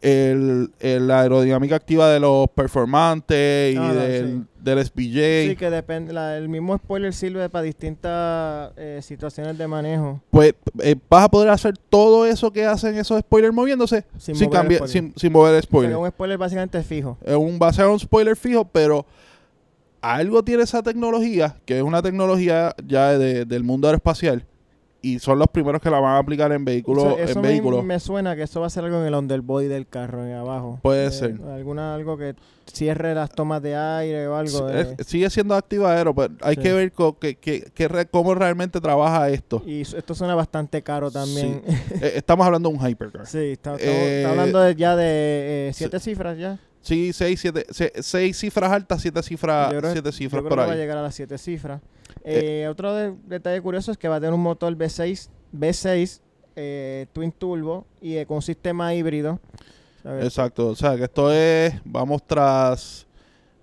el, 0.00 0.70
el- 0.80 1.06
la 1.06 1.20
aerodinámica 1.22 1.76
activa 1.76 2.08
de 2.10 2.20
los 2.20 2.48
performantes 2.50 3.74
y 3.74 3.78
Ah, 3.78 3.92
del, 3.94 4.26
sí. 4.26 4.44
del 4.62 4.78
SPJ 4.78 5.48
Sí, 5.50 5.56
que 5.56 5.70
depende. 5.70 6.12
la- 6.12 6.36
el 6.36 6.48
mismo 6.48 6.76
spoiler 6.76 7.12
sirve 7.14 7.48
para 7.48 7.62
distintas 7.62 8.72
eh, 8.76 9.00
situaciones 9.02 9.56
de 9.56 9.66
manejo. 9.66 10.20
pues 10.30 10.54
eh, 10.82 10.96
vas 11.08 11.24
a 11.24 11.28
poder 11.30 11.48
hacer 11.50 11.76
todo 11.88 12.26
eso 12.26 12.52
que 12.52 12.64
hacen 12.66 12.96
esos 12.96 13.20
spoilers 13.20 13.54
moviéndose 13.54 14.04
Sin 14.18 14.34
sin, 14.36 14.46
mover 14.46 14.58
cambiar 14.60 14.78
spoiler. 14.80 14.92
sin, 14.92 15.14
sin 15.16 15.32
mover 15.32 15.52
el 15.52 15.58
O 15.58 15.60
sea, 15.62 15.68
spoiler 15.68 15.96
un 15.96 16.08
spoiler 16.08 16.38
básicamente 16.38 16.82
fijo. 16.82 17.16
es 17.24 17.36
un, 17.36 17.58
va 17.60 17.68
a 17.68 17.72
ser 17.72 17.86
un 17.86 17.98
spoiler 17.98 18.36
fijo, 18.36 18.64
pero 18.66 19.06
algo 20.12 20.44
tiene 20.44 20.62
esa 20.64 20.82
tecnología, 20.82 21.56
que 21.64 21.78
es 21.78 21.82
una 21.82 22.02
tecnología 22.02 22.74
ya 22.86 23.16
de- 23.18 23.44
del 23.44 23.64
mundo 23.64 23.88
aeroespacial, 23.88 24.44
y 25.00 25.18
son 25.18 25.38
los 25.38 25.48
primeros 25.48 25.82
que 25.82 25.90
la 25.90 26.00
van 26.00 26.14
a 26.14 26.18
aplicar 26.18 26.50
en 26.52 26.64
vehículos. 26.64 27.04
Eso, 27.04 27.18
eso 27.18 27.38
en 27.38 27.42
me, 27.42 27.48
vehículos. 27.48 27.84
me 27.84 28.00
suena 28.00 28.34
que 28.36 28.42
eso 28.44 28.60
va 28.62 28.68
a 28.68 28.70
ser 28.70 28.84
algo 28.84 29.00
en 29.02 29.06
el 29.06 29.14
underbody 29.14 29.66
del 29.66 29.86
carro, 29.86 30.24
en 30.26 30.32
abajo. 30.32 30.78
Puede 30.82 31.08
Eh, 31.08 31.10
ser. 31.10 31.38
Alguna, 31.52 31.94
algo 31.94 32.16
que 32.16 32.34
cierre 32.72 33.14
las 33.14 33.28
tomas 33.30 33.60
de 33.60 33.76
aire 33.76 34.26
o 34.28 34.34
algo. 34.36 34.70
Es- 34.70 35.06
sigue 35.06 35.28
siendo 35.28 35.54
activadero, 35.54 36.14
pero 36.14 36.32
hay 36.40 36.54
Sí. 36.56 36.62
que 36.62 36.72
ver 36.72 36.92
co- 36.92 37.18
que, 37.18 37.34
que- 37.36 37.70
que 37.74 37.86
re- 37.88 38.06
cómo 38.06 38.34
realmente 38.34 38.80
trabaja 38.80 39.28
esto. 39.28 39.62
y 39.66 39.82
esto 39.82 40.14
suena 40.14 40.34
bastante 40.34 40.80
caro 40.82 41.10
también. 41.10 41.60
Eh, 42.00 42.12
estamos 42.16 42.46
hablando 42.46 42.70
de 42.70 42.74
un 42.76 42.88
hypercar. 42.88 43.26
Sí, 43.26 43.38
está, 43.52 43.76
Eh, 43.78 44.20
está 44.22 44.30
hablando 44.30 44.58
de- 44.60 44.74
ya 44.74 44.96
de 44.96 45.70
siete 45.74 46.00
cifras 46.00 46.38
ya. 46.38 46.58
Sí, 46.84 47.12
seis, 47.14 47.40
siete, 47.40 47.64
se- 47.70 47.92
seis 48.02 48.36
cifras 48.38 48.70
altas, 48.70 49.00
siete 49.00 49.22
cifras, 49.22 49.72
Yo 49.72 49.78
creo- 49.80 49.92
siete 49.92 50.08
Yo 50.10 50.12
cifras 50.12 50.40
creo 50.42 50.48
por 50.50 50.58
que 50.58 50.64
va 50.64 50.70
a 50.70 50.74
ahí. 50.74 50.78
llegar 50.78 50.98
a 50.98 51.02
las 51.02 51.14
siete 51.14 51.38
cifras. 51.38 51.80
Eh, 52.24 52.66
otro 52.70 52.94
de- 52.94 53.14
detalle 53.26 53.60
curioso 53.62 53.90
es 53.90 53.96
que 53.98 54.06
va 54.06 54.16
a 54.16 54.20
tener 54.20 54.34
un 54.34 54.42
motor 54.42 54.74
V6, 54.76 55.30
V6 55.52 56.20
eh, 56.56 57.06
Twin 57.12 57.32
Turbo 57.32 57.86
y 58.00 58.16
eh, 58.16 58.26
con 58.26 58.36
un 58.36 58.42
sistema 58.42 58.94
híbrido. 58.94 59.40
¿sabes? 60.02 60.24
Exacto, 60.26 60.68
o 60.68 60.74
sea 60.76 60.96
que 60.96 61.04
esto 61.04 61.32
es, 61.32 61.72
vamos 61.86 62.22
tras, 62.26 63.03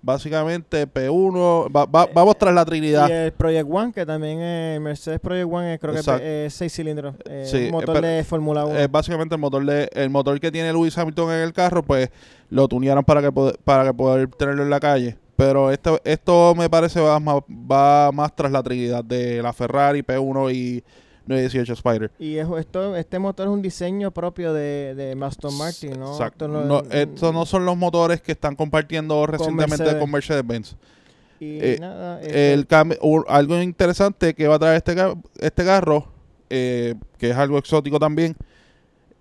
básicamente 0.02 0.86
P1, 0.86 1.68
va- 1.74 1.86
va- 1.86 2.08
vamos 2.12 2.36
tras 2.36 2.52
la 2.54 2.64
Trinidad. 2.64 3.08
Y 3.08 3.12
el 3.12 3.32
Project 3.32 3.68
One, 3.70 3.92
que 3.92 4.04
también 4.04 4.40
es 4.40 4.80
Mercedes 4.80 5.20
Project 5.20 5.48
One, 5.52 5.74
eh, 5.74 5.78
creo 5.78 5.94
Exacto. 5.94 6.20
que 6.20 6.46
es 6.46 6.54
6 6.54 6.72
cilindros. 6.72 7.14
eh, 7.24 7.46
Sí, 7.50 7.68
motor 7.70 7.94
pero- 7.94 8.06
de 8.08 8.24
Fórmula 8.24 8.66
1. 8.66 8.78
es 8.78 8.90
básicamente 8.90 9.34
el 9.34 9.40
motor 9.40 9.64
de 9.64 9.88
el 9.94 10.10
motor 10.10 10.38
que 10.40 10.50
tiene 10.50 10.72
Lewis 10.72 10.96
Hamilton 10.98 11.32
en 11.32 11.38
el 11.40 11.52
carro 11.52 11.82
pues 11.82 12.10
lo 12.50 12.68
tunearon 12.68 13.04
para 13.04 13.22
que 13.22 13.30
para 13.64 13.84
que 13.84 13.94
poder 13.94 14.28
tenerlo 14.28 14.62
en 14.62 14.70
la 14.70 14.80
calle 14.80 15.16
pero 15.36 15.70
esto 15.70 16.00
esto 16.04 16.54
me 16.54 16.68
parece 16.68 17.00
va 17.00 17.18
más, 17.18 17.36
va 17.50 18.10
más 18.12 18.34
tras 18.36 18.52
la 18.52 18.62
trinidad 18.62 19.02
de 19.04 19.42
la 19.42 19.52
Ferrari 19.52 20.02
P1 20.02 20.50
y 20.52 20.84
918 21.26 21.72
Spider 21.74 22.10
y 22.18 22.36
es- 22.36 22.48
esto, 22.58 22.96
este 22.96 23.18
motor 23.18 23.46
es 23.46 23.52
un 23.52 23.62
diseño 23.62 24.10
propio 24.10 24.52
de, 24.52 24.94
de 24.94 25.16
Aston 25.24 25.56
Martin, 25.56 25.98
¿no? 25.98 26.12
Exacto. 26.12 26.46
Esto 26.46 26.64
no- 26.66 26.82
estos 26.90 27.32
no 27.32 27.46
son 27.46 27.64
los 27.64 27.76
motores 27.76 28.20
que 28.20 28.32
están 28.32 28.56
compartiendo 28.56 29.26
recientemente 29.26 29.78
Mercedes. 29.84 30.00
con 30.00 30.10
Mercedes-Benz. 30.10 30.76
Y 31.40 31.58
eh, 31.60 31.76
nada, 31.80 32.20
este, 32.22 32.52
El 32.52 32.66
u- 33.00 33.24
algo 33.28 33.60
interesante 33.60 34.34
que 34.34 34.46
va 34.46 34.56
a 34.56 34.58
traer 34.58 34.76
este, 34.76 34.94
ca- 34.94 35.14
este 35.40 35.64
carro, 35.64 36.06
eh, 36.50 36.94
que 37.18 37.30
es 37.30 37.36
algo 37.36 37.58
exótico 37.58 37.98
también, 37.98 38.36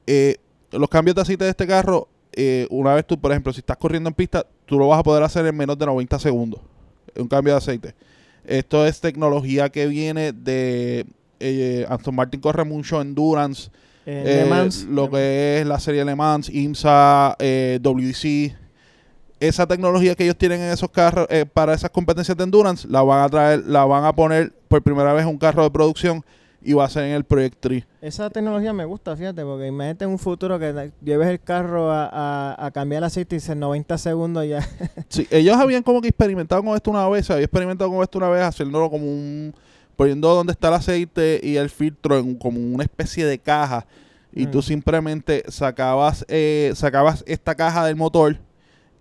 eh, 0.08 0.38
los 0.72 0.90
cambios 0.90 1.16
de 1.16 1.22
aceite 1.22 1.44
de 1.46 1.50
este 1.52 1.66
carro, 1.68 2.08
eh, 2.34 2.68
una 2.70 2.94
vez 2.94 3.06
tú, 3.06 3.20
por 3.20 3.32
ejemplo, 3.32 3.52
si 3.54 3.60
estás 3.60 3.78
corriendo 3.78 4.08
en 4.10 4.14
pista, 4.14 4.46
tú 4.66 4.78
lo 4.80 4.88
vas 4.88 5.00
a 5.00 5.04
poder 5.04 5.24
hacer 5.24 5.46
en 5.46 5.56
menos 5.58 5.78
de 5.78 5.86
90 5.86 6.18
segundos. 6.20 6.62
Un 7.16 7.28
cambio 7.28 7.54
de 7.54 7.58
aceite. 7.58 7.96
Esto 8.46 8.86
es 8.86 9.02
tecnología 9.02 9.70
que 9.70 9.86
viene 9.88 10.32
de... 10.32 11.06
Eh, 11.42 11.86
Aston 11.90 12.16
Martin 12.16 12.40
corre 12.40 12.64
mucho 12.64 13.02
endurance, 13.02 13.70
eh, 14.06 14.24
eh, 14.26 14.44
Le 14.44 14.50
Mans, 14.50 14.84
lo 14.86 15.06
Le- 15.06 15.12
que 15.12 15.60
es 15.62 15.66
la 15.68 15.80
serie 15.80 16.06
Le 16.06 16.16
Mans, 16.16 16.50
IMSA, 16.50 17.36
eh, 17.40 17.80
WDC. 17.82 18.56
Esa 19.40 19.66
tecnología 19.66 20.14
que 20.14 20.24
ellos 20.24 20.38
tienen 20.38 20.62
en 20.62 20.72
esos 20.72 20.90
carros 20.92 21.26
eh, 21.30 21.46
para 21.52 21.74
esas 21.74 21.90
competencias 21.90 22.38
de 22.38 22.44
endurance, 22.44 22.88
la 22.88 23.02
van 23.02 23.24
a 23.24 23.30
traer, 23.30 23.64
la 23.66 23.86
van 23.86 24.06
a 24.06 24.14
poner 24.14 24.54
por 24.68 24.84
primera 24.84 25.14
vez 25.14 25.24
en 25.24 25.30
un 25.30 25.38
carro 25.40 25.64
de 25.64 25.72
producción 25.72 26.24
y 26.64 26.74
va 26.74 26.86
a 26.86 26.90
ser 26.90 27.06
en 27.06 27.14
el 27.14 27.24
Project 27.24 27.58
3. 27.60 27.84
Esa 28.04 28.30
tecnología 28.30 28.72
me 28.72 28.86
gusta, 28.86 29.16
fíjate, 29.16 29.42
porque 29.44 29.66
imagínate 29.66 30.06
un 30.06 30.20
futuro 30.20 30.60
que 30.60 30.92
lleves 31.04 31.28
el 31.28 31.40
carro 31.40 31.90
a, 31.92 32.06
a- 32.54 32.66
a 32.68 32.70
cambiar 32.70 33.00
el 33.00 33.06
aceite 33.06 33.36
y 33.38 33.52
en 33.52 33.60
90 33.60 33.98
segundos 33.98 34.46
ya. 34.48 34.62
Sí, 35.10 35.28
ellos 35.32 35.58
habían 35.58 35.82
como 35.82 36.02
que 36.02 36.10
experimentado 36.10 36.64
con 36.64 36.76
esto 36.76 36.92
una 36.92 37.10
vez, 37.10 37.28
había 37.32 37.46
experimentado 37.46 37.90
con 37.90 38.04
esto 38.04 38.20
una 38.20 38.30
vez, 38.30 38.44
haciéndolo 38.44 38.92
como 38.92 39.08
un, 39.08 39.56
poniendo 40.02 40.34
donde 40.34 40.54
está 40.54 40.70
el 40.70 40.74
aceite 40.74 41.40
y 41.44 41.58
el 41.58 41.70
filtro 41.70 42.18
en 42.18 42.34
como 42.34 42.60
una 42.60 42.84
especie 42.84 43.24
de 43.24 43.38
caja. 43.38 43.86
Y 44.34 44.48
tú 44.48 44.58
Mm. 44.58 44.64
simplemente 44.64 45.44
sacabas, 45.48 46.26
eh, 46.28 46.72
sacabas 46.74 47.24
esta 47.28 47.54
caja 47.54 47.86
del 47.86 47.96
motor 47.98 48.38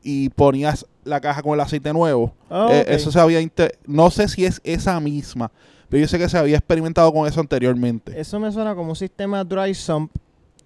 y 0.03 0.29
ponías 0.29 0.85
la 1.05 1.19
caja 1.23 1.41
con 1.43 1.55
el 1.55 1.61
aceite 1.61 1.91
nuevo. 1.95 2.35
Oh, 2.51 2.69
Eh. 2.71 2.85
Eso 2.89 3.11
se 3.11 3.19
había, 3.19 3.41
no 3.87 4.11
sé 4.11 4.29
si 4.29 4.45
es 4.45 4.61
esa 4.63 5.01
misma, 5.01 5.51
pero 5.89 6.03
yo 6.03 6.07
sé 6.07 6.19
que 6.19 6.29
se 6.29 6.37
había 6.37 6.59
experimentado 6.59 7.11
con 7.15 7.27
eso 7.27 7.41
anteriormente. 7.41 8.21
Eso 8.21 8.39
me 8.39 8.53
suena 8.53 8.75
como 8.75 8.91
un 8.91 8.97
sistema 8.97 9.43
dry 9.43 9.73
sump 9.75 10.13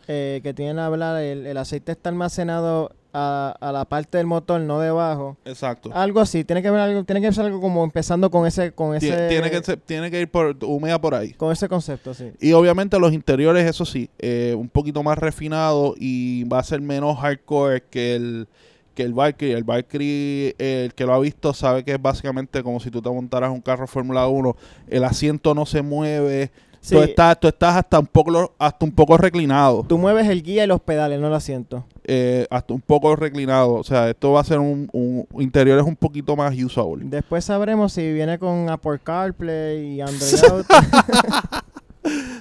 eh, 0.09 0.41
que 0.43 0.53
tiene 0.53 0.81
a 0.81 0.87
hablar, 0.87 1.23
el, 1.23 1.47
el 1.47 1.57
aceite 1.59 1.93
está 1.93 2.09
almacenado 2.09 2.91
a, 3.15 3.55
a 3.61 3.73
la 3.73 3.85
parte 3.87 4.19
del 4.19 4.27
motor, 4.27 4.61
no 4.61 4.81
debajo. 4.81 5.37
Exacto. 5.45 5.91
Algo 5.95 6.21
así, 6.21 6.45
tiene 6.45 6.61
que 6.63 6.71
ver 6.71 6.81
algo, 6.81 7.05
tiene 7.05 7.21
que 7.23 7.33
ser 7.33 7.47
algo 7.47 7.61
como 7.61 7.85
empezando 7.85 8.31
con 8.31 8.47
ese, 8.47 8.73
con 8.73 8.95
ese, 8.97 9.29
tiene, 9.29 9.51
que 9.51 9.63
ser- 9.63 9.79
tiene 9.81 10.11
que 10.11 10.21
ir 10.21 10.31
por 10.31 10.57
húmeda 10.65 11.01
por 11.01 11.15
ahí. 11.15 11.33
con 11.35 11.53
ese 11.53 11.69
concepto, 11.69 12.13
sí. 12.13 12.33
Y 12.41 12.53
obviamente 12.53 12.99
los 12.99 13.13
interiores, 13.13 13.65
eso 13.69 13.85
sí, 13.85 14.11
eh, 14.19 14.55
un 14.59 14.69
poquito 14.69 15.03
más 15.03 15.17
refinado 15.17 15.95
y 15.97 16.45
va 16.45 16.59
a 16.59 16.65
ser 16.65 16.81
menos 16.81 17.19
hardcore 17.19 17.85
que 17.89 18.17
el 18.17 18.49
que 18.95 19.03
el 19.03 19.13
Valkyrie. 19.13 19.57
El 19.57 19.65
Valkyrie, 19.65 20.55
eh, 20.59 20.83
el 20.85 20.95
que 20.95 21.05
lo 21.05 21.15
ha 21.15 21.19
visto, 21.19 21.53
sabe 21.53 21.83
que 21.83 21.93
es 21.95 22.01
básicamente 22.01 22.63
como 22.63 22.79
si 22.79 22.91
tú 22.93 23.03
te 23.03 23.11
montaras 23.11 23.51
un 23.51 23.61
carro 23.61 23.89
Fórmula 23.89 24.29
1. 24.29 24.57
El 24.87 25.03
asiento 25.03 25.53
no 25.53 25.67
se 25.67 25.83
mueve. 25.83 26.53
Sí. 26.85 26.95
Tú, 26.97 27.01
estás, 27.01 27.41
tú 27.41 27.49
estás 27.49 27.77
hasta 27.77 27.99
un 27.99 28.07
poco 28.07 28.53
hasta 28.59 28.85
un 28.85 28.93
poco 28.93 29.17
reclinado. 29.17 29.87
Tú 29.89 29.97
mueves 29.97 30.29
el 30.29 30.43
guía 30.43 30.65
y 30.65 30.67
los 30.67 30.83
pedales, 30.83 31.19
no 31.19 31.29
el 31.29 31.33
asiento. 31.33 31.87
eh, 32.07 32.47
hasta 32.51 32.75
un 32.75 32.83
poco 32.83 33.17
reclinado. 33.17 33.73
O 33.73 33.83
sea, 33.85 34.11
esto 34.11 34.33
va 34.33 34.41
a 34.41 34.45
ser 34.45 34.59
un, 34.59 34.91
un 34.93 35.27
interior 35.43 35.79
es 35.79 35.85
un 35.87 35.97
poquito 35.97 36.37
más 36.37 36.55
usable. 36.63 37.07
Después 37.07 37.43
sabremos 37.47 37.95
si 37.95 38.13
viene 38.13 38.39
con 38.39 38.69
Apple 38.69 38.99
CarPlay 39.03 39.95
y 39.95 40.01
Android 40.03 40.45
Auto. 40.51 40.75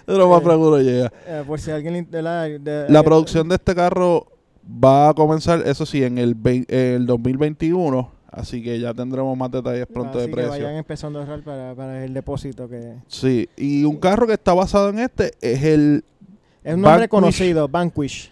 Pero 0.05 0.29
más 0.29 0.41
Eh, 0.41 0.45
seguro 0.45 0.81
llega. 0.81 1.13
Eh, 1.25 1.43
por 1.47 1.59
si 1.59 1.71
alguien 1.71 2.05
la, 2.11 2.43
de- 2.43 2.85
La 2.89 2.99
eh, 2.99 3.03
producción 3.03 3.47
de 3.47 3.55
este 3.55 3.73
carro 3.73 4.27
va 4.83 5.09
a 5.09 5.13
comenzar, 5.13 5.63
eso 5.65 5.85
sí, 5.85 6.03
en 6.03 6.17
el, 6.17 6.35
el 6.67 7.05
2021. 7.05 8.11
Así 8.35 8.63
que 8.63 8.79
ya 8.79 8.93
tendremos 8.95 9.37
más 9.37 9.51
detalles 9.51 9.85
pronto 9.85 10.17
así 10.17 10.21
de 10.21 10.25
que 10.27 10.33
precio. 10.33 10.51
vayan 10.51 10.75
empezando 10.75 11.19
a 11.19 11.21
ahorrar 11.21 11.41
para, 11.43 11.75
para 11.75 12.03
el 12.03 12.13
depósito 12.15 12.67
que 12.67 12.95
Sí, 13.07 13.47
y 13.55 13.83
un 13.83 13.97
carro 13.97 14.25
que 14.25 14.33
está 14.33 14.53
basado 14.55 14.89
en 14.89 14.97
este 14.99 15.33
es 15.39 15.63
el 15.63 16.03
es 16.63 16.73
un 16.73 16.81
nombre 16.81 17.01
Vanquish. 17.01 17.09
conocido, 17.09 17.67
Vanquish. 17.67 18.31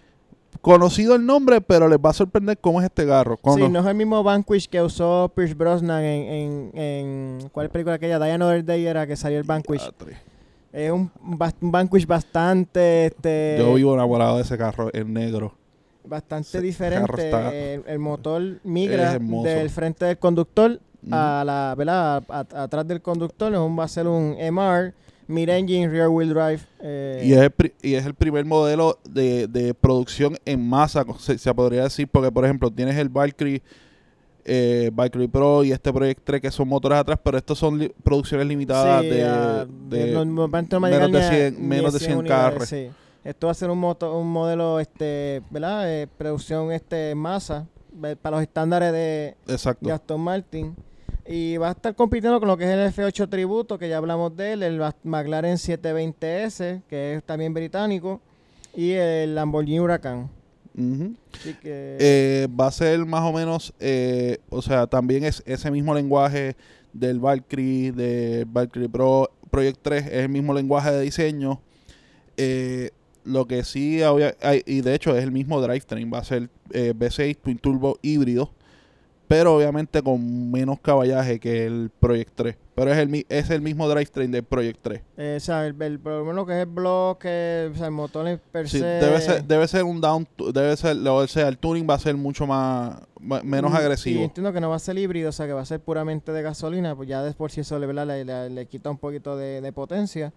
conocido 0.62 1.16
el 1.16 1.26
nombre, 1.26 1.62
pero 1.62 1.88
les 1.88 2.00
va 2.00 2.10
a 2.10 2.14
sorprender 2.14 2.58
cómo 2.58 2.80
es 2.82 2.86
este 2.86 3.06
carro. 3.06 3.38
Cono- 3.38 3.64
Sí, 3.66 3.72
no 3.72 3.80
es 3.80 3.86
el 3.86 3.94
mismo 3.96 4.24
Vanquish 4.24 4.68
que 4.68 4.82
usó 4.82 5.32
Pierce 5.36 5.54
Brosnan 5.54 6.04
en, 6.04 6.24
en, 6.34 6.72
en 6.80 7.50
¿cuál 7.52 7.70
película 7.70 7.96
aquella? 7.96 8.16
Another 8.34 8.66
Day 8.66 8.86
era 8.86 9.06
que 9.06 9.16
salió 9.16 9.38
el 9.38 9.44
Vanquish. 9.44 9.88
Es 10.74 10.90
un, 10.92 11.12
Vanquish 11.62 12.08
bastante 12.08 13.08
este 13.08 13.58
Yo 13.60 13.74
vivo 13.76 13.94
enamorado 13.94 14.38
de 14.38 14.44
ese 14.44 14.58
carro 14.58 14.90
en 14.94 15.14
negro. 15.14 15.54
Bastante 16.06 16.62
diferente. 16.62 17.26
está- 17.26 17.54
El, 17.54 17.84
el 17.88 18.00
motor 18.00 18.42
migra 18.64 19.18
del 19.20 19.70
frente 19.70 20.06
del 20.06 20.18
conductor 20.18 20.80
Mm. 21.04 21.14
a 21.14 21.44
la, 21.44 21.76
¿verdad? 21.76 22.24
A- 22.30 22.46
a- 22.54 22.64
atrás 22.64 22.88
del 22.88 23.02
conductor. 23.02 23.52
Es 23.52 23.60
un, 23.60 23.78
va 23.80 23.86
a 23.86 23.88
ser 23.88 24.06
un 24.08 24.36
MR, 24.38 24.94
mid-engine, 25.28 25.90
rear-wheel 25.90 26.30
drive. 26.30 26.60
eh, 26.80 27.24
Y 27.26 27.34
es, 27.34 27.40
el 27.40 27.54
y 27.82 27.96
es 27.96 28.06
el 28.06 28.14
primer 28.14 28.46
modelo 28.46 29.00
de, 29.10 29.48
de 29.48 29.74
producción 29.74 30.38
en 30.46 30.68
masa, 30.68 31.04
se, 31.18 31.38
se 31.40 31.54
podría 31.56 31.84
decir, 31.86 32.08
porque 32.08 32.32
por 32.32 32.46
ejemplo 32.46 32.70
tienes 32.70 32.98
el 32.98 33.10
Valkyrie, 33.10 33.64
eh, 34.46 34.90
Valkyrie 34.94 35.28
Pro 35.30 35.64
y 35.64 35.72
este 35.72 35.92
Project 35.94 36.22
3 36.24 36.42
que 36.42 36.52
son 36.52 36.68
motores 36.68 37.00
atrás, 37.00 37.18
pero 37.24 37.38
estos 37.38 37.58
son 37.58 37.78
li- 37.80 37.92
producciones 38.04 38.46
limitadas 38.48 39.02
sí, 39.02 39.08
de, 39.10 39.24
no- 39.24 40.26
no 40.26 40.48
menos 40.48 41.12
de 41.12 41.20
ni 41.20 41.26
a- 41.26 41.30
100 41.30 41.56
ni 41.62 41.68
menos 41.68 41.94
de 41.94 42.00
100 42.00 42.18
unidades, 42.18 42.54
carros. 42.54 42.70
sí. 42.70 42.90
Esto 43.24 43.48
va 43.48 43.52
a 43.52 43.56
ser 43.56 43.70
un, 43.70 43.80
moto, 43.80 44.18
un 44.18 44.32
modelo, 44.32 44.80
este, 44.80 45.42
¿verdad? 45.50 45.92
Eh, 45.92 46.08
producción 46.18 46.72
este, 46.72 47.14
masa 47.16 47.68
para 48.22 48.38
los 48.38 48.42
estándares 48.44 48.92
de, 48.92 49.36
Exacto. 49.48 49.86
de 49.86 49.94
Aston 49.94 50.22
Martin. 50.22 50.76
Y 51.28 51.58
va 51.58 51.70
a 51.70 51.72
estar 51.72 51.94
compitiendo 51.96 52.40
con 52.40 52.48
lo 52.48 52.58
que 52.58 52.64
es 52.64 52.70
el 52.72 52.92
F8 52.92 53.30
Tributo, 53.30 53.78
que 53.78 53.88
ya 53.88 53.98
hablamos 53.98 54.36
de 54.36 54.54
él, 54.54 54.64
el 54.64 54.82
McLaren 55.04 55.58
720S, 55.58 56.82
que 56.90 57.16
es 57.16 57.24
también 57.24 57.54
británico, 57.54 58.20
y 58.76 58.92
el 58.92 59.36
Lamborghini 59.36 59.80
Huracán. 59.80 60.30
Ujú. 60.76 61.14
Así 61.36 61.54
que, 61.62 61.98
Eh, 62.00 62.48
va 62.60 62.68
a 62.68 62.72
ser 62.72 63.06
más 63.06 63.22
o 63.24 63.32
menos, 63.34 63.74
eh, 63.80 64.40
o 64.50 64.62
sea, 64.62 64.88
también 64.88 65.26
es 65.26 65.44
ese 65.46 65.70
mismo 65.70 65.94
lenguaje 65.94 66.56
del 66.92 67.20
Valkyrie, 67.20 67.92
del 67.92 68.46
Valkyrie 68.46 68.90
Pro 68.90 69.30
Project 69.52 69.80
3, 69.82 70.06
es 70.08 70.14
el 70.14 70.30
mismo 70.30 70.54
lenguaje 70.54 70.92
de 70.92 71.02
diseño. 71.02 71.62
Eh, 72.38 72.90
lo 73.24 73.46
que 73.46 73.64
sí, 73.64 74.02
obvia- 74.02 74.36
hay- 74.42 74.64
y 74.66 74.82
de 74.82 74.94
hecho 74.96 75.16
es 75.18 75.24
el 75.24 75.32
mismo 75.32 75.62
drivetrain, 75.62 76.12
va 76.14 76.20
a 76.20 76.24
ser 76.24 76.50
eh, 76.72 76.94
V6 76.98 77.38
Twin 77.38 77.58
Turbo 77.58 77.98
híbrido, 78.02 78.52
pero 79.28 79.56
obviamente 79.56 80.02
con 80.02 80.52
menos 80.52 80.80
caballaje 80.82 81.40
que 81.40 81.66
el 81.66 81.90
Project 82.00 82.32
3. 82.36 82.58
Pero 82.76 82.92
es 82.92 82.98
el, 82.98 83.26
es 83.30 83.50
el 83.50 83.62
mismo 83.62 83.88
drivetrain 83.88 84.32
del 84.32 84.44
Project 84.44 84.80
3. 84.82 85.02
eh, 85.18 85.36
o 85.38 85.40
sea, 85.40 85.68
el, 85.68 85.80
el, 85.82 86.00
por 86.00 86.14
lo 86.14 86.26
menos 86.26 86.46
que 86.48 86.54
es 86.54 86.60
el 86.60 86.66
bloque, 86.66 87.70
o 87.72 87.76
sea, 87.78 87.86
el 87.86 87.92
motor 87.92 88.28
en 88.28 88.42
per 88.52 88.68
Sí, 88.68 88.80
se... 88.80 88.86
debe 88.86 89.22
ser, 89.22 89.44
debe 89.44 89.68
ser 89.68 89.84
un 89.84 90.02
down, 90.02 90.28
debe 90.54 90.76
ser, 90.78 90.98
o 91.08 91.28
sea, 91.28 91.48
el 91.48 91.58
tuning 91.58 91.88
va 91.90 91.94
a 91.96 92.00
ser 92.00 92.16
mucho 92.18 92.48
más, 92.48 93.02
menos 93.44 93.72
Mm, 93.72 93.76
agresivo. 93.76 94.20
Y 94.22 94.24
entiendo 94.24 94.52
que 94.52 94.60
no 94.62 94.70
va 94.70 94.78
a 94.78 94.80
ser 94.80 94.98
híbrido, 94.98 95.30
o 95.30 95.32
sea, 95.32 95.46
que 95.48 95.54
va 95.54 95.62
a 95.62 95.66
ser 95.66 95.80
puramente 95.80 96.32
de 96.32 96.42
gasolina, 96.42 96.96
pues 96.96 97.08
ya 97.08 97.22
después 97.24 97.54
si 97.54 97.62
eso 97.62 97.78
le, 97.80 97.92
le, 97.94 98.26
le- 98.26 98.50
le 98.50 98.66
quita 98.66 98.90
un 98.90 98.98
poquito 98.98 99.38
de, 99.38 99.62
de 99.62 99.72
potencia. 99.72 100.34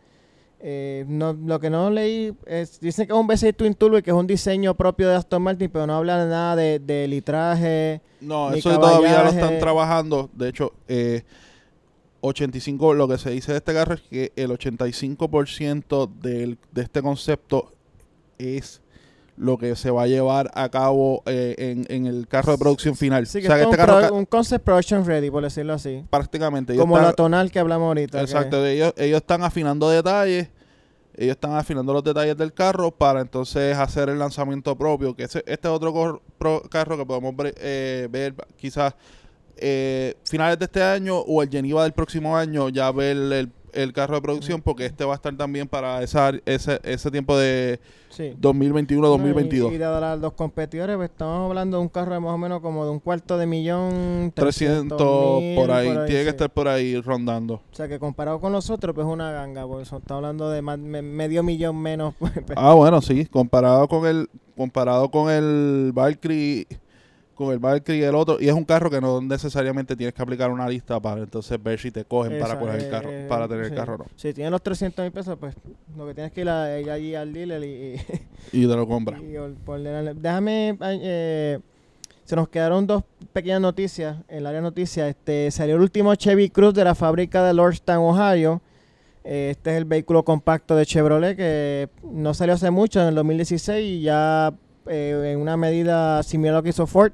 Eh, 0.67 1.05
no, 1.09 1.35
lo 1.35 1.61
que 1.61 1.69
no 1.69 1.91
leí 1.91 2.35
es, 2.47 2.81
dicen 2.81 3.07
que 3.07 3.13
es 3.13 3.19
un 3.19 3.29
V6 3.29 3.55
Twin 3.55 3.75
Turbo 3.75 3.99
y 3.99 4.03
que 4.03 4.11
es 4.11 4.17
un 4.17 4.27
diseño 4.27 4.75
propio 4.75 5.11
de 5.11 5.15
Aston 5.17 5.43
Martin, 5.43 5.69
pero 5.71 5.87
no 5.87 5.95
habla 5.95 6.25
nada 6.25 6.57
de, 6.57 6.79
de 6.79 7.07
litraje. 7.07 8.01
No, 8.23 8.51
Ni 8.51 8.61
eso 8.61 8.71
todavía 8.79 9.25
lo 9.25 9.29
están 9.29 9.59
trabajando. 9.59 10.31
De 10.33 10.49
hecho, 10.49 10.73
eh, 10.89 11.23
85, 12.23 12.95
lo 12.95 13.07
que 13.07 13.19
se 13.19 13.29
dice 13.31 13.53
de 13.53 13.59
este 13.59 13.75
carro 13.75 13.95
es 13.95 14.01
que 14.01 14.33
el 14.37 14.51
85% 14.51 16.09
del, 16.21 16.59
de 16.73 16.83
este 16.83 17.03
concepto 17.03 17.73
es 18.39 18.81
lo 19.37 19.59
que 19.59 19.75
se 19.75 19.91
va 19.91 20.05
a 20.05 20.07
llevar 20.07 20.51
a 20.55 20.69
cabo 20.69 21.23
eh, 21.27 21.57
en, 21.59 21.85
en 21.89 22.07
el 22.07 22.29
carro 22.29 22.53
de 22.53 22.59
producción 22.59 22.97
final. 22.97 23.27
Sí, 23.27 23.41
que 23.41 23.49
o 23.49 23.51
sea, 23.51 23.57
que 23.57 23.63
es 23.63 23.69
este 23.69 23.81
un, 23.81 23.87
carro 23.87 23.99
pro- 23.99 24.09
ca- 24.09 24.15
un 24.15 24.25
concept 24.27 24.65
production 24.65 25.05
ready, 25.05 25.29
por 25.31 25.43
decirlo 25.43 25.73
así. 25.75 26.05
prácticamente... 26.09 26.77
Como 26.77 26.97
están- 26.97 27.11
la 27.11 27.15
tonal 27.17 27.51
que 27.51 27.59
hablamos 27.59 27.89
ahorita. 27.89 28.19
que- 28.19 28.25
Exacto, 28.25 28.65
ellos, 28.65 28.95
ellos 28.97 29.17
están 29.21 29.43
afinando 29.43 29.91
detalles, 29.91 30.49
ellos 31.17 31.33
están 31.37 31.55
afinando 31.55 31.93
los 31.93 32.03
detalles 32.05 32.37
del 32.37 32.53
carro 32.53 32.91
para 32.91 33.21
entonces 33.21 33.77
hacer 33.77 34.09
el 34.09 34.19
lanzamiento 34.19 34.77
propio, 34.77 35.15
que 35.15 35.25
ese- 35.25 35.45
este 35.47 35.69
es 35.69 35.75
otro 35.75 36.21
pro- 36.39 36.63
carro 36.71 36.97
que 36.97 37.07
podemos 37.07 37.35
ver, 37.37 37.55
eh, 37.59 38.09
ver 38.11 38.35
quizás 38.57 38.95
eh, 39.57 40.15
finales 40.25 40.59
de 40.59 40.65
este 40.65 40.83
año 40.83 41.17
o 41.19 41.43
el 41.43 41.49
Geneva 41.49 41.85
del 41.85 41.93
próximo 41.93 42.37
año, 42.37 42.69
ya 42.71 42.91
ver 42.91 43.17
el, 43.17 43.53
el 43.75 43.93
carro 43.93 44.15
de 44.17 44.23
producción, 44.23 44.63
porque 44.63 44.87
este 44.87 45.05
va 45.05 45.13
a 45.13 45.17
estar 45.17 45.37
también 45.37 45.69
para 45.69 46.03
esa, 46.03 46.33
ese, 46.47 46.81
ese 46.85 47.11
tiempo 47.11 47.37
de 47.37 47.81
sí. 48.09 48.35
2021-2022. 48.41 49.73
Y, 49.73 49.75
y 49.75 49.79
de 49.79 50.17
los 50.21 50.33
competidores, 50.33 50.97
pues 50.97 51.11
estamos 51.11 51.49
hablando 51.49 51.77
de 51.79 51.83
un 51.83 51.89
carro 51.89 52.15
de 52.15 52.21
más 52.21 52.33
o 52.33 52.39
menos 52.39 52.61
como 52.61 52.85
de 52.85 52.91
un 52.91 53.01
cuarto 53.01 53.37
de 53.39 53.47
millón, 53.47 54.33
300 54.35 55.41
mil, 55.41 55.57
por 55.57 55.71
ahí, 55.71 55.89
tiene 56.07 56.23
que 56.25 56.29
estar 56.31 56.51
por 56.51 56.69
ahí 56.69 57.01
rondando. 57.01 57.55
O 57.55 57.75
sea 57.75 57.89
que 57.89 57.99
comparado 57.99 58.41
con 58.41 58.53
los 58.53 58.71
otros, 58.71 58.95
pues 58.95 59.07
es 59.07 59.13
una 59.13 59.33
ganga, 59.33 59.67
porque 59.67 59.83
estamos 59.83 60.03
hablando 60.11 60.51
de 60.51 60.63
más- 60.63 60.79
me- 60.79 61.03
medio 61.03 61.43
millón 61.43 61.77
menos. 61.77 62.15
pues, 62.19 62.33
pues. 62.33 62.57
Ah, 62.57 62.75
bueno, 62.75 63.01
sí, 63.03 63.27
comparado 63.27 63.89
con 63.89 64.07
el 64.07 64.29
comparado 64.57 65.11
con 65.11 65.31
el 65.31 65.91
Valkyrie 65.93 66.67
con 67.35 67.53
el 67.53 67.59
Valkyrie 67.59 68.01
y 68.03 68.05
el 68.05 68.15
otro 68.15 68.39
y 68.41 68.49
es 68.49 68.55
un 68.55 68.65
carro 68.65 68.89
que 68.91 69.01
no 69.01 69.21
necesariamente 69.21 69.95
tienes 69.97 70.15
que 70.15 70.23
aplicar 70.23 70.51
una 70.51 70.69
lista 70.69 70.99
para 71.01 71.21
entonces 71.23 71.63
ver 71.63 71.79
si 71.79 71.91
te 71.91 72.05
cogen 72.05 72.39
para 72.41 72.59
coger 72.59 72.77
el 72.81 72.85
eh, 72.87 72.91
carro, 72.91 73.11
para 73.29 73.49
tener 73.49 73.67
sí. 73.67 73.71
el 73.73 73.77
carro 73.77 73.95
o 73.95 73.99
no. 73.99 74.07
Si 74.17 74.33
tienes 74.33 74.51
los 74.51 74.63
300 74.63 75.03
mil 75.05 75.13
pesos, 75.13 75.37
pues 75.39 75.55
lo 75.97 76.07
que 76.07 76.15
tienes 76.15 76.33
que 76.33 76.41
ir, 76.43 76.49
a- 76.49 76.79
ir 76.81 76.91
allí 76.91 77.15
al 77.15 77.33
dealer 77.33 77.63
y, 77.65 78.01
Y 78.53 78.67
te 78.67 78.75
lo 78.77 78.87
compras. 78.87 79.21
Déjame, 80.17 80.77
eh, 80.81 81.59
se 82.25 82.37
nos 82.37 82.49
quedaron 82.49 82.87
dos 82.87 83.03
pequeñas 83.33 83.61
noticias 83.61 84.17
en 84.29 84.39
el 84.39 84.47
área 84.47 84.61
de 84.61 84.63
noticias. 84.65 85.09
Este, 85.09 85.51
salió 85.51 85.77
el 85.77 85.83
último 85.83 86.15
Chevy 86.15 86.51
Cruz 86.51 86.75
de 86.75 86.85
la 86.85 86.95
fábrica 86.95 87.45
de 87.45 87.55
Lordstown, 87.55 87.99
Ohio. 88.19 88.63
Eh, 89.25 89.49
Este 89.53 89.71
es 89.73 89.77
el 89.79 89.85
vehículo 89.85 90.23
compacto 90.25 90.77
de 90.77 90.87
Chevrolet 90.87 91.37
que 91.37 91.89
no 92.03 92.35
salió 92.35 92.55
hace 92.55 92.71
mucho, 92.71 93.01
en 93.01 93.09
el 93.09 93.15
2016, 93.15 93.85
y 93.87 94.03
ya 94.03 94.53
eh, 94.87 95.33
en 95.33 95.39
una 95.41 95.57
medida 95.57 96.23
similar 96.23 96.55
a 96.55 96.59
lo 96.59 96.63
que 96.63 96.71
hizo 96.71 96.87
Ford, 96.87 97.13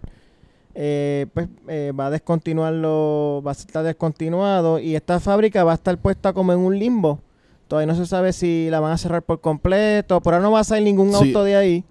eh, 0.74 1.26
pues 1.34 1.48
eh, 1.68 1.92
va 1.98 2.06
a 2.06 2.10
descontinuarlo, 2.10 3.42
va 3.44 3.50
a 3.50 3.54
estar 3.54 3.82
descontinuado 3.84 4.78
y 4.78 4.94
esta 4.94 5.18
fábrica 5.20 5.64
va 5.64 5.72
a 5.72 5.74
estar 5.74 5.98
puesta 5.98 6.32
como 6.32 6.52
en 6.52 6.58
un 6.60 6.78
limbo. 6.78 7.20
Todavía 7.68 7.92
no 7.92 7.98
se 7.98 8.06
sabe 8.06 8.32
si 8.32 8.68
la 8.70 8.80
van 8.80 8.92
a 8.92 8.98
cerrar 8.98 9.22
por 9.22 9.40
completo, 9.40 10.20
por 10.20 10.34
ahora 10.34 10.42
no 10.44 10.52
va 10.52 10.60
a 10.60 10.64
salir 10.64 10.84
ningún 10.84 11.12
Sí. 11.12 11.26
auto 11.28 11.44
de 11.44 11.56
ahí. 11.56 11.84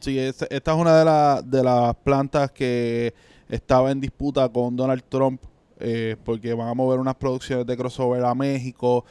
Sí, 0.00 0.18
es- 0.18 0.42
esta 0.50 0.72
es 0.72 0.78
una 0.78 0.98
de, 0.98 1.04
la- 1.04 1.42
de 1.44 1.62
las 1.62 1.94
plantas 1.96 2.50
que 2.50 3.14
estaba 3.48 3.90
en 3.90 4.00
disputa 4.00 4.48
con 4.48 4.76
Donald 4.76 5.02
Trump 5.08 5.40
eh, 5.80 6.16
porque 6.24 6.54
van 6.54 6.68
a 6.68 6.74
mover 6.74 7.00
unas 7.00 7.16
producciones 7.16 7.66
de 7.66 7.76
crossover 7.76 8.24
a 8.24 8.32
México, 8.34 9.04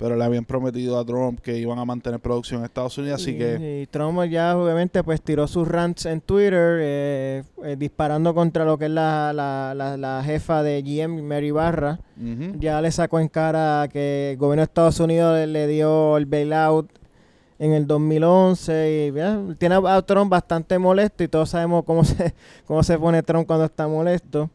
pero 0.00 0.16
le 0.16 0.24
habían 0.24 0.46
prometido 0.46 0.98
a 0.98 1.04
Trump 1.04 1.40
que 1.40 1.58
iban 1.58 1.78
a 1.78 1.84
mantener 1.84 2.20
producción 2.20 2.60
en 2.60 2.64
Estados 2.64 2.96
Unidos, 2.96 3.20
así 3.20 3.32
y, 3.32 3.38
que 3.38 3.82
y 3.82 3.86
Trump 3.86 4.18
ya 4.30 4.56
obviamente 4.56 5.04
pues 5.04 5.20
tiró 5.20 5.46
sus 5.46 5.68
rants 5.68 6.06
en 6.06 6.22
Twitter 6.22 6.78
eh, 6.80 7.42
eh, 7.62 7.76
disparando 7.78 8.32
contra 8.34 8.64
lo 8.64 8.78
que 8.78 8.86
es 8.86 8.90
la, 8.90 9.34
la, 9.34 9.74
la, 9.76 9.98
la 9.98 10.22
jefa 10.24 10.62
de 10.62 10.80
GM, 10.80 11.20
Mary 11.22 11.50
Barra. 11.50 12.00
Ya 12.58 12.80
le 12.80 12.90
sacó 12.90 13.20
en 13.20 13.28
cara 13.28 13.88
que 13.92 14.32
el 14.32 14.36
gobierno 14.38 14.60
de 14.60 14.64
Estados 14.64 15.00
Unidos 15.00 15.34
le, 15.34 15.46
le 15.46 15.66
dio 15.66 16.16
el 16.16 16.24
bailout 16.24 16.90
en 17.58 17.72
el 17.72 17.86
2011 17.86 19.12
y 19.12 19.16
ya, 19.16 19.38
tiene 19.58 19.80
a 19.86 20.02
Trump 20.02 20.30
bastante 20.30 20.78
molesto 20.78 21.24
y 21.24 21.28
todos 21.28 21.50
sabemos 21.50 21.84
cómo 21.84 22.04
se 22.04 22.34
cómo 22.66 22.82
se 22.82 22.98
pone 22.98 23.22
Trump 23.22 23.46
cuando 23.46 23.66
está 23.66 23.86
molesto. 23.86 24.48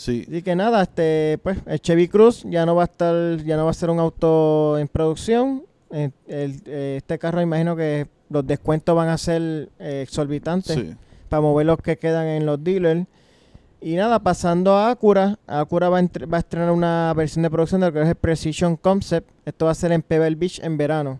Sí, 0.00 0.24
Así 0.28 0.42
que 0.42 0.56
nada, 0.56 0.82
este 0.82 1.38
pues 1.42 1.58
el 1.66 1.80
Chevy 1.80 2.08
Cruz 2.08 2.42
ya 2.44 2.64
no 2.66 2.74
va 2.74 2.82
a 2.82 2.86
estar 2.86 3.36
ya 3.44 3.56
no 3.56 3.64
va 3.64 3.70
a 3.70 3.74
ser 3.74 3.90
un 3.90 3.98
auto 4.00 4.78
en 4.78 4.88
producción. 4.88 5.64
Eh, 5.90 6.10
el- 6.28 6.62
eh, 6.66 6.94
este 6.98 7.18
carro 7.18 7.40
imagino 7.42 7.74
que 7.76 8.06
los 8.28 8.46
descuentos 8.46 8.94
van 8.94 9.08
a 9.08 9.18
ser 9.18 9.68
eh, 9.78 10.02
exorbitantes 10.02 10.74
sí. 10.74 10.94
para 11.28 11.40
mover 11.42 11.66
los 11.66 11.78
que 11.78 11.96
quedan 11.98 12.26
en 12.26 12.46
los 12.46 12.62
dealers. 12.62 13.06
Y 13.82 13.94
nada, 13.94 14.18
pasando 14.18 14.74
a 14.76 14.90
Acura, 14.90 15.38
Acura 15.46 15.88
va 15.88 15.98
a, 15.98 16.02
va 16.02 16.36
a 16.36 16.40
estrenar 16.40 16.70
una 16.70 17.12
versión 17.16 17.42
de 17.42 17.50
producción 17.50 17.80
de 17.80 17.86
lo 17.88 17.92
que 17.94 18.02
es 18.02 18.08
el 18.08 18.14
Precision 18.14 18.76
Concept. 18.76 19.28
Esto 19.46 19.64
va 19.64 19.70
a 19.70 19.74
ser 19.74 19.90
en 19.92 20.02
Pebble 20.02 20.34
Beach 20.34 20.60
en 20.62 20.76
verano. 20.76 21.18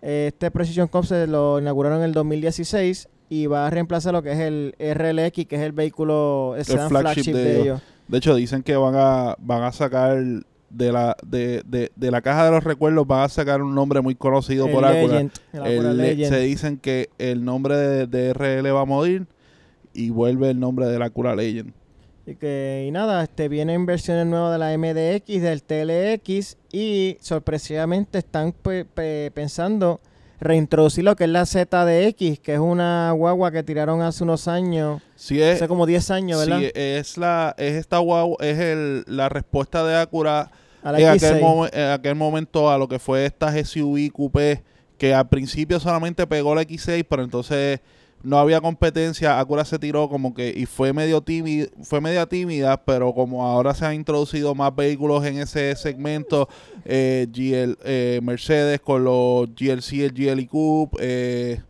Este 0.00 0.50
Precision 0.50 0.88
Concept 0.88 1.28
lo 1.30 1.58
inauguraron 1.58 1.98
en 1.98 2.04
el 2.04 2.12
2016 2.14 3.08
y 3.28 3.46
va 3.46 3.66
a 3.66 3.70
reemplazar 3.70 4.12
lo 4.12 4.22
que 4.22 4.32
es 4.32 4.38
el 4.38 4.74
RLX, 4.78 5.46
que 5.46 5.56
es 5.56 5.62
el 5.62 5.72
vehículo 5.72 6.54
el 6.56 6.64
sedán 6.64 6.88
flagship 6.88 7.22
flagship, 7.24 7.32
de 7.34 7.52
ellos. 7.52 7.64
ellos. 7.64 7.82
De 8.08 8.18
hecho, 8.18 8.34
dicen 8.34 8.62
que 8.62 8.76
van 8.76 8.94
a, 8.96 9.36
van 9.38 9.62
a 9.64 9.72
sacar 9.72 10.18
de 10.70 10.92
la, 10.92 11.16
de, 11.26 11.62
de, 11.66 11.90
de 11.94 12.10
la 12.10 12.20
caja 12.22 12.44
de 12.46 12.50
los 12.50 12.64
recuerdos, 12.64 13.06
van 13.06 13.24
a 13.24 13.28
sacar 13.28 13.62
un 13.62 13.74
nombre 13.74 14.00
muy 14.00 14.14
conocido 14.14 14.66
El 14.66 14.72
por 14.72 14.84
Acura. 14.84 15.20
El 15.20 16.00
El 16.00 16.26
se 16.26 16.40
dicen 16.40 16.78
que 16.78 17.10
el 17.18 17.44
nombre 17.44 17.76
de, 17.76 18.06
de 18.06 18.32
RL 18.32 18.74
va 18.74 18.80
a 18.82 18.84
morir 18.86 19.26
y 19.94 20.10
vuelve 20.10 20.50
el 20.50 20.60
nombre 20.60 20.86
de 20.86 20.98
la 20.98 21.06
Acura 21.06 21.34
Legend. 21.36 21.72
Y, 22.26 22.34
que, 22.34 22.84
y 22.86 22.90
nada, 22.90 23.22
este, 23.22 23.48
vienen 23.48 23.86
versiones 23.86 24.26
nuevas 24.26 24.52
de 24.52 24.58
la 24.58 24.76
MDX, 24.76 25.40
del 25.42 25.62
TLX 25.62 26.56
y 26.70 27.16
sorpresivamente 27.20 28.18
están 28.18 28.52
pe- 28.52 28.84
pe- 28.84 29.30
pensando 29.34 30.00
reintroducir 30.40 31.04
lo 31.04 31.16
que 31.16 31.24
es 31.24 31.30
la 31.30 31.44
ZDX, 31.46 32.38
que 32.40 32.54
es 32.54 32.58
una 32.60 33.10
guagua 33.12 33.50
que 33.50 33.62
tiraron 33.62 34.02
hace 34.02 34.22
unos 34.24 34.48
años, 34.48 35.02
Si 35.16 35.40
es, 35.42 35.56
hace 35.56 35.68
como 35.68 35.84
10 35.86 36.10
años, 36.10 36.38
¿verdad? 36.40 36.60
si 36.60 36.70
es 36.74 37.16
la 37.18 37.54
es 37.58 37.74
esta 37.74 37.98
guau- 38.00 38.36
es 38.40 38.58
el, 38.58 39.04
la 39.06 39.28
respuesta 39.28 39.84
de 39.84 39.96
Acura 39.96 40.50
en 40.84 40.94
X6. 40.94 41.16
aquel, 41.16 41.42
momen- 41.42 41.70
en 41.72 41.90
aquel 41.90 42.14
momento 42.14 42.70
a 42.70 42.78
lo 42.78 42.88
que 42.88 42.98
fue 42.98 43.26
esta 43.26 43.52
SUV 43.64 44.10
coupé 44.12 44.62
que 44.96 45.14
al 45.14 45.28
principio 45.28 45.78
solamente 45.80 46.26
pegó 46.26 46.54
la 46.54 46.62
X6 46.62 47.04
pero 47.08 47.22
entonces 47.24 47.80
no 48.22 48.38
había 48.38 48.60
competencia 48.60 49.38
Acura 49.38 49.64
se 49.64 49.78
tiró 49.78 50.08
como 50.08 50.34
que 50.34 50.52
y 50.56 50.66
fue 50.66 50.92
medio 50.92 51.20
tímida 51.20 51.68
fue 51.82 52.00
media 52.00 52.26
tímida 52.26 52.76
pero 52.84 53.14
como 53.14 53.46
ahora 53.46 53.74
se 53.74 53.86
han 53.86 53.94
introducido 53.94 54.54
más 54.56 54.74
vehículos 54.74 55.24
en 55.24 55.38
ese 55.38 55.74
segmento 55.76 56.48
eh, 56.84 57.26
GL, 57.32 57.78
eh, 57.84 58.20
Mercedes 58.22 58.80
con 58.80 59.04
los 59.04 59.48
GLC 59.54 59.92
el 60.04 60.12
GLE 60.12 60.46
Coupe 60.48 60.96
eh, 61.00 61.62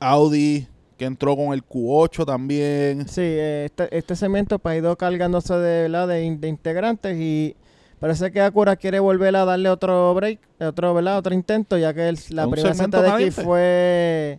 Audi 0.00 0.66
que 0.96 1.04
entró 1.04 1.36
con 1.36 1.52
el 1.52 1.64
Q8 1.66 2.24
también 2.24 3.08
Sí, 3.08 3.20
eh, 3.22 3.64
este, 3.66 3.96
este 3.96 4.16
segmento 4.16 4.58
pues, 4.58 4.74
ha 4.74 4.76
ido 4.78 4.96
cargándose 4.96 5.54
de, 5.54 5.82
¿verdad? 5.82 6.08
de, 6.08 6.24
in- 6.24 6.40
de 6.40 6.48
integrantes 6.48 7.16
y 7.18 7.56
parece 7.98 8.30
que 8.32 8.40
Acura 8.40 8.76
quiere 8.76 9.00
volver 9.00 9.34
a 9.36 9.44
darle 9.44 9.68
otro 9.68 10.14
break, 10.14 10.40
otro, 10.60 10.94
¿verdad? 10.94 11.18
otro 11.18 11.34
intento, 11.34 11.76
ya 11.78 11.92
que 11.94 12.08
el- 12.08 12.18
la 12.30 12.48
primera 12.48 12.74
ZDX 12.74 13.34
fue... 13.44 14.38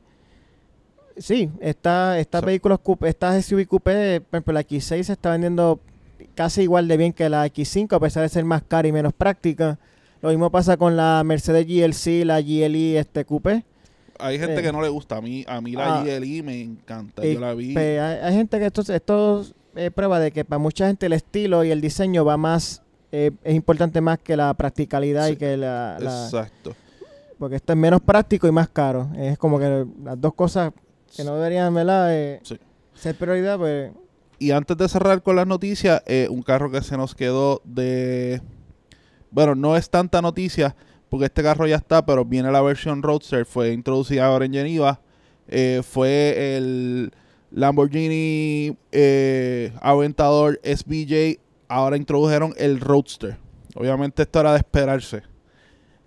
Sí, 1.17 1.49
esta, 1.59 2.19
estas 2.19 2.41
Sí. 2.41 2.45
vehículos 2.47 2.79
coupé, 2.79 3.09
estas 3.09 3.45
SUV 3.45 3.67
coupé, 3.67 4.21
por 4.21 4.37
ejemplo, 4.37 4.53
la 4.53 4.61
X6 4.61 5.03
se 5.03 5.13
está 5.13 5.31
vendiendo 5.31 5.79
casi 6.35 6.63
igual 6.63 6.87
de 6.87 6.97
bien 6.97 7.13
que 7.13 7.29
la 7.29 7.45
X5, 7.45 7.95
a 7.95 7.99
pesar 7.99 8.23
de 8.23 8.29
ser 8.29 8.45
más 8.45 8.63
cara 8.63 8.87
y 8.87 8.91
menos 8.91 9.13
práctica. 9.13 9.77
Lo 10.21 10.29
mismo 10.29 10.49
pasa 10.49 10.77
con 10.77 10.95
la 10.95 11.21
Mercedes 11.25 11.67
GLC, 11.67 12.25
la 12.25 12.41
GLE 12.41 12.97
este 12.99 13.25
coupé. 13.25 13.63
hay 14.19 14.37
gente 14.39 14.59
Eh. 14.59 14.63
que 14.63 14.71
no 14.71 14.81
le 14.81 14.89
gusta 14.89 15.17
a 15.17 15.21
mí 15.21 15.43
a 15.47 15.59
mí 15.59 15.71
la 15.73 15.99
Ah. 15.99 16.03
GLE 16.03 16.43
me 16.43 16.61
encanta 16.61 17.25
Y, 17.25 17.33
yo 17.33 17.39
la 17.39 17.53
vi 17.55 17.73
pues, 17.73 17.99
hay, 17.99 18.19
hay 18.19 18.33
gente 18.35 18.59
que 18.59 18.65
esto, 18.67 18.81
esto 18.93 19.43
es 19.75 19.91
prueba 19.91 20.19
de 20.19 20.31
que 20.31 20.45
para 20.45 20.59
mucha 20.59 20.85
gente 20.87 21.07
el 21.07 21.13
estilo 21.13 21.63
y 21.63 21.71
el 21.71 21.81
diseño 21.81 22.23
va 22.23 22.37
más, 22.37 22.83
eh, 23.11 23.31
es 23.43 23.55
importante 23.55 24.01
más 24.01 24.19
que 24.19 24.37
la 24.37 24.53
practicalidad 24.53 25.27
Sí, 25.27 25.33
y 25.33 25.35
que 25.35 25.57
la, 25.57 25.97
la- 25.99 26.25
Exacto. 26.25 26.75
Porque 27.39 27.55
esto 27.57 27.73
es 27.73 27.77
menos 27.79 28.01
práctico 28.01 28.47
y 28.47 28.51
más 28.51 28.69
caro. 28.69 29.09
Es 29.17 29.37
como 29.39 29.59
que 29.59 29.85
las 30.03 30.21
dos 30.21 30.33
cosas 30.35 30.71
que 31.15 31.23
no 31.23 31.35
deberían 31.35 31.73
¿verdad? 31.73 32.13
Eh, 32.13 32.39
Sí. 32.43 32.57
ser 32.95 33.15
prioridad, 33.15 33.57
pues... 33.57 33.91
Y 34.39 34.51
antes 34.51 34.75
de 34.77 34.89
cerrar 34.89 35.21
con 35.21 35.35
las 35.35 35.47
noticias, 35.47 36.01
eh, 36.05 36.27
un 36.29 36.41
carro 36.43 36.69
que 36.71 36.81
se 36.81 36.97
nos 36.97 37.15
quedó 37.15 37.61
de... 37.63 38.41
Bueno, 39.31 39.55
no 39.55 39.77
es 39.77 39.89
tanta 39.89 40.21
noticia 40.21 40.75
porque 41.09 41.25
este 41.25 41.43
carro 41.43 41.67
ya 41.67 41.75
está, 41.77 42.05
pero 42.05 42.25
viene 42.25 42.51
la 42.51 42.61
versión 42.61 43.03
Roadster, 43.03 43.45
fue 43.45 43.71
introducida 43.71 44.25
ahora 44.25 44.45
en 44.45 44.53
Geneva. 44.53 44.99
Eh, 45.47 45.81
fue 45.83 46.55
el 46.57 47.13
Lamborghini 47.51 48.75
Aventador 49.81 50.59
SBJ, 50.63 51.39
ahora 51.67 51.97
introdujeron 51.97 52.53
el 52.57 52.79
Roadster. 52.79 53.37
Obviamente 53.75 54.23
esto 54.23 54.39
era 54.39 54.51
de 54.53 54.57
esperarse. 54.57 55.23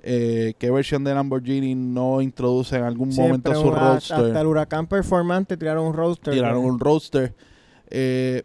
Eh, 0.09 0.55
¿Qué 0.59 0.71
versión 0.71 1.03
de 1.03 1.13
Lamborghini 1.13 1.75
no 1.75 2.21
introduce 2.21 2.77
en 2.77 2.85
algún 2.85 3.09
momento 3.13 3.53
su 3.55 3.67
un- 3.69 3.75
Roadster? 3.75 4.17
Hasta 4.27 4.41
el 4.41 4.47
Huracán 4.47 4.87
Performante 4.87 5.57
tiraron 5.57 5.85
un 5.87 5.95
roadster. 5.95 6.33
tiraron 6.33 6.65
un 6.65 6.79
roadster. 6.79 7.35
Eh, 7.91 8.45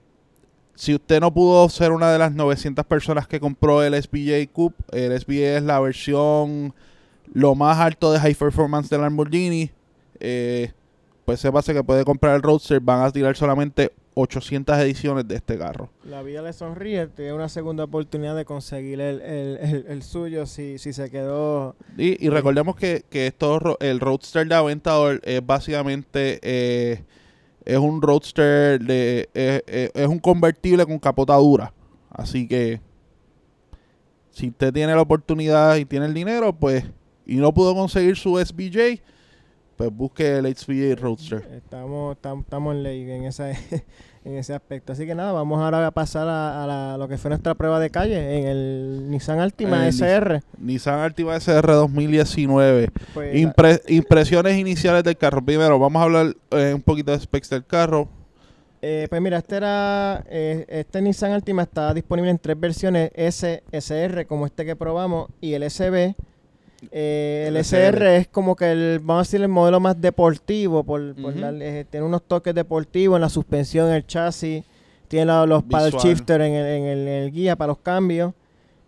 si 0.73 0.95
usted 0.95 1.19
no 1.19 1.31
pudo 1.31 1.69
ser 1.69 1.91
una 1.91 2.11
de 2.11 2.17
las 2.17 2.33
900 2.33 2.83
personas 2.85 3.27
que 3.27 3.39
compró 3.39 3.83
el 3.83 3.93
SBJ 3.93 4.47
Coupe, 4.51 4.83
el 4.91 5.11
SBJ 5.11 5.57
es 5.57 5.63
la 5.63 5.79
versión 5.79 6.73
lo 7.31 7.53
más 7.53 7.77
alto 7.77 8.11
de 8.11 8.19
high 8.19 8.33
performance 8.33 8.89
de 8.89 8.97
Lamborghini. 8.97 9.69
Eh, 10.19 10.71
pues 11.25 11.39
sépase 11.39 11.75
que 11.75 11.83
puede 11.83 12.03
comprar 12.03 12.35
el 12.35 12.41
roadster. 12.41 12.79
Van 12.79 13.03
a 13.05 13.11
tirar 13.11 13.35
solamente 13.37 13.91
800 14.13 14.77
ediciones 14.79 15.27
de 15.27 15.35
este 15.35 15.57
carro. 15.57 15.89
La 16.03 16.21
vida 16.21 16.41
le 16.41 16.51
sonríe, 16.53 17.07
tiene 17.07 17.33
una 17.33 17.47
segunda 17.49 17.85
oportunidad 17.85 18.35
de 18.35 18.43
conseguir 18.45 18.99
el, 18.99 19.21
el- 19.21 19.57
el- 19.57 19.85
el 19.87 20.03
suyo 20.03 20.45
si, 20.45 20.77
si 20.77 20.91
se 20.93 21.09
quedó... 21.09 21.75
Y, 21.97 22.23
y 22.25 22.29
recordemos 22.29 22.75
que, 22.75 23.05
que 23.09 23.27
esto, 23.27 23.77
el 23.79 23.99
Roadster 23.99 24.47
de 24.47 24.55
Aventador 24.55 25.21
es 25.23 25.45
básicamente 25.45 26.39
eh, 26.43 27.03
es 27.63 27.77
un 27.77 28.01
Roadster 28.01 28.81
de 28.81 29.29
eh, 29.33 29.61
eh, 29.67 29.91
es 29.93 30.07
un 30.07 30.19
convertible 30.19 30.85
con 30.85 30.99
capota 30.99 31.35
dura. 31.35 31.73
Así 32.09 32.47
que 32.47 32.81
si 34.31 34.49
usted 34.49 34.73
tiene 34.73 34.93
la 34.95 35.01
oportunidad 35.01 35.75
y 35.77 35.85
tiene 35.85 36.05
el 36.05 36.13
dinero, 36.13 36.53
pues 36.53 36.83
y 37.25 37.35
no 37.35 37.53
pudo 37.53 37.73
conseguir 37.75 38.17
su 38.17 38.37
SBJ, 38.43 39.01
pues 39.87 39.97
busque 39.97 40.37
el 40.37 40.45
SBJ 40.55 40.95
Roadster. 41.01 41.43
Estamos, 41.55 42.15
estamos, 42.15 42.43
estamos 42.43 42.75
en 42.75 42.83
ley 42.83 43.09
en 43.09 43.23
ese, 43.23 43.57
en 44.25 44.35
ese 44.37 44.53
aspecto. 44.53 44.93
Así 44.93 45.05
que 45.07 45.15
nada, 45.15 45.31
vamos 45.31 45.59
ahora 45.59 45.87
a 45.87 45.91
pasar 45.91 46.27
a, 46.27 46.63
a 46.63 46.67
la- 46.67 46.97
lo 46.97 47.07
que 47.07 47.17
fue 47.17 47.29
nuestra 47.29 47.55
prueba 47.55 47.79
de 47.79 47.89
calle 47.89 48.39
en 48.39 48.47
el 48.47 49.09
Nissan 49.09 49.39
Altima 49.39 49.81
El 49.87 49.93
SR. 49.93 50.41
Nissan 50.59 50.99
Altima 50.99 51.35
SR 51.35 51.73
2019. 51.73 52.89
Pues, 53.13 53.35
Impre- 53.35 53.81
impresiones 53.87 54.57
iniciales 54.57 55.03
del 55.03 55.17
carro. 55.17 55.43
Primero, 55.43 55.79
vamos 55.79 55.99
a 55.99 56.03
hablar 56.03 56.35
eh, 56.51 56.73
un 56.75 56.81
poquito 56.83 57.11
de 57.11 57.19
specs 57.19 57.49
del 57.49 57.65
carro. 57.65 58.07
eh, 58.83 59.07
pues 59.09 59.19
mira, 59.21 59.37
este 59.39 59.55
era 59.57 60.23
eh, 60.29 60.65
este 60.69 61.01
Nissan 61.01 61.31
Altima 61.31 61.63
está 61.63 61.91
disponible 61.93 62.29
en 62.29 62.37
tres 62.37 62.59
versiones, 62.59 63.09
S, 63.15 63.63
SR, 63.71 64.25
como 64.27 64.45
este 64.45 64.63
que 64.63 64.75
probamos, 64.75 65.29
y 65.41 65.53
el 65.53 65.63
SB. 65.69 66.13
Eh, 66.91 67.45
el 67.47 67.57
SR. 67.57 68.17
Es 68.17 68.27
como 68.27 68.55
que 68.55 68.71
el, 68.71 68.99
vamos 68.99 69.27
a 69.27 69.27
decir, 69.29 69.41
el 69.41 69.47
modelo 69.49 69.79
más 69.79 69.99
deportivo, 70.01 70.83
por, 70.83 71.15
darle- 71.15 71.81
eh, 71.81 71.85
tiene 71.89 72.05
unos 72.05 72.23
toques 72.23 72.55
deportivos 72.55 73.17
en 73.17 73.21
la 73.21 73.29
suspensión, 73.29 73.87
en 73.89 73.95
el 73.95 74.07
chasis, 74.07 74.63
tiene 75.07 75.25
la- 75.27 75.45
los 75.45 75.63
paddle 75.63 75.91
shifter 75.99 76.41
en 76.41 76.53
el, 76.53 76.65
en 76.65 76.83
el- 76.85 77.07
en 77.07 77.23
el 77.23 77.31
guía 77.31 77.55
para 77.55 77.67
los 77.69 77.77
cambios. 77.79 78.33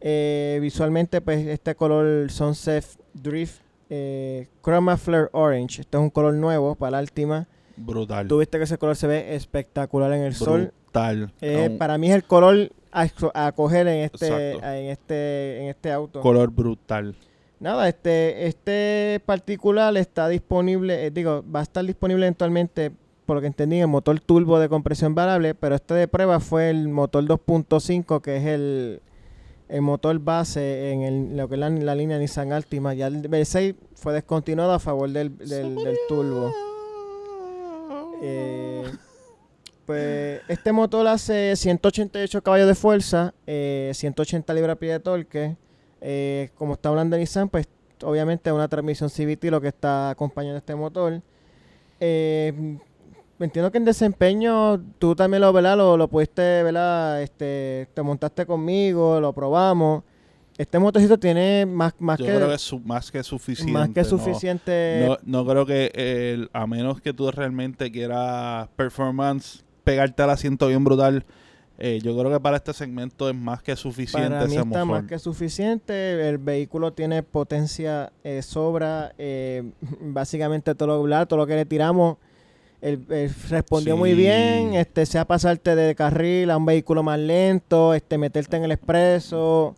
Eh, 0.01 0.57
visualmente, 0.61 1.21
pues 1.21 1.45
este 1.47 1.75
color 1.75 2.29
Sunset 2.31 2.83
Drift 3.13 3.61
eh, 3.89 4.47
Chroma 4.63 4.97
Flare 4.97 5.29
Orange. 5.33 5.81
Este 5.81 5.97
es 5.97 6.01
un 6.01 6.09
color 6.09 6.33
nuevo 6.33 6.75
para 6.75 6.91
la 6.91 6.97
Altima. 6.97 7.47
Brutal. 7.77 8.27
Tú 8.27 8.39
viste 8.39 8.57
que 8.57 8.63
ese 8.63 8.77
color 8.77 8.95
se 8.95 9.07
ve 9.07 9.35
espectacular 9.35 10.11
en 10.13 10.23
el 10.23 10.33
sol. 10.35 10.71
Brutal. 10.85 11.31
Eh, 11.41 11.69
Un 11.71 11.77
para 11.77 11.97
mí 11.97 12.09
es 12.09 12.15
el 12.15 12.23
color 12.23 12.71
a, 12.91 13.07
a 13.33 13.51
coger 13.51 13.87
en 13.87 13.99
este, 14.03 14.27
Exacto. 14.51 14.67
en 14.73 14.85
este, 14.85 15.61
en 15.61 15.67
este 15.69 15.91
auto. 15.91 16.21
color 16.21 16.49
brutal. 16.51 17.15
Nada, 17.63 17.87
este, 17.87 18.45
este 18.47 19.21
particular 19.25 19.95
está 19.95 20.27
disponible, 20.27 21.05
eh, 21.05 21.11
digo, 21.11 21.45
va 21.49 21.61
a 21.61 21.63
estar 21.63 21.85
disponible 21.85 22.25
eventualmente, 22.25 22.91
por 23.25 23.37
lo 23.37 23.41
que 23.41 23.47
entendí, 23.47 23.79
en 23.79 23.89
motor 23.89 24.19
turbo 24.19 24.59
de 24.59 24.67
compresión 24.67 25.15
variable, 25.15 25.55
pero 25.55 25.75
este 25.75 25.93
de 25.93 26.09
prueba 26.09 26.41
fue 26.41 26.69
el 26.69 26.89
motor 26.89 27.23
2.5, 27.23 28.21
que 28.21 28.35
es 28.35 28.45
el, 28.47 29.01
el 29.69 29.81
motor 29.81 30.19
base 30.19 30.91
en 30.91 31.01
el- 31.03 31.37
lo 31.37 31.47
que 31.47 31.55
es 31.55 31.59
la, 31.59 31.69
la 31.69 31.95
línea 31.95 32.17
Nissan 32.19 32.51
Altima. 32.51 32.93
Ya 32.95 33.07
el 33.07 33.21
V6 33.21 33.75
fue 33.95 34.11
descontinuado 34.11 34.73
a 34.73 34.79
favor 34.79 35.09
del, 35.09 35.37
del, 35.37 35.75
del 35.75 35.97
turbo. 36.09 36.51
Eh, 38.21 38.83
pues 39.85 40.41
este 40.49 40.73
motor 40.73 41.07
hace 41.07 41.55
188 41.55 42.41
caballos 42.41 42.67
de 42.67 42.75
fuerza, 42.75 43.33
eh, 43.47 43.91
180 43.93 44.53
libras-pie 44.53 44.91
de 44.91 44.99
torque. 44.99 45.55
Eh, 46.05 46.49
como 46.55 46.73
está 46.73 46.89
hablando 46.89 47.15
de 47.15 47.21
Nissan, 47.21 47.47
pues 47.47 47.65
obviamente 48.03 48.49
es 48.49 48.53
una 48.53 48.67
transmisión 48.67 49.09
CVT 49.09 49.45
lo 49.49 49.61
que 49.61 49.69
está 49.69 50.09
acompañando 50.09 50.57
este 50.57 50.75
motor. 50.75 51.21
Eh, 51.99 52.77
entiendo 53.39 53.71
que 53.71 53.77
en 53.77 53.85
desempeño 53.85 54.81
tú 54.99 55.15
también 55.15 55.41
lo, 55.41 55.53
¿verdad? 55.53 55.77
Lo, 55.77 55.95
lo 55.97 56.07
pudiste, 56.09 56.63
¿verdad? 56.63 57.21
Este, 57.21 57.87
te 57.93 58.01
montaste 58.01 58.45
conmigo, 58.45 59.19
lo 59.21 59.31
probamos. 59.33 60.03
Este 60.57 60.77
motorcito 60.77 61.17
tiene 61.17 61.65
más, 61.65 61.93
más 61.99 62.19
Yo 62.19 62.25
que, 62.25 62.35
creo 62.35 62.47
que 62.49 62.53
es 62.55 62.73
más 62.85 63.09
que 63.09 63.23
suficiente. 63.23 63.71
más 63.73 63.89
que 63.89 64.01
no- 64.01 64.05
suficiente. 64.07 65.05
No, 65.07 65.17
no 65.23 65.49
creo 65.49 65.65
que 65.65 65.91
el, 65.95 66.49
a 66.53 66.67
menos 66.67 67.01
que 67.01 67.13
tú 67.13 67.31
realmente 67.31 67.91
quieras 67.91 68.67
performance, 68.75 69.63
pegarte 69.83 70.21
al 70.21 70.29
asiento 70.29 70.67
bien 70.67 70.83
brutal. 70.83 71.25
Eh, 71.85 71.99
yo 72.01 72.17
creo 72.17 72.31
que 72.31 72.39
para 72.39 72.55
este 72.55 72.71
segmento 72.71 73.27
es 73.27 73.35
más 73.35 73.61
que 73.61 73.75
suficiente 73.75 74.29
Para 74.29 74.45
mí 74.45 74.53
ese 74.55 74.61
está 74.63 74.85
más 74.85 75.03
que 75.03 75.19
suficiente. 75.19 76.29
El 76.29 76.37
vehículo 76.37 76.93
tiene 76.93 77.23
potencia 77.23 78.13
eh, 78.23 78.41
sobra. 78.41 79.13
eh, 79.17 79.69
básicamente 79.99 80.75
todo 80.75 81.05
lo, 81.05 81.27
todo 81.27 81.39
lo 81.39 81.45
que 81.45 81.55
le 81.55 81.65
tiramos. 81.65 82.15
Él, 82.79 83.05
él 83.09 83.29
respondió 83.49 83.97
muy 83.97 84.13
bien. 84.13 84.75
Este, 84.75 85.05
sea 85.05 85.25
pasarte 85.25 85.75
de 85.75 85.93
carril 85.93 86.51
a 86.51 86.57
un 86.57 86.65
vehículo 86.65 87.03
más 87.03 87.19
lento, 87.19 87.93
este, 87.93 88.17
meterte 88.17 88.55
en 88.55 88.63
el 88.63 88.71
expreso. 88.71 89.75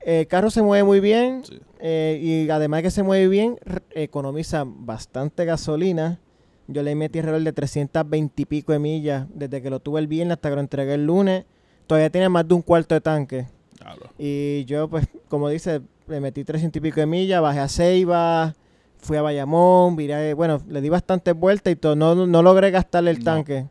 El 0.00 0.26
carro 0.26 0.48
se 0.48 0.62
mueve 0.62 0.84
muy 0.84 1.00
bien. 1.00 1.42
Sí. 1.44 1.60
eh, 1.78 2.20
y 2.22 2.48
además 2.48 2.78
de 2.78 2.82
que 2.84 2.90
se 2.90 3.02
mueve 3.02 3.28
bien, 3.28 3.58
economiza 3.90 4.64
bastante 4.66 5.44
gasolina. 5.44 6.20
Yo 6.66 6.82
le 6.82 6.94
metí 6.94 7.18
alrededor 7.18 7.42
de 7.42 7.52
320 7.52 8.42
y 8.42 8.44
pico 8.46 8.72
de 8.72 8.78
millas 8.78 9.26
desde 9.34 9.60
que 9.60 9.68
lo 9.70 9.80
tuve 9.80 10.00
el 10.00 10.06
viernes 10.06 10.36
hasta 10.36 10.48
que 10.48 10.54
lo 10.54 10.60
entregué 10.60 10.94
el 10.94 11.04
lunes. 11.06 11.44
Todavía 11.86 12.08
tiene 12.10 12.28
más 12.30 12.48
de 12.48 12.54
un 12.54 12.62
cuarto 12.62 12.94
de 12.94 13.00
tanque. 13.02 13.46
Claro. 13.78 14.08
Y 14.18 14.64
yo, 14.64 14.88
pues, 14.88 15.06
como 15.28 15.48
dice, 15.50 15.82
le 16.08 16.20
metí 16.20 16.42
300 16.44 16.78
y 16.78 16.80
pico 16.80 17.00
de 17.00 17.06
millas, 17.06 17.42
bajé 17.42 17.58
a 17.60 17.68
Ceiba, 17.68 18.54
fui 18.98 19.18
a 19.18 19.22
Bayamón, 19.22 19.94
viré, 19.96 20.32
bueno, 20.32 20.62
le 20.68 20.80
di 20.80 20.88
bastantes 20.88 21.34
vueltas 21.34 21.72
y 21.72 21.76
todo. 21.76 21.94
No, 21.96 22.14
no 22.26 22.42
logré 22.42 22.70
gastarle 22.70 23.10
el 23.10 23.18
No. 23.18 23.24
tanque. 23.24 23.66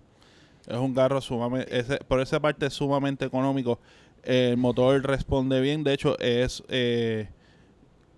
Es 0.67 0.77
un 0.77 0.93
carro 0.93 1.19
sumamente, 1.19 1.77
ese- 1.79 1.97
por 2.07 2.21
esa 2.21 2.39
parte 2.39 2.67
es 2.67 2.73
sumamente 2.73 3.25
económico. 3.25 3.79
El 4.23 4.55
motor 4.57 5.01
responde 5.03 5.59
bien, 5.59 5.83
de 5.83 5.93
hecho 5.93 6.17
es, 6.19 6.63
eh, 6.69 7.27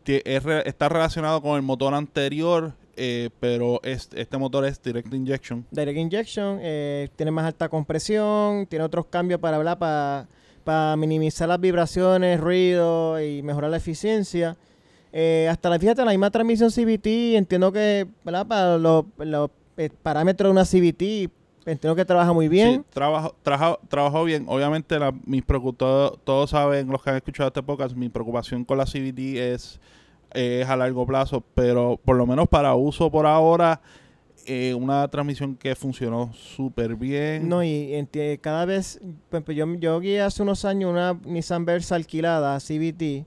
es 0.06 0.44
re- 0.44 0.68
está 0.68 0.90
relacionado 0.90 1.42
con 1.42 1.56
el 1.56 1.62
motor 1.64 1.94
anterior, 1.94 2.74
eh, 2.98 3.30
pero 3.40 3.80
es- 3.84 4.10
este 4.16 4.38
motor 4.38 4.66
es 4.66 4.82
direct 4.82 5.14
injection. 5.14 5.66
Direct 5.72 5.98
Injection, 5.98 6.60
eh, 6.62 7.10
tiene 7.16 7.32
más 7.32 7.46
alta 7.46 7.70
compresión, 7.70 8.66
tiene 8.68 8.86
otros 8.86 9.06
cambios 9.08 9.40
para 9.40 9.58
hablar, 9.58 9.78
para, 9.80 10.28
para 10.64 10.96
minimizar 10.96 11.48
las 11.48 11.60
vibraciones, 11.60 12.40
ruido 12.40 13.22
y 13.22 13.42
mejorar 13.42 13.72
la 13.72 13.78
eficiencia. 13.78 14.58
Eh, 15.14 15.48
hasta 15.50 15.70
la 15.70 15.80
fíjate, 15.80 16.04
la 16.04 16.12
misma 16.12 16.30
transmisión 16.32 16.70
CVT, 16.72 17.36
entiendo 17.38 17.72
que, 17.72 18.06
¿verdad? 18.24 18.46
Para 18.48 18.78
los, 18.78 19.06
los, 19.20 19.50
parámetros 20.04 20.48
de 20.50 20.52
una 20.52 20.66
CVT, 20.66 21.30
entiendo 21.66 21.96
que 21.96 22.06
trabaja 22.06 22.34
muy 22.34 22.48
bien. 22.48 22.76
Sí, 22.86 22.92
trabajo, 22.94 23.36
trabajo, 23.44 23.80
trabajó 23.88 24.24
bien. 24.26 24.46
Obviamente, 24.48 24.98
la, 25.00 25.14
mis 25.26 25.44
preocup- 25.46 25.78
todo- 25.78 26.12
todos 26.24 26.50
saben, 26.50 26.88
los 26.90 27.02
que 27.02 27.10
han 27.12 27.16
escuchado 27.18 27.48
este 27.48 27.64
podcast, 27.64 27.96
mi 27.96 28.10
preocupación 28.10 28.66
con 28.66 28.78
la 28.78 28.86
CVT 28.86 29.38
es, 29.54 29.80
eh, 30.34 30.62
es 30.64 30.70
a 30.70 30.76
largo 30.76 31.06
plazo, 31.06 31.44
pero 31.54 32.00
por 32.04 32.16
lo 32.16 32.26
menos 32.26 32.48
para 32.48 32.76
uso 32.76 33.12
por 33.12 33.26
ahora, 33.26 33.82
eh, 34.48 34.74
una 34.74 35.08
transmisión 35.08 35.56
que 35.56 35.76
funcionó 35.76 36.32
súper 36.34 36.96
bien. 36.96 37.50
No, 37.50 37.64
y 37.64 38.08
cada 38.42 38.66
vez, 38.66 39.00
yo, 39.50 39.76
yo 39.76 40.00
guié 40.00 40.22
hace 40.22 40.44
unos 40.44 40.66
años 40.66 40.92
una 40.92 41.20
Nissan 41.26 41.66
Versa 41.66 41.96
alquilada, 41.96 42.60
CVT, 42.60 43.26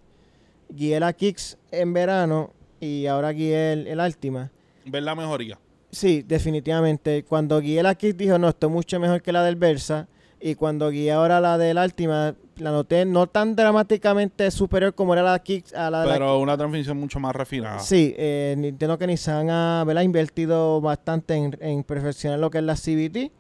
guié 0.71 1.01
la 1.01 1.13
Kicks 1.13 1.59
en 1.71 1.93
verano 1.93 2.53
y 2.81 3.07
ahora 3.07 3.33
guié 3.33 3.73
el, 3.73 3.87
el 3.89 4.01
Altima. 4.01 4.51
Ver 4.85 5.03
la 5.03 5.15
mejoría. 5.15 5.59
Sí, 5.91 6.23
definitivamente. 6.23 7.25
Cuando 7.25 7.61
guié 7.61 7.83
la 7.83 7.95
Kicks 7.95 8.17
dijo, 8.17 8.39
no, 8.39 8.49
esto 8.49 8.67
es 8.67 8.73
mucho 8.73 9.01
mejor 9.01 9.23
que 9.23 9.33
la 9.33 9.43
del 9.43 9.57
Versa. 9.57 10.09
Y 10.41 10.55
cuando 10.55 10.91
guié 10.91 11.13
ahora 11.13 11.41
la 11.41 11.59
del 11.59 11.79
Altima, 11.79 12.37
la 12.59 12.71
noté 12.71 13.05
no 13.05 13.27
tan 13.27 13.57
dramáticamente 13.57 14.51
superior 14.51 14.95
como 14.95 15.13
era 15.15 15.23
la 15.23 15.39
Kicks 15.39 15.73
a 15.75 15.91
la 15.91 16.03
de 16.03 16.07
la 16.07 16.13
Pero 16.15 16.39
una 16.39 16.57
transmisión 16.57 16.99
mucho 16.99 17.21
más 17.21 17.35
refinada. 17.35 17.79
Sí, 17.81 18.15
eh, 18.19 18.55
entiendo 18.57 18.99
que 18.99 19.07
Nissan 19.07 19.51
ha 19.51 19.85
¿verdad? 19.87 20.03
invertido 20.03 20.81
bastante 20.81 21.35
en, 21.35 21.57
en 21.61 21.85
perfeccionar 21.85 22.39
lo 22.39 22.51
que 22.51 22.59
es 22.59 22.65
la 22.65 22.75
CVT. 22.75 23.31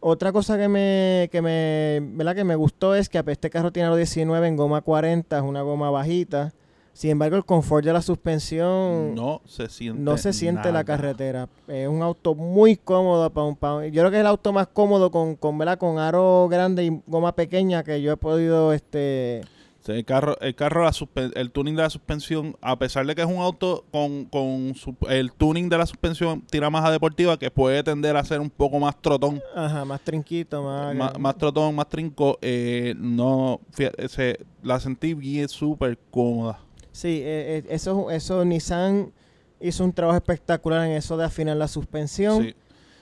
Otra 0.00 0.30
cosa 0.30 0.56
que 0.56 0.68
me, 0.68 1.28
que 1.32 1.42
me, 1.42 2.00
¿verdad? 2.16 2.34
que 2.34 2.44
me 2.44 2.54
gustó 2.54 2.94
es 2.94 3.08
que 3.08 3.22
este 3.26 3.50
carro 3.50 3.72
tiene 3.72 3.88
los 3.88 3.96
19 3.96 4.46
en 4.46 4.56
goma 4.56 4.80
40, 4.82 5.36
es 5.36 5.42
una 5.42 5.62
goma 5.62 5.90
bajita. 5.90 6.52
Sin 6.96 7.10
embargo, 7.10 7.36
el 7.36 7.44
confort 7.44 7.84
de 7.84 7.92
la 7.92 8.00
suspensión 8.00 9.14
no, 9.14 9.42
se 9.44 9.68
siente. 9.68 10.00
se 10.16 10.32
siente 10.32 10.68
en 10.68 10.74
la 10.74 10.82
carretera. 10.82 11.46
Es 11.68 11.86
un 11.88 12.00
auto 12.00 12.34
muy 12.34 12.76
cómodo 12.76 13.28
para 13.28 13.46
un, 13.46 13.54
para 13.54 13.74
un- 13.74 13.84
Yo 13.92 14.00
creo 14.00 14.10
que 14.10 14.16
es 14.16 14.20
el 14.22 14.26
auto 14.26 14.50
más 14.50 14.66
cómodo 14.68 15.10
con, 15.10 15.36
con, 15.36 15.58
¿verdad? 15.58 15.76
con 15.78 15.98
aro 15.98 16.48
grande 16.48 16.84
y 16.86 17.02
goma 17.06 17.34
pequeña 17.34 17.84
que 17.84 18.00
yo 18.00 18.12
he 18.12 18.16
podido 18.16 18.72
este, 18.72 19.42
el 19.88 20.06
carro, 20.06 20.38
el 20.40 20.54
carro, 20.54 20.84
la 20.84 20.92
el 21.34 21.50
tuning 21.50 21.76
de 21.76 21.82
la 21.82 21.90
suspensión, 21.90 22.56
a 22.62 22.78
pesar 22.78 23.06
de 23.06 23.14
que 23.14 23.20
es 23.20 23.28
un 23.28 23.42
auto 23.42 23.84
con, 23.92 24.24
con 24.24 24.72
el 25.10 25.32
tuning 25.32 25.68
de 25.68 25.76
la 25.76 25.84
suspensión 25.84 26.40
tira 26.50 26.70
más 26.70 26.82
a 26.86 26.90
deportiva, 26.90 27.38
que 27.38 27.50
puede 27.50 27.82
tender 27.82 28.16
a 28.16 28.24
ser 28.24 28.40
un 28.40 28.48
poco 28.50 28.78
más 28.78 29.00
trotón, 29.02 29.40
Ajá, 29.54 29.84
más 29.84 30.00
trinquito, 30.00 30.62
más... 30.62 30.94
más, 30.96 31.18
más 31.18 31.36
trotón, 31.36 31.74
más 31.74 31.88
trinco, 31.90 32.38
eh, 32.40 32.94
no, 32.96 33.60
fíjate, 33.72 34.08
se- 34.08 34.46
la 34.62 34.80
sentí 34.80 35.12
bien 35.12 35.46
súper 35.48 35.98
cómoda. 36.10 36.58
Sí, 36.96 37.20
eh, 37.22 37.58
eh, 37.58 37.64
eso, 37.68 38.10
eso 38.10 38.42
Nissan 38.44 39.12
hizo 39.60 39.84
un 39.84 39.92
trabajo 39.92 40.16
espectacular 40.16 40.86
en 40.86 40.92
eso 40.92 41.16
de 41.18 41.24
afinar 41.26 41.56
la 41.58 41.68
suspensión. 41.68 42.42
Sí. 42.42 42.54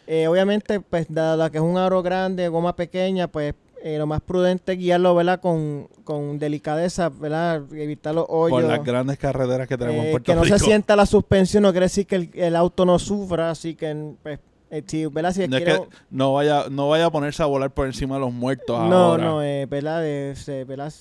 Eh, 0.09 0.26
obviamente, 0.26 0.80
pues 0.80 1.07
dado 1.09 1.49
que 1.51 1.59
es 1.59 1.62
un 1.62 1.78
aro 1.78 2.03
grande, 2.03 2.49
goma 2.49 2.74
pequeña, 2.74 3.28
pues 3.28 3.55
eh, 3.84 3.97
lo 3.99 4.07
más 4.07 4.20
prudente 4.20 4.72
es 4.72 4.78
guiarlo, 4.78 5.14
¿verdad? 5.14 5.40
Con, 5.40 5.88
con 6.05 6.38
delicadeza, 6.38 7.09
¿verdad? 7.09 7.62
Evitar 7.72 8.14
los 8.14 8.26
hoyos. 8.28 8.61
Por 8.61 8.68
las 8.68 8.84
grandes 8.84 9.16
carreteras 9.18 9.68
que 9.68 9.78
tenemos 9.78 10.01
en 10.03 10.09
Eh, 10.09 10.11
Puerto 10.11 10.26
que 10.32 10.34
no 10.36 10.42
Rico. 10.45 10.59
se 10.59 10.64
sienta 10.64 10.97
la 10.97 11.07
suspensión, 11.07 11.62
no 11.62 11.70
quiere 11.70 11.86
decir 11.86 12.07
que 12.07 12.16
el, 12.16 12.30
el 12.34 12.57
auto 12.57 12.84
no 12.84 12.99
sufra, 12.99 13.51
así 13.51 13.74
que, 13.76 14.14
pues, 14.22 14.40
eh, 14.70 14.82
si, 14.86 15.07
¿verdad? 15.07 15.32
Si 15.32 15.47
No 15.47 15.57
es 15.57 15.64
que 15.64 15.80
no 16.11 16.32
vaya, 16.34 16.64
no 16.68 16.88
vaya 16.88 17.07
a 17.07 17.11
ponerse 17.12 17.42
a 17.42 17.47
volar 17.47 17.70
por 17.72 17.86
encima 17.86 18.16
de 18.16 18.22
los 18.22 18.32
muertos 18.32 18.76
No, 18.88 18.97
ahora. 19.12 19.24
no, 19.24 19.42
eh, 19.42 19.66
¿verdad? 19.66 20.01
Eh, 20.05 20.64
¿verdad? 20.66 20.92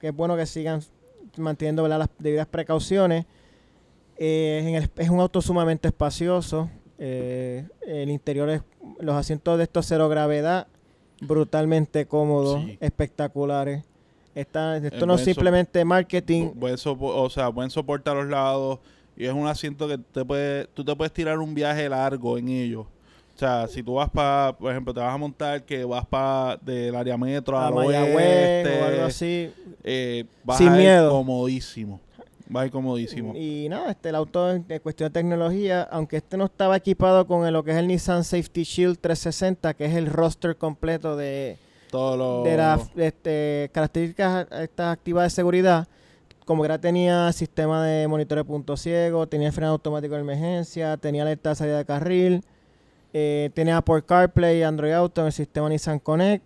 Que 0.00 0.08
es 0.08 0.14
bueno 0.16 0.36
que 0.36 0.46
sigan 0.46 0.80
manteniendo 1.36 1.82
¿verdad? 1.82 1.98
las 2.00 2.08
debidas 2.18 2.46
precauciones. 2.46 3.26
Eh, 4.16 4.64
en 4.66 4.74
el- 4.74 4.90
es 4.96 5.08
un 5.10 5.20
auto 5.20 5.40
sumamente 5.42 5.88
espacioso. 5.88 6.70
eh, 7.02 7.66
el 7.86 8.10
interior 8.10 8.50
es, 8.50 8.60
los 8.98 9.14
asientos 9.14 9.56
de 9.56 9.64
estos 9.64 9.86
cero 9.86 10.10
gravedad, 10.10 10.66
brutalmente 11.22 12.06
cómodos, 12.06 12.60
Sí. 12.62 12.76
espectaculares. 12.80 13.84
Esta- 14.34 14.76
esto 14.76 14.96
Es 14.96 15.06
no 15.06 15.14
es 15.14 15.24
simplemente 15.24 15.82
marketing. 15.84 16.50
Bu- 16.50 16.54
Buen 16.54 16.76
o 17.16 17.30
sea, 17.30 17.48
buen 17.48 17.70
soporte 17.70 18.10
a 18.10 18.14
los 18.14 18.26
lados. 18.26 18.80
Y 19.16 19.24
es 19.24 19.32
un 19.32 19.46
asiento 19.46 19.88
que 19.88 19.96
te 19.96 20.24
puede, 20.26 20.66
tú 20.66 20.84
te 20.84 20.94
puedes 20.94 21.12
tirar 21.12 21.38
un 21.38 21.54
viaje 21.54 21.88
largo 21.88 22.36
en 22.38 22.48
ellos. 22.48 22.86
O 23.40 23.42
sea, 23.42 23.66
si 23.68 23.82
tú 23.82 23.94
vas 23.94 24.10
para, 24.10 24.54
por 24.58 24.70
ejemplo, 24.70 24.92
te 24.92 25.00
vas 25.00 25.14
a 25.14 25.16
montar 25.16 25.62
que 25.64 25.82
vas 25.82 26.04
para 26.04 26.58
del 26.58 26.94
área 26.94 27.16
metro 27.16 27.56
a 27.58 27.68
al 27.68 27.72
oeste, 27.72 28.78
o 28.82 28.84
algo 28.84 29.02
así. 29.04 29.50
eh, 29.82 30.24
vas 30.44 30.58
Sin 30.58 30.68
a 30.68 30.76
ir 30.76 30.82
miedo. 30.82 31.10
comodísimo. 31.10 31.98
Vas 32.50 32.64
a 32.64 32.66
ir 32.66 32.70
comodísimo. 32.72 33.32
Y 33.34 33.66
nada, 33.70 33.92
este, 33.92 34.10
el 34.10 34.16
auto 34.16 34.50
en 34.52 34.68
de 34.68 34.78
cuestión 34.80 35.08
de 35.10 35.14
tecnología, 35.20 35.84
aunque 35.90 36.18
este 36.18 36.36
no 36.36 36.44
estaba 36.44 36.76
equipado 36.76 37.26
con 37.26 37.46
el- 37.46 37.54
lo 37.54 37.64
que 37.64 37.70
es 37.70 37.78
el 37.78 37.86
Nissan 37.86 38.24
Safety 38.24 38.62
Shield 38.64 38.98
360, 39.00 39.72
que 39.72 39.86
es 39.86 39.94
el 39.94 40.04
roster 40.04 40.56
completo 40.58 41.16
de, 41.16 41.56
lo, 41.92 42.42
de 42.42 42.56
las 42.58 42.90
este, 42.94 43.70
características 43.72 44.48
estas 44.50 44.92
activas 44.92 45.24
de 45.24 45.30
seguridad, 45.30 45.88
como 46.44 46.60
que 46.62 46.66
era 46.66 46.78
tenía 46.78 47.32
sistema 47.32 47.86
de 47.86 48.06
monitoreo 48.06 48.44
de 48.44 48.48
punto 48.48 48.76
ciego, 48.76 49.26
tenía 49.26 49.50
freno 49.50 49.70
automático 49.72 50.14
de 50.14 50.20
emergencia, 50.20 50.98
tenía 50.98 51.22
alerta 51.22 51.48
de 51.48 51.54
salida 51.54 51.78
de 51.78 51.84
carril, 51.86 52.44
eh, 53.12 53.50
tenía 53.54 53.76
Apple 53.78 54.02
CarPlay, 54.04 54.62
Android 54.62 54.92
Auto 54.92 55.20
en 55.20 55.28
el 55.28 55.32
sistema 55.32 55.68
Nissan 55.68 55.98
Connect. 55.98 56.44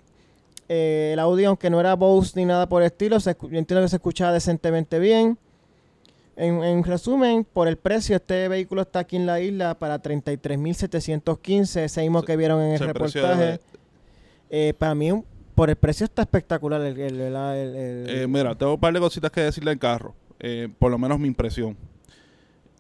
Eh, 0.68 1.10
el 1.12 1.18
audio, 1.18 1.48
aunque 1.50 1.68
no 1.68 1.78
era 1.78 1.94
Bose 1.94 2.32
ni 2.36 2.44
nada 2.46 2.68
por 2.68 2.82
el 2.82 2.86
estilo, 2.86 3.20
se 3.20 3.36
yo 3.40 3.58
entiendo 3.58 3.82
que 3.82 3.88
se 3.88 3.96
escuchaba 3.96 4.32
decentemente 4.32 4.98
bien. 4.98 5.38
En, 6.36 6.64
en 6.64 6.82
resumen, 6.82 7.44
por 7.44 7.68
el 7.68 7.76
precio, 7.76 8.16
este 8.16 8.48
vehículo 8.48 8.82
está 8.82 9.00
aquí 9.00 9.14
en 9.16 9.26
la 9.26 9.40
isla 9.40 9.78
para 9.78 10.00
33.715, 10.02 11.80
ese 11.84 12.00
mismo 12.02 12.22
que 12.22 12.36
vieron 12.36 12.60
en 12.62 12.72
el 12.72 12.78
reportaje. 12.80 13.44
de- 13.44 13.60
Eh, 14.50 14.74
para 14.76 14.94
mí, 14.94 15.10
un- 15.12 15.24
por 15.54 15.70
el 15.70 15.76
precio 15.76 16.04
está 16.04 16.22
espectacular. 16.22 16.80
El, 16.80 16.98
el- 16.98 17.20
el- 17.20 17.36
el- 17.36 17.76
el- 17.76 18.10
Eh, 18.22 18.26
mira, 18.26 18.54
tengo 18.56 18.74
un 18.74 18.80
par 18.80 18.92
de 18.92 19.00
cositas 19.00 19.30
que 19.30 19.40
decirle 19.42 19.70
al 19.70 19.78
carro. 19.78 20.14
Eh, 20.40 20.68
por 20.78 20.90
lo 20.90 20.98
menos 20.98 21.18
mi 21.18 21.28
impresión. 21.28 21.76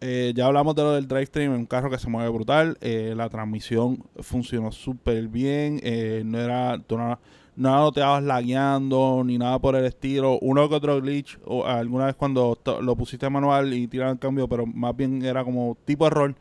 Eh, 0.06 0.34
ya 0.36 0.44
hablamos 0.44 0.74
de 0.74 0.82
lo 0.82 0.92
del 0.92 1.08
drivetrain, 1.08 1.50
un 1.50 1.64
carro 1.64 1.88
que 1.88 1.96
se 1.98 2.10
mueve 2.10 2.28
brutal. 2.28 2.76
eh, 2.82 3.14
la 3.16 3.30
transmisión 3.30 4.04
funcionó 4.20 4.70
súper 4.70 5.28
bien. 5.28 5.80
eh, 5.82 6.20
no 6.26 6.38
era, 6.38 6.78
tú 6.86 6.98
no, 6.98 7.18
no 7.56 7.90
te 7.90 8.00
estabas 8.00 8.22
lagueando 8.22 9.22
ni 9.24 9.38
nada 9.38 9.58
por 9.58 9.76
el 9.76 9.86
estilo. 9.86 10.38
Uno 10.42 10.68
que 10.68 10.74
otro 10.74 11.00
glitch, 11.00 11.38
o 11.46 11.64
alguna 11.64 12.04
vez 12.04 12.16
cuando 12.16 12.58
lo 12.82 12.96
pusiste 12.96 13.30
manual 13.30 13.72
y 13.72 13.86
tiraron 13.88 14.18
cambio, 14.18 14.46
pero 14.46 14.66
más 14.66 14.94
bien 14.94 15.24
era 15.24 15.42
como 15.42 15.74
tipo 15.86 16.06
error. 16.06 16.34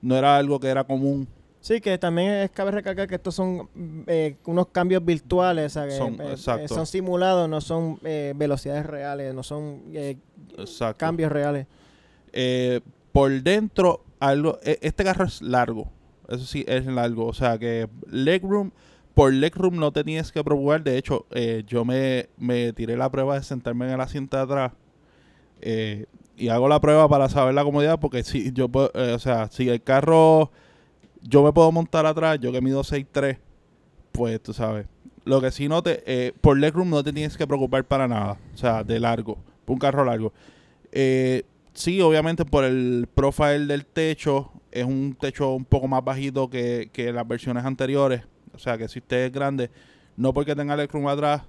No 0.00 0.16
era 0.16 0.36
algo 0.36 0.60
que 0.60 0.68
era 0.68 0.84
común. 0.84 1.26
Sí, 1.60 1.80
que 1.80 1.98
también 1.98 2.30
es, 2.30 2.50
cabe 2.52 2.70
recalcar 2.70 3.08
que 3.08 3.16
estos 3.16 3.34
son 3.34 3.68
eh, 4.06 4.36
unos 4.44 4.68
cambios 4.68 5.04
virtuales, 5.04 5.66
o 5.66 5.74
sea, 5.80 5.86
que, 5.88 5.96
Son- 5.96 6.14
eh, 6.20 6.36
eh, 6.60 6.68
son 6.68 6.86
simulados, 6.86 7.48
no 7.48 7.60
son 7.60 7.98
velocidades 8.36 8.86
reales, 8.86 9.34
no 9.34 9.42
son 9.42 9.82
cambios 10.96 11.32
reales. 11.32 11.66
Por 13.12 13.42
dentro, 13.42 14.04
algo, 14.20 14.58
e- 14.62 14.78
este 14.82 15.04
carro 15.04 15.24
es 15.24 15.42
largo. 15.42 15.90
Eso 16.28 16.44
sí 16.44 16.64
es 16.68 16.86
largo. 16.86 17.26
O 17.26 17.32
sea 17.34 17.58
que 17.58 17.88
legroom, 18.10 18.70
por 19.14 19.32
legroom 19.32 19.76
no 19.76 19.92
te 19.92 20.04
tienes 20.04 20.30
que 20.32 20.44
preocupar. 20.44 20.82
De 20.82 20.98
hecho, 20.98 21.26
eh, 21.30 21.64
yo 21.66 21.84
me, 21.84 22.28
me 22.36 22.72
tiré 22.72 22.96
la 22.96 23.10
prueba 23.10 23.34
de 23.36 23.42
sentarme 23.42 23.86
en 23.86 23.92
el 23.92 24.00
asiento 24.00 24.36
de 24.36 24.42
atrás. 24.42 24.72
Eh, 25.60 26.06
y 26.36 26.48
hago 26.50 26.68
la 26.68 26.80
prueba 26.80 27.08
para 27.08 27.28
saber 27.28 27.54
la 27.54 27.64
comodidad. 27.64 27.98
Porque 27.98 28.22
si 28.22 28.52
yo 28.52 28.68
puedo, 28.68 28.90
eh, 28.94 29.12
o 29.14 29.18
sea, 29.18 29.48
si 29.48 29.68
el 29.68 29.82
carro 29.82 30.50
yo 31.22 31.42
me 31.42 31.52
puedo 31.52 31.72
montar 31.72 32.06
atrás, 32.06 32.38
yo 32.40 32.52
que 32.52 32.60
mido 32.60 32.84
6'3, 32.84 33.38
pues 34.12 34.40
tú 34.42 34.52
sabes. 34.52 34.86
Lo 35.24 35.40
que 35.40 35.50
sí 35.50 35.68
no 35.68 35.82
te, 35.82 36.02
eh, 36.06 36.32
por 36.40 36.56
legroom 36.58 36.88
no 36.90 37.02
te 37.02 37.12
tienes 37.12 37.36
que 37.36 37.46
preocupar 37.46 37.84
para 37.84 38.06
nada. 38.08 38.38
O 38.54 38.56
sea, 38.56 38.84
de 38.84 39.00
largo, 39.00 39.38
un 39.66 39.78
carro 39.78 40.04
largo. 40.04 40.32
Eh, 40.92 41.42
sí, 41.78 42.00
obviamente 42.00 42.44
por 42.44 42.64
el 42.64 43.08
profile 43.14 43.66
del 43.66 43.86
techo, 43.86 44.52
es 44.70 44.84
un 44.84 45.16
techo 45.18 45.54
un 45.54 45.64
poco 45.64 45.88
más 45.88 46.04
bajito 46.04 46.50
que, 46.50 46.90
que 46.92 47.12
las 47.12 47.26
versiones 47.26 47.64
anteriores. 47.64 48.22
O 48.54 48.58
sea, 48.58 48.76
que 48.76 48.88
si 48.88 48.98
usted 48.98 49.26
es 49.26 49.32
grande, 49.32 49.70
no 50.16 50.34
porque 50.34 50.56
tenga 50.56 50.76
legroom 50.76 51.06
atrás, 51.08 51.42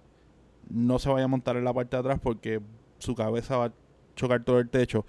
no 0.69 0.99
se 0.99 1.09
vaya 1.09 1.25
a 1.25 1.27
montar 1.27 1.57
en 1.57 1.65
la 1.65 1.73
parte 1.73 1.95
de 1.95 2.01
atrás 2.01 2.19
porque 2.21 2.61
su 2.99 3.15
cabeza 3.15 3.57
va 3.57 3.65
a 3.65 3.73
chocar 4.15 4.43
todo 4.43 4.59
el 4.59 4.69
techo. 4.69 5.05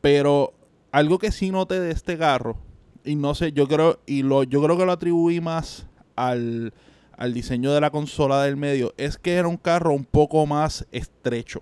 Pero 0.00 0.54
algo 0.90 1.18
que 1.18 1.30
sí 1.30 1.50
noté 1.50 1.80
de 1.80 1.90
este 1.90 2.16
carro, 2.16 2.56
y 3.04 3.14
no 3.14 3.34
sé, 3.34 3.52
yo 3.52 3.68
creo, 3.68 4.00
y 4.06 4.22
lo, 4.22 4.42
yo 4.44 4.62
creo 4.62 4.78
que 4.78 4.86
lo 4.86 4.92
atribuí 4.92 5.40
más 5.40 5.86
al, 6.16 6.72
al 7.16 7.34
diseño 7.34 7.72
de 7.72 7.80
la 7.80 7.90
consola 7.90 8.42
del 8.42 8.56
medio, 8.56 8.94
es 8.96 9.18
que 9.18 9.34
era 9.34 9.48
un 9.48 9.56
carro 9.56 9.92
un 9.92 10.04
poco 10.04 10.46
más 10.46 10.86
estrecho. 10.92 11.60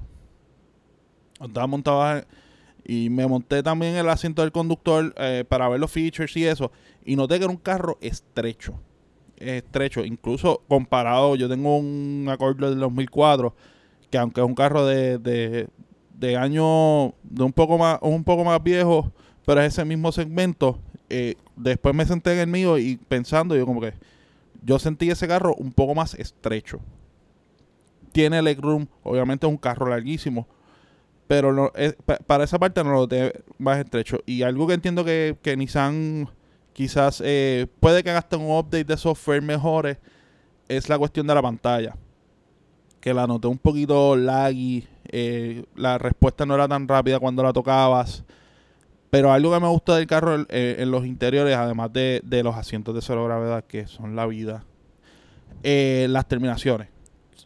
Estaba 1.41 1.67
montado 1.67 2.25
y 2.89 3.11
me 3.11 3.27
monté 3.27 3.63
también 3.63 3.97
el 3.97 4.09
asiento 4.09 4.43
del 4.43 4.53
conductor 4.53 5.13
eh, 5.19 5.45
para 5.49 5.69
ver 5.69 5.81
los 5.81 5.91
features 5.91 6.37
y 6.37 6.47
eso. 6.47 6.71
Y 7.05 7.17
noté 7.17 7.39
que 7.39 7.45
era 7.45 7.53
un 7.53 7.59
carro 7.59 7.99
estrecho. 8.01 8.75
Estrecho. 9.37 10.05
Incluso 10.05 10.63
comparado, 10.69 11.35
yo 11.35 11.49
tengo 11.49 11.77
un 11.77 12.27
Accord 12.31 12.59
del 12.61 12.79
2004, 12.79 13.55
que 14.11 14.19
aunque 14.19 14.41
es 14.41 14.47
un 14.47 14.55
carro 14.55 14.87
de, 14.87 15.19
de, 15.19 15.69
de 16.15 16.37
año 16.37 17.15
de 17.25 17.43
un 17.43 17.53
poco 17.53 17.77
más 17.77 17.99
un 18.03 18.23
poco 18.23 18.45
más 18.45 18.63
viejo, 18.63 19.11
pero 19.45 19.61
es 19.61 19.73
ese 19.73 19.85
mismo 19.85 20.13
segmento. 20.13 20.79
Eh, 21.11 21.35
después 21.57 21.95
me 21.95 22.07
senté 22.07 22.35
en 22.35 22.39
el 22.39 22.47
mío 22.47 22.79
y 22.79 22.97
pensando, 22.97 23.57
yo 23.57 23.67
como 23.67 23.81
que 23.81 23.95
yo 24.63 24.79
sentí 24.79 25.11
ese 25.11 25.27
carro 25.27 25.55
un 25.57 25.73
poco 25.73 25.95
más 25.95 26.15
estrecho. 26.15 26.79
Tiene 28.13 28.41
legroom, 28.43 28.87
obviamente 29.03 29.47
es 29.47 29.51
un 29.51 29.59
carro 29.59 29.89
larguísimo, 29.89 30.47
pero 31.27 31.53
no, 31.53 31.73
es, 31.75 31.97
pa- 32.05 32.19
para 32.19 32.45
esa 32.45 32.59
parte 32.59 32.83
no 32.85 32.93
lo 32.93 33.09
tiene 33.09 33.33
más 33.59 33.79
estrecho. 33.79 34.21
Y 34.27 34.43
algo 34.43 34.67
que 34.67 34.75
entiendo 34.75 35.05
que, 35.05 35.37
que 35.43 35.57
Nissan 35.57 36.29
quizás 36.73 37.23
eh, 37.25 37.67
puede 37.81 38.03
que 38.05 38.11
hasta 38.11 38.37
un 38.37 38.51
update 38.51 38.85
de 38.85 38.97
software 38.97 39.43
mejores 39.43 39.99
es 40.69 40.89
la 40.89 40.99
cuestión 40.99 41.27
de 41.27 41.35
la 41.35 41.43
pantalla. 41.43 41.97
Que 43.01 43.15
la 43.15 43.27
noté 43.27 43.47
un 43.49 43.59
poquito 43.59 44.17
laggy, 44.17 44.87
eh, 45.09 45.65
la 45.77 45.97
respuesta 45.99 46.45
no 46.45 46.55
era 46.55 46.67
tan 46.69 46.89
rápida 46.89 47.19
cuando 47.21 47.43
la 47.43 47.53
tocabas. 47.53 48.25
Pero 49.11 49.33
algo 49.33 49.53
que 49.53 49.61
me 49.61 49.69
gusta 49.69 49.97
del 49.97 50.07
carro 50.09 50.45
eh, 50.49 50.77
en 50.81 50.91
los 50.91 51.07
interiores, 51.07 51.57
además 51.57 51.93
de, 51.93 52.21
de 52.25 52.43
los 52.43 52.57
asientos 52.57 52.95
de 52.95 53.01
cero 53.03 53.25
gravedad, 53.25 53.65
que 53.65 53.87
son 53.87 54.17
la 54.17 54.27
vida, 54.27 54.65
eh, 55.63 56.07
las 56.11 56.27
terminaciones. 56.27 56.89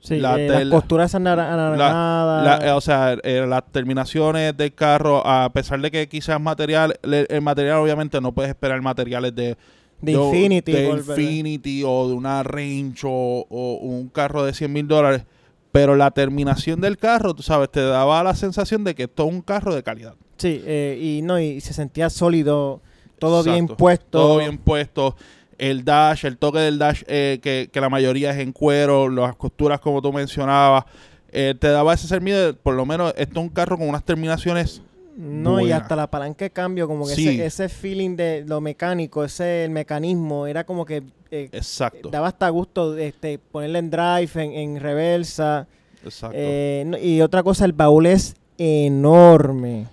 Sí, 0.01 0.17
La 0.19 0.39
eh, 0.41 0.49
las 0.49 0.65
costuras 0.81 1.15
anara- 1.15 1.53
anaranjadas. 1.53 2.61
La- 2.61 2.69
eh, 2.69 2.73
o 2.73 2.81
sea, 2.81 3.17
eh, 3.23 3.45
las 3.47 3.65
terminaciones 3.71 4.57
del 4.57 4.75
carro, 4.75 5.27
a 5.27 5.51
pesar 5.53 5.81
de 5.81 5.91
que 5.91 6.09
quizás 6.09 6.41
material, 6.41 6.99
el 7.03 7.43
material 7.43 7.77
obviamente 7.79 8.21
no 8.21 8.33
puedes 8.33 8.49
esperar 8.49 8.81
materiales 8.81 9.35
de, 9.35 9.57
Infinity. 10.03 10.73
de 10.73 10.89
por- 10.89 10.99
Infinity 10.99 11.83
o 11.87 12.09
de 12.09 12.15
una 12.15 12.43
Range 12.43 13.01
o, 13.07 13.47
o 13.51 13.75
un 13.75 14.09
carro 14.09 14.43
de 14.45 14.55
100 14.55 14.73
mil 14.73 14.89
dólares. 14.89 15.25
Pero 15.73 15.95
la 15.95 16.11
terminación 16.11 16.81
del 16.81 16.97
carro, 16.99 17.33
tú 17.35 17.43
sabes, 17.45 17.71
te 17.71 17.81
daba 17.81 18.25
la 18.25 18.35
sensación 18.35 18.83
de 18.83 18.95
que 18.95 19.05
esto 19.05 19.29
es 19.29 19.33
un 19.33 19.41
carro 19.43 19.73
de 19.75 19.83
calidad. 19.85 20.15
Sí, 20.39 20.61
eh, 20.65 20.99
y 21.01 21.23
no, 21.23 21.39
y 21.39 21.61
se 21.61 21.75
sentía 21.75 22.11
sólido, 22.11 22.81
todo 23.21 23.45
bien 23.45 23.69
puesto. 23.69 24.07
Todo 24.19 24.39
bien 24.39 24.59
puesto. 24.59 25.15
El 25.61 25.85
dash, 25.85 26.25
el 26.25 26.39
toque 26.39 26.59
del 26.59 26.79
dash, 26.79 27.03
eh, 27.07 27.39
que, 27.43 27.69
que 27.73 27.81
la 27.81 27.89
mayoría 27.91 28.31
es 28.31 28.39
en 28.39 28.53
cuero, 28.53 29.09
las 29.09 29.37
costuras 29.37 29.79
como 29.81 30.01
tú 30.01 30.13
mencionabas, 30.13 30.85
eh, 31.33 31.55
te 31.59 31.69
daba 31.69 31.95
ese 31.95 32.19
de, 32.19 32.55
por 32.55 32.75
lo 32.75 32.87
menos 32.87 33.13
esto 33.17 33.41
es 33.41 33.45
un 33.47 33.51
carro 33.51 33.77
con 33.79 33.89
unas 33.89 34.05
terminaciones. 34.05 34.81
No, 35.17 35.61
y 35.61 35.71
hasta 35.71 35.95
la 35.97 36.07
palanca 36.11 36.47
de 36.47 36.51
cambio, 36.51 36.89
como 36.89 37.07
que 37.07 37.15
Sí. 37.15 37.29
ese, 37.29 37.45
ese 37.47 37.69
feeling 37.69 38.17
de 38.17 38.43
lo 38.47 38.61
mecánico, 38.63 39.23
ese 39.23 39.65
el 39.65 39.71
mecanismo, 39.71 40.47
era 40.47 40.65
como 40.65 40.87
que 40.87 41.03
eh, 41.31 41.49
Exacto. 41.53 42.09
daba 42.09 42.29
hasta 42.29 42.49
gusto 42.49 42.97
este, 42.97 43.39
ponerle 43.39 43.81
en 43.81 43.91
drive, 43.91 44.31
en, 44.35 44.53
en 44.53 44.81
reversa. 44.81 45.67
exacto. 46.03 46.35
Eh, 46.39 46.85
no- 46.87 46.97
y 46.97 47.21
otra 47.21 47.43
cosa, 47.43 47.67
el 47.67 47.73
baúl 47.75 48.07
es 48.07 48.35
enorme. 48.57 49.87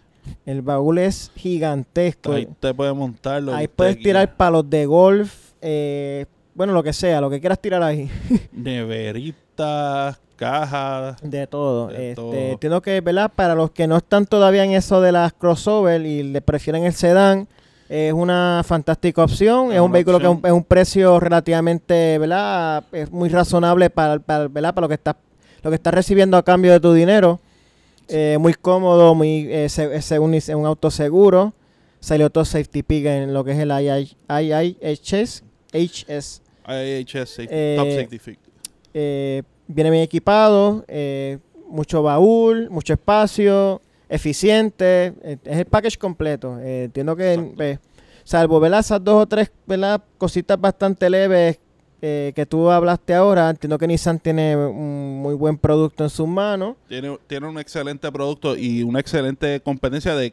El 0.45 0.61
baúl 0.61 0.97
es 0.97 1.31
gigantesco. 1.35 2.31
Ahí 2.33 2.47
te 2.59 2.73
puedes 2.73 2.95
montarlo. 2.95 3.53
Ahí 3.53 3.67
puedes 3.67 3.97
tirar 3.99 4.35
palos 4.35 4.69
de 4.69 4.85
golf, 4.85 5.46
eh, 5.61 6.25
bueno, 6.53 6.73
lo 6.73 6.83
que 6.83 6.93
sea, 6.93 7.21
lo 7.21 7.29
que 7.29 7.39
quieras 7.39 7.59
tirar 7.59 7.83
ahí. 7.83 8.09
Neveritas, 8.51 10.19
cajas. 10.35 11.21
De 11.21 11.47
todo. 11.47 11.87
De 11.87 12.09
este, 12.09 12.15
todo. 12.15 12.33
Entiendo 12.33 12.81
que, 12.81 13.01
¿verdad? 13.01 13.31
Para 13.35 13.55
los 13.55 13.71
que 13.71 13.87
no 13.87 13.97
están 13.97 14.25
todavía 14.25 14.63
en 14.63 14.71
eso 14.71 15.01
de 15.01 15.11
las 15.11 15.33
crossover 15.33 16.05
y 16.05 16.23
le 16.23 16.41
prefieren 16.41 16.83
el 16.83 16.93
sedán, 16.93 17.47
es 17.89 18.13
una 18.13 18.63
fantástica 18.65 19.23
opción. 19.23 19.69
Es 19.69 19.75
Es, 19.75 19.81
un 19.81 19.91
vehículo 19.91 20.19
que 20.19 20.25
es 20.25 20.29
un, 20.29 20.37
opción. 20.37 20.51
es 20.51 20.57
un 20.57 20.63
precio 20.63 21.19
relativamente, 21.19 22.17
¿verdad? 22.17 22.83
Es 22.91 23.11
muy 23.11 23.29
razonable 23.29 23.89
para, 23.89 24.19
para, 24.19 24.47
¿verdad? 24.47 24.73
para 24.73 24.85
lo 24.85 24.89
que 24.89 24.95
estás 24.95 25.15
lo 25.63 25.71
que 25.71 25.75
estás 25.75 25.93
recibiendo 25.93 26.37
a 26.37 26.43
cambio 26.43 26.71
de 26.71 26.79
tu 26.79 26.93
dinero. 26.93 27.39
Eh, 28.07 28.37
muy 28.39 28.53
cómodo, 28.53 29.13
muy 29.15 29.47
eh, 29.51 29.65
es 29.65 30.11
un, 30.11 30.33
es 30.33 30.49
un 30.49 30.65
auto 30.65 30.91
seguro. 30.91 31.53
Salió 31.99 32.29
todo 32.29 32.45
safety 32.45 32.83
pick 32.83 33.05
en 33.05 33.33
lo 33.33 33.43
que 33.43 33.51
es 33.51 33.59
el 33.59 33.71
II 33.71 34.15
IIHS. 34.29 35.43
HS. 35.77 36.41
IHS, 36.67 37.29
safety- 37.29 37.47
Eh, 37.51 37.75
Top 37.77 37.87
Safety 37.89 38.19
Fit. 38.19 38.39
Eh, 38.93 39.43
viene 39.67 39.89
bien 39.91 40.03
equipado, 40.03 40.83
eh, 40.87 41.37
mucho 41.69 42.01
baúl, 42.03 42.69
mucho 42.69 42.93
espacio, 42.93 43.81
eficiente, 44.09 45.13
eh, 45.23 45.37
es 45.43 45.57
el 45.57 45.65
package 45.65 45.97
completo. 45.97 46.59
Entiendo 46.59 47.15
que, 47.15 47.53
eh, 47.59 47.79
salvo 48.23 48.59
¿verdad? 48.59 48.79
esas 48.81 49.03
dos 49.03 49.23
o 49.23 49.25
tres 49.27 49.51
¿verdad? 49.65 50.03
cositas 50.17 50.59
bastante 50.59 51.09
leves 51.09 51.59
eh, 52.01 52.31
que 52.35 52.45
tú 52.45 52.69
hablaste 52.69 53.15
ahora, 53.15 53.49
entiendo 53.49 53.77
que 53.79 53.87
Nissan 53.87 54.19
tiene 54.19 54.55
un 54.55 55.19
muy 55.19 55.33
buen 55.33 55.57
producto 55.57 56.03
en 56.03 56.11
sus 56.11 56.27
manos. 56.27 56.75
Tiene, 56.87 57.17
tiene 57.25 57.47
un 57.47 57.57
excelente 57.57 58.11
producto 58.11 58.55
y 58.55 58.83
una 58.83 58.99
excelente 58.99 59.59
competencia 59.61 60.15
de 60.15 60.29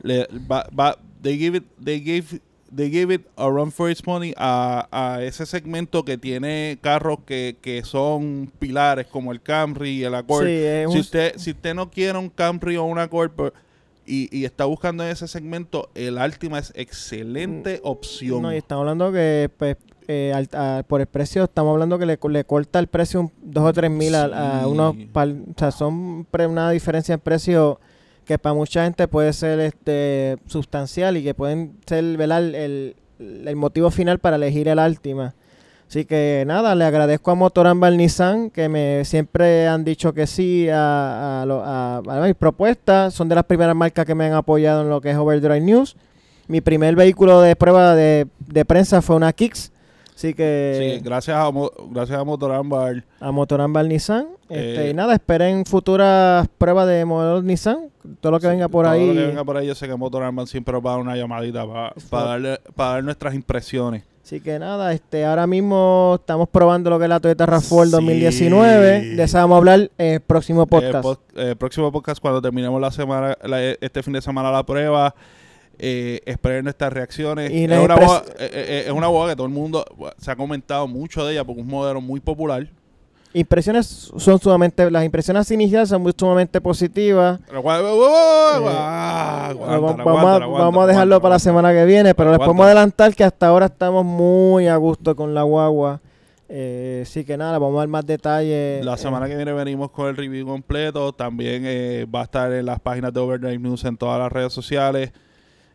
le, 0.00 0.26
va, 0.50 0.66
va- 0.76 0.98
they 1.20 1.36
give 1.36 1.58
it 1.58 1.64
they 1.84 2.00
give 2.00 2.40
they 2.74 2.90
give 2.90 3.12
it 3.14 3.22
a 3.36 3.48
run 3.50 3.70
for 3.70 3.90
its 3.90 4.06
money 4.06 4.32
a, 4.36 4.88
a 4.90 5.22
ese 5.22 5.44
segmento 5.46 6.04
que 6.04 6.16
tiene 6.18 6.78
carros 6.80 7.18
que, 7.26 7.56
que 7.60 7.84
son 7.84 8.50
pilares 8.58 9.06
como 9.06 9.32
el 9.32 9.40
Camry 9.42 9.90
y 10.00 10.04
el 10.04 10.14
Accord. 10.14 10.46
Sí, 10.46 10.92
si 10.92 10.98
usted 11.00 11.32
si 11.36 11.50
usted 11.50 11.74
no 11.74 11.90
quiere 11.90 12.18
un 12.18 12.28
Camry 12.30 12.76
o 12.76 12.84
un 12.84 12.98
Accord 12.98 13.52
y, 14.06 14.28
y 14.36 14.44
está 14.44 14.64
buscando 14.64 15.04
en 15.04 15.10
ese 15.10 15.28
segmento, 15.28 15.90
el 15.94 16.18
Altima 16.18 16.58
es 16.58 16.72
excelente 16.74 17.80
opción. 17.84 18.38
Mm, 18.40 18.42
No, 18.42 18.52
y 18.52 18.56
estamos 18.56 18.82
hablando 18.82 19.12
que 19.12 19.50
pues, 19.56 19.76
eh, 20.08 20.32
al- 20.34 20.48
a- 20.54 20.82
por 20.86 21.00
el 21.00 21.06
precio, 21.06 21.44
estamos 21.44 21.72
hablando 21.72 21.98
que 21.98 22.06
le, 22.06 22.18
le 22.30 22.44
corta 22.44 22.78
el 22.80 22.88
precio 22.88 23.20
un, 23.20 23.32
dos 23.42 23.64
o 23.64 23.72
tres 23.72 23.90
mil 23.90 24.14
a, 24.14 24.66
unos, 24.66 24.96
par- 25.12 25.28
o 25.28 25.58
sea, 25.58 25.70
son 25.70 26.26
pre- 26.30 26.46
una 26.48 26.70
diferencia 26.70 27.14
en 27.14 27.20
precio 27.20 27.78
que 28.24 28.38
para 28.38 28.54
mucha 28.54 28.84
gente 28.84 29.08
puede 29.08 29.32
ser 29.32 29.60
este 29.60 30.36
sustancial 30.46 31.16
y 31.16 31.22
que 31.24 31.34
pueden 31.34 31.72
ser 31.86 31.98
el, 32.04 32.94
el- 33.18 33.56
motivo 33.56 33.90
final 33.90 34.18
para 34.18 34.36
elegir 34.36 34.68
el 34.68 34.78
Altima. 34.78 35.34
Así 35.88 36.04
que 36.06 36.44
nada, 36.46 36.74
le 36.74 36.84
agradezco 36.84 37.30
a 37.30 37.34
Motorambal 37.34 37.96
Nissan 37.96 38.48
que 38.50 38.68
me 38.68 39.04
siempre 39.04 39.68
han 39.68 39.84
dicho 39.84 40.14
que 40.14 40.26
sí 40.26 40.68
a, 40.70 41.42
a 41.42 41.42
a- 41.42 42.02
a 42.18 42.26
mis 42.26 42.34
propuestas. 42.34 43.12
Son 43.12 43.28
de 43.28 43.34
las 43.34 43.44
primeras 43.44 43.74
marcas 43.76 44.06
que 44.06 44.14
me 44.14 44.24
han 44.26 44.32
apoyado 44.34 44.82
en 44.82 44.88
lo 44.88 45.00
que 45.00 45.10
es 45.10 45.16
Overdrive 45.16 45.60
News. 45.60 45.96
Mi 46.48 46.60
primer 46.60 46.94
vehículo 46.96 47.40
de 47.40 47.56
prueba 47.56 47.94
de, 47.94 48.26
de 48.38 48.64
prensa 48.64 49.02
fue 49.02 49.16
una 49.16 49.32
Kicks. 49.32 49.71
Así 50.22 50.34
que 50.34 50.94
Sí, 50.98 51.04
gracias 51.04 51.36
a, 51.36 51.50
gracias 51.90 52.18
a 52.18 52.22
Motorambal. 52.24 53.04
a 53.18 53.32
Motorambal 53.32 53.88
Nissan. 53.88 54.28
Este, 54.48 54.86
Eh, 54.86 54.90
y 54.90 54.94
nada, 54.94 55.14
esperen 55.14 55.64
futuras 55.66 56.46
pruebas 56.58 56.86
de 56.86 57.04
modelos 57.04 57.42
Nissan. 57.42 57.88
Todo 58.20 58.32
lo 58.32 58.40
que 58.40 58.46
venga 58.46 58.68
por 58.68 58.84
Todo 58.84 58.94
ahí. 58.94 59.06
lo 59.08 59.14
que 59.14 59.26
venga 59.26 59.44
por 59.44 59.56
ahí, 59.56 59.66
yo 59.66 59.74
sé 59.74 59.88
que 59.88 59.96
Motorarman 59.96 60.46
siempre 60.46 60.78
va 60.80 60.90
a 60.90 60.94
dar 60.94 61.02
una 61.02 61.16
llamadita 61.16 61.64
para 61.66 61.92
darle, 62.24 62.60
para 62.76 62.90
dar 62.92 63.04
nuestras 63.04 63.34
impresiones. 63.34 64.04
Así 64.24 64.40
que 64.40 64.58
nada, 64.60 64.92
este, 64.92 65.24
ahora 65.24 65.48
mismo 65.48 66.16
estamos 66.20 66.48
probando 66.48 66.88
lo 66.90 66.98
que 66.98 67.06
es 67.06 67.08
la 67.08 67.18
Toyota 67.18 67.44
RAV4 67.44 67.84
Sí. 67.86 67.90
2019. 67.90 69.00
De 69.16 69.22
esa 69.24 69.40
vamos 69.40 69.56
a 69.56 69.58
hablar 69.58 69.90
en 69.98 70.14
el 70.14 70.20
próximo 70.20 70.66
podcast. 70.66 70.94
Eh, 70.94 71.08
pod- 71.08 71.18
eh, 71.34 71.56
próximo 71.56 71.90
podcast, 71.90 72.20
cuando 72.20 72.40
terminemos 72.40 72.80
la 72.80 72.92
semana, 72.92 73.36
la- 73.42 73.60
este 73.62 74.02
fin 74.04 74.12
de 74.12 74.22
semana 74.22 74.52
la 74.52 74.64
prueba, 74.64 75.12
Eh, 75.84 76.20
esperen 76.26 76.62
nuestras 76.62 76.92
reacciones. 76.92 77.50
Y 77.50 77.64
es, 77.64 77.78
una 77.78 77.96
boda, 77.96 78.22
eh, 78.38 78.50
eh, 78.52 78.84
es 78.86 78.92
una 78.92 79.08
boda 79.08 79.30
que 79.30 79.36
todo 79.36 79.48
el 79.48 79.52
mundo 79.52 79.84
se 80.16 80.30
ha 80.30 80.36
comentado 80.36 80.86
mucho 80.86 81.26
de 81.26 81.32
ella 81.32 81.42
porque 81.44 81.60
es 81.60 81.66
un 81.66 81.72
modelo 81.72 82.00
muy 82.00 82.20
popular. 82.20 82.68
Impresiones 83.34 84.12
son 84.16 84.38
sumamente, 84.38 84.88
las 84.92 85.04
impresiones 85.04 85.50
iniciales 85.50 85.88
son 85.88 86.02
muy 86.02 86.12
sumamente 86.16 86.60
positivas. 86.60 87.40
Eh, 87.40 87.54
vamos, 87.54 88.04
a, 90.84 90.86
dejarlo 90.86 91.20
para 91.20 91.34
la 91.34 91.38
semana 91.40 91.72
que 91.72 91.84
viene, 91.84 92.14
pero 92.14 92.30
les 92.30 92.38
podemos 92.38 92.64
adelantar 92.64 93.12
que 93.16 93.24
hasta 93.24 93.48
ahora 93.48 93.66
estamos 93.66 94.04
muy 94.04 94.68
a 94.68 94.76
gusto 94.76 95.16
con 95.16 95.34
la 95.34 95.42
guagua. 95.42 96.00
Eh, 96.48 97.00
así 97.02 97.24
que 97.24 97.36
nada, 97.36 97.58
vamos 97.58 97.76
a 97.76 97.80
dar 97.80 97.88
más 97.88 98.06
detalles. 98.06 98.84
La 98.84 98.94
eh, 98.94 98.98
semana 98.98 99.26
que 99.26 99.34
viene 99.34 99.52
venimos 99.52 99.90
con 99.90 100.08
el 100.08 100.16
review 100.16 100.46
completo. 100.46 101.12
También 101.12 101.64
eh, 101.66 102.06
va 102.14 102.20
a 102.20 102.24
estar 102.24 102.52
en 102.52 102.66
las 102.66 102.78
páginas 102.78 103.14
de 103.14 103.20
Overdrive 103.20 103.58
News 103.58 103.84
en 103.84 103.96
todas 103.96 104.18
las 104.18 104.30
redes 104.30 104.52
sociales. 104.52 105.10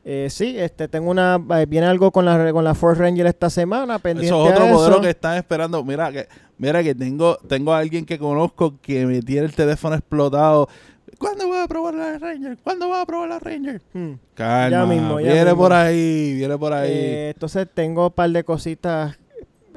Eh, 0.09 0.29
sí, 0.29 0.57
este, 0.57 0.87
tengo 0.87 1.11
una, 1.11 1.37
eh, 1.59 1.65
viene 1.65 1.85
algo 1.85 2.11
con 2.11 2.23
la, 2.23 2.53
con 2.53 2.63
la 2.63 2.73
Ford 2.73 2.97
Ranger 2.97 3.25
esta 3.25 3.49
semana, 3.49 3.99
pendiente 3.99 4.27
Eso 4.27 4.45
es 4.47 4.53
otro 4.53 4.63
a 4.63 4.71
modelo 4.71 5.01
que 5.01 5.09
están 5.09 5.35
esperando. 5.35 5.83
Mira 5.83 6.09
que, 6.13 6.29
mira 6.57 6.81
que 6.81 6.95
tengo, 6.95 7.35
tengo 7.49 7.73
a 7.73 7.79
alguien 7.79 8.05
que 8.05 8.17
conozco 8.17 8.79
que 8.81 9.05
me 9.05 9.21
tiene 9.21 9.47
el 9.47 9.53
teléfono 9.53 9.95
explotado. 9.95 10.69
¿Cuándo 11.17 11.47
voy 11.47 11.57
a 11.57 11.67
probar 11.67 11.93
la 11.95 12.17
Ranger? 12.19 12.57
¿Cuándo 12.63 12.87
voy 12.87 13.01
a 13.01 13.05
probar 13.05 13.27
la 13.27 13.39
Ranger? 13.39 13.81
Hmm. 13.91 14.13
Calma, 14.33 14.69
Ya 14.69 14.85
mismo, 14.85 15.19
ya 15.19 15.25
viene 15.33 15.43
mismo. 15.43 15.57
por 15.57 15.73
ahí, 15.73 16.35
viene 16.35 16.57
por 16.57 16.71
ahí. 16.71 16.89
Eh, 16.89 17.29
entonces 17.33 17.67
tengo 17.73 18.05
un 18.07 18.13
par 18.13 18.29
de 18.29 18.45
cositas. 18.45 19.19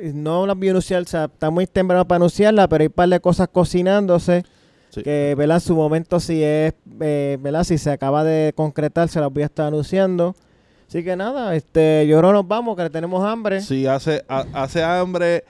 No 0.01 0.47
las 0.47 0.57
voy 0.57 0.69
a 0.69 0.71
anunciar, 0.71 1.03
o 1.03 1.07
sea, 1.07 1.25
está 1.25 1.51
muy 1.51 1.67
temprano 1.67 2.07
para 2.07 2.19
anunciarla, 2.19 2.69
pero 2.69 2.83
hay 2.83 2.87
un 2.87 2.93
par 2.93 3.09
de 3.09 3.19
cosas 3.19 3.49
cocinándose. 3.51 4.45
Sí. 4.91 5.03
Que, 5.03 5.35
¿verdad? 5.39 5.61
Su 5.61 5.75
momento, 5.75 6.21
si 6.21 6.43
es, 6.43 6.75
eh, 7.01 7.39
¿verdad? 7.41 7.65
Si 7.65 7.79
se 7.79 7.91
acaba 7.91 8.23
de 8.25 8.53
concretar, 8.55 9.09
se 9.09 9.21
las 9.21 9.33
voy 9.33 9.43
a 9.43 9.47
estar 9.47 9.67
anunciando. 9.67 10.35
Así 10.89 11.05
que 11.05 11.15
nada, 11.17 11.55
este, 11.55 12.07
yo 12.09 12.19
creo 12.19 12.33
nos 12.33 12.47
vamos, 12.49 12.77
que 12.77 12.91
tenemos 12.91 13.25
hambre. 13.25 13.61
Sí, 13.61 13.87
hace, 13.87 14.25
ha- 14.29 14.47
hace 14.53 14.83
hambre. 14.83 15.45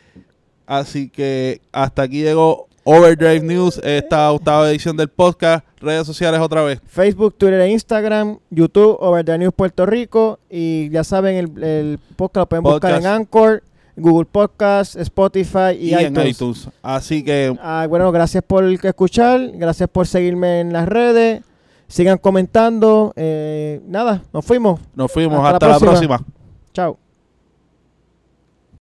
Así 0.67 1.09
que 1.09 1.61
hasta 1.73 2.03
aquí 2.03 2.23
llegó 2.23 2.69
Overdrive 2.85 3.41
News, 3.41 3.81
esta 3.83 4.31
octava 4.31 4.71
edición 4.71 4.97
del 4.97 5.09
podcast. 5.09 5.65
Redes 5.81 6.07
sociales 6.07 6.41
otra 6.41 6.63
vez. 6.63 6.81
Facebook, 6.87 7.35
Twitter 7.39 7.61
e 7.61 7.71
Instagram, 7.71 8.39
YouTube, 8.51 8.99
Overdrive 9.01 9.39
News 9.39 9.55
Puerto 9.55 9.87
Rico. 9.87 10.39
Y 10.51 10.91
ya 10.91 11.03
saben, 11.05 11.37
el, 11.37 11.65
el 11.65 11.99
podcast 12.17 12.43
lo 12.43 12.47
pueden 12.51 12.63
buscar 12.65 12.99
en 13.01 13.07
Anchor, 13.07 13.63
Google 13.97 14.27
Podcast, 14.31 14.97
Spotify 14.97 15.73
y, 15.79 15.91
Y, 15.91 15.95
en 15.95 16.27
iTunes. 16.27 16.69
Así 16.83 17.23
que 17.25 17.57
Ah, 17.63 17.87
bueno, 17.89 18.11
gracias 18.13 18.43
por 18.47 18.65
escuchar, 18.65 19.51
gracias 19.55 19.89
por 19.89 20.07
seguirme 20.07 20.61
en 20.61 20.73
las 20.73 20.89
redes. 20.89 21.43
Sigan 21.89 22.19
comentando. 22.19 23.13
eh, 23.17 23.81
nada, 23.87 24.23
nos 24.33 24.45
fuimos. 24.45 24.81
nos 24.95 25.11
fuimos. 25.13 25.39
Hasta 25.45 25.69
la 25.69 25.75
Hasta, 25.75 25.87
la 25.87 25.91
próxima. 25.91 26.19
próxima. 26.19 26.35
Chao. 26.73 27.10